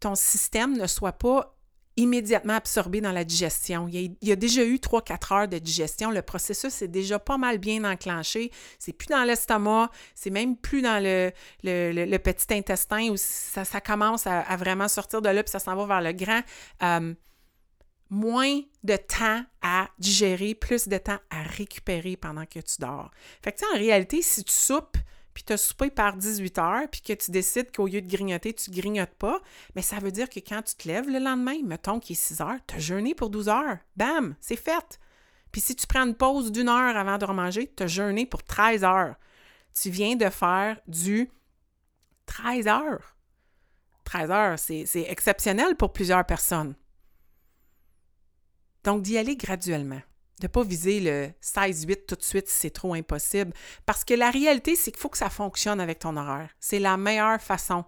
ton 0.00 0.16
système 0.16 0.76
ne 0.76 0.86
soit 0.86 1.12
pas 1.12 1.55
immédiatement 1.96 2.54
absorbé 2.54 3.00
dans 3.00 3.12
la 3.12 3.24
digestion. 3.24 3.88
Il 3.88 4.16
y 4.20 4.32
a, 4.32 4.36
déjà 4.36 4.64
eu 4.64 4.76
3-4 4.76 5.34
heures 5.34 5.48
de 5.48 5.58
digestion. 5.58 6.10
Le 6.10 6.22
processus 6.22 6.82
est 6.82 6.88
déjà 6.88 7.18
pas 7.18 7.38
mal 7.38 7.58
bien 7.58 7.84
enclenché. 7.84 8.50
C'est 8.78 8.92
plus 8.92 9.06
dans 9.06 9.24
l'estomac, 9.24 9.90
c'est 10.14 10.30
même 10.30 10.56
plus 10.56 10.82
dans 10.82 11.02
le, 11.02 11.30
petit 12.18 12.54
intestin 12.54 13.10
où 13.10 13.16
ça, 13.16 13.64
ça 13.64 13.80
commence 13.80 14.26
à, 14.26 14.56
vraiment 14.56 14.88
sortir 14.88 15.22
de 15.22 15.28
là 15.28 15.42
puis 15.42 15.50
ça 15.50 15.58
s'en 15.58 15.74
va 15.74 15.86
vers 15.86 16.00
le 16.00 16.12
grand. 16.12 16.40
Euh, 16.82 17.14
moins 18.08 18.60
de 18.84 18.96
temps 18.96 19.44
à 19.62 19.88
digérer, 19.98 20.54
plus 20.54 20.88
de 20.88 20.98
temps 20.98 21.18
à 21.30 21.42
récupérer 21.42 22.16
pendant 22.16 22.46
que 22.46 22.60
tu 22.60 22.76
dors. 22.78 23.10
Fait 23.42 23.52
que, 23.52 23.74
en 23.74 23.78
réalité, 23.78 24.22
si 24.22 24.44
tu 24.44 24.52
soupes 24.52 24.96
puis 25.36 25.44
tu 25.44 25.52
as 25.52 25.58
soupé 25.58 25.90
par 25.90 26.16
18 26.16 26.58
heures, 26.58 26.88
puis 26.90 27.02
que 27.02 27.12
tu 27.12 27.30
décides 27.30 27.70
qu'au 27.70 27.86
lieu 27.86 28.00
de 28.00 28.08
grignoter, 28.08 28.54
tu 28.54 28.70
ne 28.70 28.74
grignotes 28.74 29.14
pas, 29.18 29.42
mais 29.74 29.82
ça 29.82 29.98
veut 29.98 30.10
dire 30.10 30.30
que 30.30 30.40
quand 30.40 30.62
tu 30.62 30.74
te 30.74 30.88
lèves 30.88 31.10
le 31.10 31.18
lendemain, 31.18 31.58
mettons 31.62 32.00
qu'il 32.00 32.14
est 32.14 32.18
6 32.18 32.40
heures, 32.40 32.58
tu 32.66 32.76
as 32.76 32.78
jeûné 32.78 33.14
pour 33.14 33.28
12 33.28 33.50
heures. 33.50 33.76
Bam, 33.96 34.34
c'est 34.40 34.56
fait. 34.56 34.98
Puis 35.52 35.60
si 35.60 35.76
tu 35.76 35.86
prends 35.86 36.06
une 36.06 36.14
pause 36.14 36.52
d'une 36.52 36.70
heure 36.70 36.96
avant 36.96 37.18
de 37.18 37.26
remanger, 37.26 37.70
tu 37.76 37.82
as 37.82 37.86
jeûné 37.86 38.24
pour 38.24 38.44
13 38.44 38.82
heures. 38.82 39.16
Tu 39.78 39.90
viens 39.90 40.16
de 40.16 40.30
faire 40.30 40.80
du 40.88 41.30
13 42.24 42.66
heures. 42.66 43.14
13 44.04 44.30
heures, 44.30 44.58
c'est 44.58 44.86
exceptionnel 45.06 45.76
pour 45.76 45.92
plusieurs 45.92 46.24
personnes. 46.24 46.76
Donc, 48.84 49.02
d'y 49.02 49.18
aller 49.18 49.36
graduellement 49.36 50.00
de 50.40 50.44
ne 50.44 50.48
pas 50.48 50.62
viser 50.62 51.00
le 51.00 51.28
16-8 51.42 52.06
tout 52.06 52.16
de 52.16 52.22
suite 52.22 52.48
si 52.48 52.60
c'est 52.60 52.70
trop 52.70 52.94
impossible. 52.94 53.52
Parce 53.86 54.04
que 54.04 54.14
la 54.14 54.30
réalité, 54.30 54.76
c'est 54.76 54.90
qu'il 54.90 55.00
faut 55.00 55.08
que 55.08 55.18
ça 55.18 55.30
fonctionne 55.30 55.80
avec 55.80 56.00
ton 56.00 56.16
horaire. 56.16 56.50
C'est 56.60 56.78
la 56.78 56.96
meilleure 56.96 57.40
façon 57.40 57.84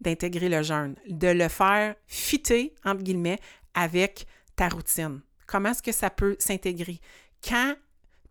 d'intégrer 0.00 0.48
le 0.48 0.62
jeûne, 0.62 0.96
de 1.08 1.28
le 1.28 1.48
faire 1.48 1.94
fitter, 2.06 2.74
entre 2.84 3.02
guillemets, 3.02 3.38
avec 3.74 4.26
ta 4.56 4.68
routine. 4.68 5.20
Comment 5.46 5.70
est-ce 5.70 5.82
que 5.82 5.92
ça 5.92 6.10
peut 6.10 6.36
s'intégrer? 6.38 7.00
Quand 7.46 7.74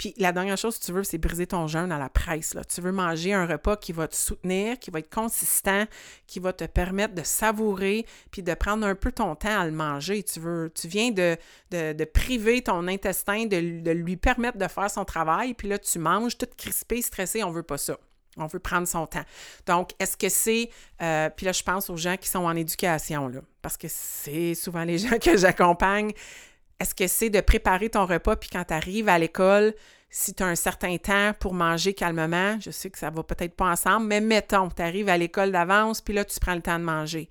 puis 0.01 0.15
la 0.17 0.31
dernière 0.31 0.57
chose 0.57 0.79
que 0.79 0.83
tu 0.83 0.93
veux, 0.93 1.03
c'est 1.03 1.19
briser 1.19 1.45
ton 1.45 1.67
jeûne 1.67 1.91
à 1.91 1.99
la 1.99 2.09
presse. 2.09 2.57
Tu 2.73 2.81
veux 2.81 2.91
manger 2.91 3.35
un 3.35 3.45
repas 3.45 3.77
qui 3.77 3.91
va 3.91 4.07
te 4.07 4.15
soutenir, 4.15 4.79
qui 4.79 4.89
va 4.89 4.97
être 4.97 5.13
consistant, 5.13 5.85
qui 6.25 6.39
va 6.39 6.53
te 6.53 6.63
permettre 6.63 7.13
de 7.13 7.21
savourer, 7.21 8.07
puis 8.31 8.41
de 8.41 8.51
prendre 8.55 8.83
un 8.87 8.95
peu 8.95 9.11
ton 9.11 9.35
temps 9.35 9.59
à 9.59 9.63
le 9.63 9.71
manger. 9.71 10.23
Tu, 10.23 10.39
veux, 10.39 10.71
tu 10.73 10.87
viens 10.87 11.11
de, 11.11 11.37
de, 11.69 12.03
priver 12.03 12.63
ton 12.63 12.87
intestin, 12.87 13.45
de, 13.45 13.91
lui 13.91 14.17
permettre 14.17 14.57
de 14.57 14.67
faire 14.67 14.89
son 14.89 15.05
travail, 15.05 15.53
puis 15.53 15.67
là, 15.67 15.77
tu 15.77 15.99
manges 15.99 16.35
tout 16.35 16.49
crispé, 16.57 17.03
stressé. 17.03 17.43
On 17.43 17.51
veut 17.51 17.61
pas 17.61 17.77
ça. 17.77 17.95
On 18.37 18.47
veut 18.47 18.57
prendre 18.57 18.87
son 18.87 19.05
temps. 19.05 19.25
Donc, 19.67 19.91
est-ce 19.99 20.17
que 20.17 20.29
c'est. 20.29 20.71
Euh, 21.03 21.29
puis 21.29 21.45
là, 21.45 21.51
je 21.51 21.61
pense 21.61 21.91
aux 21.91 21.97
gens 21.97 22.17
qui 22.17 22.27
sont 22.27 22.45
en 22.45 22.55
éducation, 22.55 23.27
là, 23.27 23.41
parce 23.61 23.77
que 23.77 23.87
c'est 23.87 24.55
souvent 24.55 24.83
les 24.83 24.97
gens 24.97 25.19
que 25.19 25.37
j'accompagne. 25.37 26.11
Est-ce 26.81 26.95
que 26.95 27.05
c'est 27.05 27.29
de 27.29 27.41
préparer 27.41 27.89
ton 27.89 28.07
repas, 28.07 28.35
puis 28.35 28.49
quand 28.51 28.63
tu 28.63 28.73
arrives 28.73 29.07
à 29.07 29.19
l'école, 29.19 29.75
si 30.09 30.33
tu 30.33 30.41
as 30.41 30.47
un 30.47 30.55
certain 30.55 30.97
temps 30.97 31.31
pour 31.39 31.53
manger 31.53 31.93
calmement, 31.93 32.59
je 32.59 32.71
sais 32.71 32.89
que 32.89 32.97
ça 32.97 33.11
va 33.11 33.21
peut-être 33.21 33.55
pas 33.55 33.69
ensemble, 33.69 34.07
mais 34.07 34.19
mettons, 34.19 34.67
tu 34.67 34.81
arrives 34.81 35.07
à 35.07 35.15
l'école 35.15 35.51
d'avance, 35.51 36.01
puis 36.01 36.15
là, 36.15 36.25
tu 36.25 36.39
prends 36.39 36.55
le 36.55 36.61
temps 36.63 36.79
de 36.79 36.83
manger. 36.83 37.29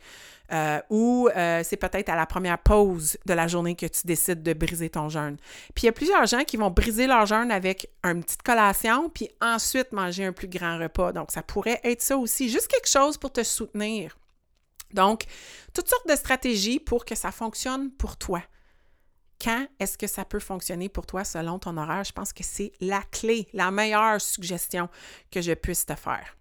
Euh, 0.52 0.80
ou 0.88 1.28
euh, 1.34 1.62
c'est 1.64 1.76
peut-être 1.76 2.10
à 2.10 2.14
la 2.14 2.26
première 2.26 2.58
pause 2.58 3.18
de 3.26 3.34
la 3.34 3.48
journée 3.48 3.74
que 3.74 3.86
tu 3.86 4.06
décides 4.06 4.44
de 4.44 4.52
briser 4.52 4.88
ton 4.88 5.08
jeûne. 5.08 5.36
Puis 5.74 5.82
il 5.82 5.86
y 5.86 5.88
a 5.88 5.92
plusieurs 5.92 6.26
gens 6.26 6.44
qui 6.44 6.56
vont 6.56 6.70
briser 6.70 7.08
leur 7.08 7.26
jeûne 7.26 7.50
avec 7.50 7.90
une 8.04 8.22
petite 8.22 8.42
collation, 8.42 9.10
puis 9.10 9.30
ensuite 9.40 9.90
manger 9.90 10.26
un 10.26 10.32
plus 10.32 10.48
grand 10.48 10.78
repas. 10.78 11.10
Donc, 11.10 11.32
ça 11.32 11.42
pourrait 11.42 11.80
être 11.82 12.02
ça 12.02 12.16
aussi, 12.16 12.48
juste 12.48 12.68
quelque 12.68 12.88
chose 12.88 13.18
pour 13.18 13.32
te 13.32 13.42
soutenir. 13.42 14.16
Donc, 14.92 15.24
toutes 15.74 15.88
sortes 15.88 16.08
de 16.08 16.14
stratégies 16.14 16.78
pour 16.78 17.04
que 17.04 17.16
ça 17.16 17.32
fonctionne 17.32 17.90
pour 17.90 18.16
toi. 18.16 18.42
Quand 19.42 19.66
est-ce 19.78 19.96
que 19.96 20.06
ça 20.06 20.24
peut 20.24 20.38
fonctionner 20.38 20.88
pour 20.88 21.06
toi 21.06 21.24
selon 21.24 21.58
ton 21.58 21.76
horaire? 21.76 22.04
Je 22.04 22.12
pense 22.12 22.32
que 22.32 22.44
c'est 22.44 22.72
la 22.80 23.02
clé, 23.10 23.48
la 23.52 23.70
meilleure 23.70 24.20
suggestion 24.20 24.88
que 25.30 25.40
je 25.40 25.52
puisse 25.52 25.86
te 25.86 25.94
faire. 25.94 26.36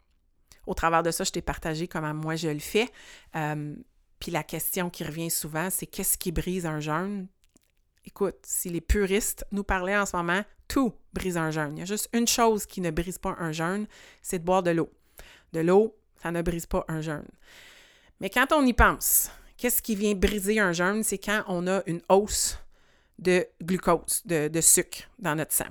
Au 0.67 0.73
travers 0.73 1.01
de 1.01 1.12
ça, 1.12 1.23
je 1.23 1.31
t'ai 1.31 1.41
partagé 1.41 1.88
comment 1.88 2.13
moi 2.13 2.35
je 2.35 2.49
le 2.49 2.59
fais. 2.59 2.89
Euh, 3.35 3.75
puis 4.19 4.31
la 4.31 4.43
question 4.43 4.89
qui 4.89 5.03
revient 5.03 5.31
souvent, 5.31 5.69
c'est 5.69 5.88
qu'est-ce 5.88 6.17
qui 6.17 6.31
brise 6.31 6.65
un 6.65 6.81
jeûne? 6.81 7.27
Écoute, 8.05 8.38
si 8.43 8.69
les 8.69 8.81
puristes 8.81 9.45
nous 9.51 9.63
parlaient 9.63 9.97
en 9.97 10.05
ce 10.05 10.17
moment, 10.17 10.43
tout 10.67 10.93
brise 11.13 11.38
un 11.38 11.51
jeûne. 11.51 11.77
Il 11.77 11.79
y 11.79 11.83
a 11.83 11.85
juste 11.85 12.09
une 12.13 12.27
chose 12.27 12.65
qui 12.65 12.81
ne 12.81 12.91
brise 12.91 13.17
pas 13.17 13.35
un 13.39 13.51
jeûne, 13.51 13.88
c'est 14.21 14.39
de 14.39 14.43
boire 14.43 14.62
de 14.62 14.71
l'eau. 14.71 14.91
De 15.53 15.62
l'eau, 15.62 15.97
ça 16.21 16.31
ne 16.31 16.41
brise 16.41 16.65
pas 16.65 16.85
un 16.88 17.01
jeûne. 17.01 17.27
Mais 18.19 18.29
quand 18.29 18.51
on 18.51 18.65
y 18.65 18.73
pense, 18.73 19.31
qu'est-ce 19.57 19.81
qui 19.81 19.95
vient 19.95 20.13
briser 20.15 20.59
un 20.59 20.73
jeûne? 20.73 21.03
C'est 21.03 21.17
quand 21.17 21.43
on 21.47 21.65
a 21.67 21.81
une 21.85 22.01
hausse 22.09 22.59
de 23.19 23.45
glucose, 23.62 24.23
de, 24.25 24.62
sucre 24.62 25.03
dans 25.19 25.36
notre 25.36 25.53
sang. 25.53 25.67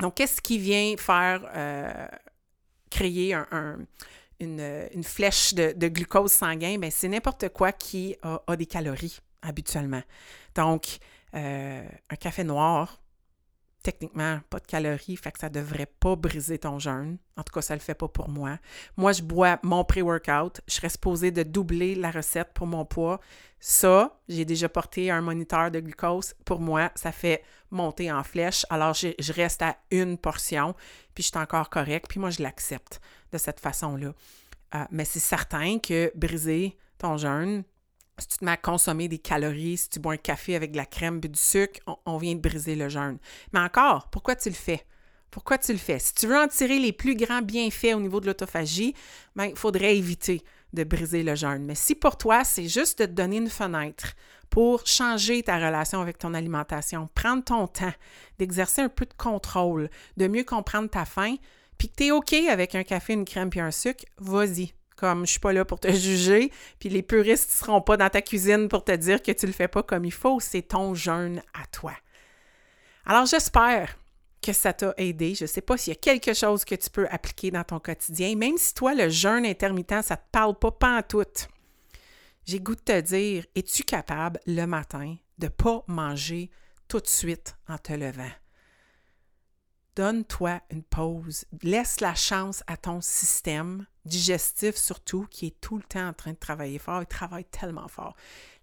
Donc, 0.00 0.16
qu'est-ce 0.16 0.40
qui 0.40 0.58
vient 0.58 0.94
faire 0.98 1.42
euh, 1.54 2.06
créer 2.90 3.34
une, 4.40 5.04
flèche 5.04 5.54
de, 5.54 5.88
glucose 5.88 6.32
sanguin? 6.32 6.78
Bien, 6.78 6.90
c'est 6.90 7.08
n'importe 7.08 7.48
quoi 7.50 7.72
qui 7.72 8.16
a, 8.22 8.56
des 8.56 8.66
calories 8.66 9.18
habituellement. 9.42 10.02
Donc, 10.54 10.98
euh, 11.34 11.88
un 12.10 12.16
café 12.16 12.44
noir, 12.44 13.00
techniquement 13.84 14.40
pas 14.48 14.58
de 14.58 14.66
calories, 14.66 15.16
fait 15.16 15.30
que 15.30 15.38
ça 15.38 15.50
devrait 15.50 15.86
pas 15.86 16.16
briser 16.16 16.58
ton 16.58 16.78
jeûne. 16.78 17.18
En 17.36 17.42
tout 17.42 17.52
cas, 17.52 17.60
ça 17.60 17.74
le 17.74 17.80
fait 17.80 17.94
pas 17.94 18.08
pour 18.08 18.28
moi. 18.30 18.58
Moi, 18.96 19.12
je 19.12 19.22
bois 19.22 19.60
mon 19.62 19.84
pré-workout. 19.84 20.62
Je 20.66 20.74
serais 20.74 20.88
supposée 20.88 21.30
de 21.30 21.42
doubler 21.42 21.94
la 21.94 22.10
recette 22.10 22.52
pour 22.54 22.66
mon 22.66 22.86
poids. 22.86 23.20
Ça, 23.60 24.18
j'ai 24.26 24.46
déjà 24.46 24.70
porté 24.70 25.10
un 25.10 25.20
moniteur 25.20 25.70
de 25.70 25.80
glucose. 25.80 26.34
Pour 26.46 26.60
moi, 26.60 26.90
ça 26.94 27.12
fait 27.12 27.44
monter 27.70 28.10
en 28.10 28.24
flèche. 28.24 28.64
Alors, 28.70 28.94
je, 28.94 29.32
reste 29.32 29.60
à 29.60 29.76
une 29.90 30.16
portion, 30.16 30.74
puis 31.14 31.22
je 31.22 31.28
suis 31.28 31.38
encore 31.38 31.68
correct. 31.68 32.06
Puis 32.08 32.18
moi, 32.18 32.30
je 32.30 32.42
l'accepte 32.42 33.00
de 33.32 33.38
cette 33.38 33.60
façon-là. 33.60 34.14
Euh, 34.74 34.84
mais 34.90 35.04
c'est 35.04 35.20
certain 35.20 35.78
que 35.78 36.10
briser 36.14 36.78
ton 36.96 37.18
jeûne, 37.18 37.64
si 38.18 38.28
tu 38.28 38.38
te 38.38 38.44
mets 38.44 38.52
à 38.52 38.56
consommer 38.56 39.08
des 39.08 39.18
calories, 39.18 39.76
si 39.76 39.88
tu 39.88 40.00
bois 40.00 40.14
un 40.14 40.18
café 40.18 40.54
avec 40.54 40.72
de 40.72 40.76
la 40.76 40.86
crème 40.86 41.20
et 41.22 41.28
du 41.28 41.38
sucre, 41.38 41.80
on, 42.06 42.18
vient 42.18 42.34
de 42.34 42.40
briser 42.40 42.76
le 42.76 42.88
jeûne. 42.88 43.18
Mais 43.52 43.60
encore, 43.60 44.08
pourquoi 44.10 44.36
tu 44.36 44.48
le 44.48 44.54
fais? 44.54 44.84
Pourquoi 45.30 45.58
tu 45.58 45.72
le 45.72 45.78
fais? 45.78 45.98
Si 45.98 46.14
tu 46.14 46.28
veux 46.28 46.38
en 46.38 46.46
tirer 46.46 46.78
les 46.78 46.92
plus 46.92 47.16
grands 47.16 47.42
bienfaits 47.42 47.94
au 47.94 48.00
niveau 48.00 48.20
de 48.20 48.26
l'autophagie, 48.26 48.94
ben, 49.34 49.46
il 49.46 49.56
faudrait 49.56 49.96
éviter 49.96 50.42
de 50.72 50.84
briser 50.84 51.22
le 51.22 51.34
jeûne. 51.34 51.64
Mais 51.64 51.74
si 51.74 51.94
pour 51.94 52.16
toi, 52.16 52.44
c'est 52.44 52.68
juste 52.68 53.00
de 53.00 53.06
te 53.06 53.10
donner 53.10 53.38
une 53.38 53.50
fenêtre 53.50 54.14
pour 54.48 54.86
changer 54.86 55.42
ta 55.42 55.56
relation 55.56 56.00
avec 56.00 56.18
ton 56.18 56.34
alimentation, 56.34 57.08
prendre 57.14 57.42
ton 57.42 57.66
temps, 57.66 57.92
d'exercer 58.38 58.82
un 58.82 58.88
peu 58.88 59.06
de 59.06 59.14
contrôle, 59.14 59.90
de 60.16 60.28
mieux 60.28 60.44
comprendre 60.44 60.88
ta 60.88 61.04
faim, 61.04 61.34
puis 61.78 61.88
que 61.88 61.94
tu 61.96 62.04
es 62.06 62.10
OK 62.12 62.32
avec 62.32 62.76
un 62.76 62.84
café, 62.84 63.14
une 63.14 63.24
crème 63.24 63.50
puis 63.50 63.60
un 63.60 63.72
sucre, 63.72 64.04
vas-y, 64.18 64.72
comme 64.96 65.26
je 65.26 65.32
suis 65.32 65.40
pas 65.40 65.52
là 65.52 65.64
pour 65.64 65.80
te 65.80 65.92
juger, 65.92 66.50
puis 66.78 66.88
les 66.88 67.02
puristes 67.02 67.50
ne 67.50 67.66
seront 67.66 67.80
pas 67.80 67.96
dans 67.96 68.08
ta 68.08 68.22
cuisine 68.22 68.68
pour 68.68 68.84
te 68.84 68.92
dire 68.92 69.22
que 69.22 69.32
tu 69.32 69.46
le 69.46 69.52
fais 69.52 69.68
pas 69.68 69.82
comme 69.82 70.04
il 70.04 70.12
faut, 70.12 70.40
c'est 70.40 70.62
ton 70.62 70.94
jeûne 70.94 71.42
à 71.52 71.66
toi. 71.66 71.92
Alors 73.06 73.26
j'espère 73.26 73.96
que 74.44 74.52
ça 74.52 74.72
t'a 74.72 74.92
aidé. 74.96 75.34
Je 75.34 75.44
ne 75.44 75.48
sais 75.48 75.62
pas 75.62 75.76
s'il 75.76 75.92
y 75.92 75.96
a 75.96 76.00
quelque 76.00 76.34
chose 76.34 76.64
que 76.64 76.74
tu 76.74 76.90
peux 76.90 77.06
appliquer 77.10 77.50
dans 77.50 77.64
ton 77.64 77.80
quotidien, 77.80 78.36
même 78.36 78.58
si 78.58 78.74
toi, 78.74 78.94
le 78.94 79.08
jeûne 79.08 79.46
intermittent, 79.46 80.02
ça 80.02 80.14
ne 80.14 80.20
te 80.20 80.30
parle 80.30 80.54
pas, 80.58 81.02
tout. 81.02 81.24
J'ai 82.46 82.60
goût 82.60 82.74
de 82.74 82.80
te 82.80 83.00
dire, 83.00 83.46
es-tu 83.54 83.84
capable 83.84 84.38
le 84.46 84.66
matin 84.66 85.16
de 85.38 85.46
ne 85.46 85.50
pas 85.50 85.82
manger 85.86 86.50
tout 86.88 87.00
de 87.00 87.06
suite 87.06 87.56
en 87.68 87.78
te 87.78 87.94
levant? 87.94 88.30
Donne-toi 89.96 90.60
une 90.70 90.82
pause. 90.82 91.44
Laisse 91.62 92.00
la 92.00 92.14
chance 92.14 92.64
à 92.66 92.76
ton 92.76 93.00
système 93.00 93.86
digestif 94.04 94.76
surtout, 94.76 95.26
qui 95.30 95.46
est 95.46 95.60
tout 95.60 95.76
le 95.76 95.82
temps 95.82 96.08
en 96.08 96.12
train 96.12 96.32
de 96.32 96.38
travailler 96.38 96.78
fort. 96.78 97.02
Il 97.02 97.06
travaille 97.06 97.44
tellement 97.44 97.88
fort. 97.88 98.16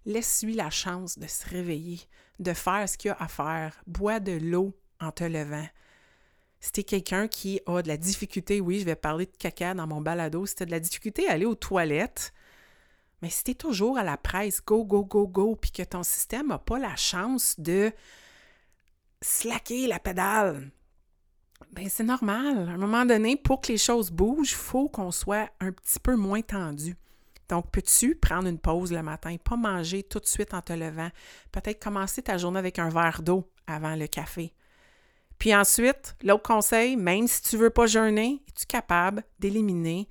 Laisse-lui 0.04 0.54
la 0.54 0.70
chance 0.70 1.18
de 1.18 1.26
se 1.26 1.48
réveiller, 1.48 2.00
de 2.38 2.52
faire 2.52 2.88
ce 2.88 2.98
qu'il 2.98 3.10
a 3.10 3.16
à 3.18 3.28
faire. 3.28 3.82
Bois 3.86 4.20
de 4.20 4.32
l'eau 4.32 4.76
en 5.00 5.10
te 5.10 5.24
levant. 5.24 5.66
Si 6.60 6.70
tu 6.70 6.80
es 6.80 6.84
quelqu'un 6.84 7.26
qui 7.26 7.60
a 7.66 7.82
de 7.82 7.88
la 7.88 7.96
difficulté, 7.96 8.60
oui, 8.60 8.78
je 8.78 8.84
vais 8.84 8.94
parler 8.94 9.26
de 9.26 9.36
caca 9.36 9.74
dans 9.74 9.86
mon 9.86 10.00
balado, 10.00 10.46
si 10.46 10.54
tu 10.54 10.62
as 10.62 10.66
de 10.66 10.70
la 10.70 10.80
difficulté 10.80 11.28
à 11.28 11.32
aller 11.32 11.44
aux 11.44 11.56
toilettes, 11.56 12.32
mais 13.20 13.30
si 13.30 13.42
tu 13.42 13.50
es 13.50 13.54
toujours 13.54 13.98
à 13.98 14.04
la 14.04 14.16
presse, 14.16 14.62
go, 14.64 14.84
go, 14.84 15.04
go, 15.04 15.26
go, 15.26 15.56
puis 15.56 15.72
que 15.72 15.82
ton 15.82 16.04
système 16.04 16.48
n'a 16.48 16.58
pas 16.58 16.78
la 16.78 16.94
chance 16.94 17.58
de 17.58 17.92
slacker 19.20 19.88
la 19.88 19.98
pédale, 19.98 20.70
ben 21.72 21.88
c'est 21.88 22.04
normal. 22.04 22.68
À 22.68 22.72
un 22.72 22.76
moment 22.76 23.04
donné, 23.04 23.36
pour 23.36 23.60
que 23.60 23.72
les 23.72 23.78
choses 23.78 24.10
bougent, 24.10 24.52
il 24.52 24.56
faut 24.56 24.88
qu'on 24.88 25.10
soit 25.10 25.50
un 25.60 25.72
petit 25.72 26.00
peu 26.00 26.16
moins 26.16 26.42
tendu. 26.42 26.96
Donc, 27.48 27.70
peux-tu 27.70 28.14
prendre 28.14 28.48
une 28.48 28.58
pause 28.58 28.92
le 28.92 29.02
matin, 29.02 29.36
pas 29.42 29.56
manger 29.56 30.02
tout 30.02 30.18
de 30.18 30.26
suite 30.26 30.54
en 30.54 30.62
te 30.62 30.72
levant, 30.72 31.10
peut-être 31.50 31.82
commencer 31.82 32.22
ta 32.22 32.38
journée 32.38 32.58
avec 32.58 32.78
un 32.78 32.88
verre 32.88 33.22
d'eau 33.22 33.50
avant 33.66 33.94
le 33.94 34.06
café? 34.06 34.54
Puis 35.38 35.54
ensuite, 35.54 36.16
l'autre 36.22 36.44
conseil, 36.44 36.96
même 36.96 37.26
si 37.26 37.42
tu 37.42 37.56
ne 37.56 37.62
veux 37.62 37.70
pas 37.70 37.86
jeûner, 37.86 38.42
es-tu 38.48 38.64
capable 38.64 39.24
d'éliminer 39.38 40.08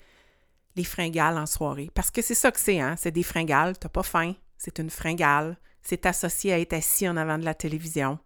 les 0.76 0.84
fringales 0.84 1.38
en 1.38 1.46
soirée? 1.46 1.90
Parce 1.94 2.12
que 2.12 2.22
c'est 2.22 2.36
ça 2.36 2.52
que 2.52 2.60
c'est, 2.60 2.80
hein? 2.80 2.96
C'est 2.98 3.12
des 3.12 3.24
fringales, 3.24 3.80
tu 3.80 3.86
n'as 3.86 3.92
pas 3.92 4.04
faim, 4.04 4.36
c'est 4.58 4.78
une 4.80 4.90
fringale, 4.90 5.58
c'est 5.82 6.06
associé 6.06 6.54
à 6.54 6.60
être 6.60 6.74
assis 6.74 7.08
en 7.08 7.18
avant 7.18 7.38
de 7.38 7.46
la 7.46 7.54
télévision. 7.54 8.20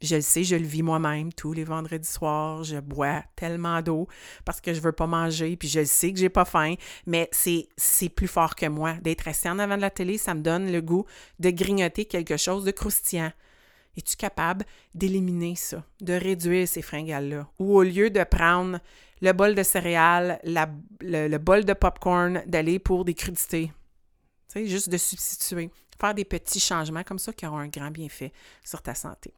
Je 0.00 0.16
le 0.16 0.22
sais, 0.22 0.44
je 0.44 0.54
le 0.54 0.64
vis 0.64 0.82
moi-même 0.82 1.32
tous 1.32 1.52
les 1.52 1.64
vendredis 1.64 2.08
soirs. 2.08 2.62
Je 2.62 2.78
bois 2.78 3.24
tellement 3.34 3.82
d'eau 3.82 4.06
parce 4.44 4.60
que 4.60 4.72
je 4.72 4.80
veux 4.80 4.92
pas 4.92 5.08
manger, 5.08 5.56
puis 5.56 5.68
je 5.68 5.80
le 5.80 5.86
sais 5.86 6.12
que 6.12 6.18
j'ai 6.18 6.28
pas 6.28 6.44
faim, 6.44 6.74
mais 7.06 7.28
c'est, 7.32 7.68
plus 8.14 8.28
fort 8.28 8.54
que 8.54 8.66
moi. 8.66 8.94
D'être 9.02 9.26
assis 9.26 9.48
en 9.48 9.58
avant 9.58 9.76
de 9.76 9.80
la 9.80 9.90
télé, 9.90 10.16
ça 10.16 10.34
me 10.34 10.40
donne 10.40 10.70
le 10.70 10.80
goût 10.80 11.04
de 11.40 11.50
grignoter 11.50 12.04
quelque 12.04 12.36
chose 12.36 12.64
de 12.64 12.70
croustillant. 12.70 13.32
Es-tu 13.96 14.16
capable 14.16 14.64
d'éliminer 14.94 15.56
ça, 15.56 15.82
de 16.00 16.12
réduire 16.12 16.68
ces 16.68 16.82
fringales-là? 16.82 17.48
Ou 17.58 17.76
au 17.76 17.82
lieu 17.82 18.10
de 18.10 18.22
prendre 18.22 18.78
le 19.20 19.32
bol 19.32 19.56
de 19.56 19.64
céréales, 19.64 20.38
le, 20.44 21.26
le, 21.26 21.38
bol 21.38 21.64
de 21.64 21.72
popcorn, 21.72 22.44
d'aller 22.46 22.78
pour 22.78 23.04
des 23.04 23.14
crudités? 23.14 23.72
Tu 24.48 24.60
sais, 24.60 24.66
juste 24.66 24.88
de 24.88 24.96
substituer. 24.96 25.70
Faire 26.00 26.14
des 26.14 26.24
petits 26.24 26.60
changements 26.60 27.02
comme 27.02 27.18
ça 27.18 27.32
qui 27.32 27.44
auront 27.44 27.58
un 27.58 27.66
grand 27.66 27.90
bienfait 27.90 28.32
sur 28.64 28.80
ta 28.80 28.94
santé. 28.94 29.34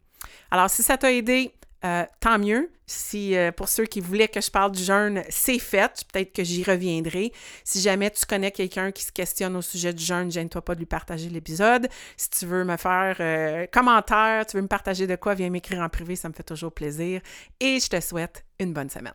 Alors, 0.51 0.71
si 0.71 0.83
ça 0.83 0.97
t'a 0.97 1.13
aidé, 1.13 1.53
euh, 1.85 2.05
tant 2.21 2.39
mieux. 2.39 2.71
Si 2.87 3.37
euh, 3.37 3.53
pour 3.53 3.69
ceux 3.69 3.85
qui 3.85 4.01
voulaient 4.01 4.29
que 4.29 4.41
je 4.41 4.51
parle 4.51 4.73
du 4.73 4.83
jeûne, 4.83 5.23
c'est 5.31 5.59
fait. 5.59 6.05
Peut-être 6.13 6.33
que 6.33 6.45
j'y 6.45 6.63
reviendrai. 6.63 7.33
Si 7.65 7.81
jamais 7.81 8.11
tu 8.11 8.27
connais 8.27 8.51
quelqu'un 8.51 8.91
qui 8.91 9.03
se 9.03 9.13
questionne 9.13 9.57
au 9.57 9.63
sujet 9.63 9.95
du 9.95 10.05
jeûne, 10.05 10.31
gêne-toi 10.31 10.63
pas 10.63 10.75
de 10.75 10.81
lui 10.81 10.87
partager 10.87 11.31
l'épisode. 11.31 11.89
Si 12.17 12.29
tu 12.31 12.47
veux 12.47 12.65
me 12.65 12.77
faire 12.77 13.17
euh, 13.21 13.67
commentaire, 13.73 14.45
tu 14.45 14.57
veux 14.57 14.63
me 14.63 14.69
partager 14.69 15.07
de 15.07 15.17
quoi, 15.17 15.35
viens 15.35 15.49
m'écrire 15.49 15.81
en 15.81 15.89
privé, 15.89 16.17
ça 16.17 16.29
me 16.29 16.35
fait 16.35 16.43
toujours 16.43 16.73
plaisir. 16.73 17.23
Et 17.61 17.81
je 17.81 17.89
te 17.89 18.01
souhaite 18.01 18.45
une 18.59 18.75
bonne 18.75 18.91
semaine. 18.91 19.15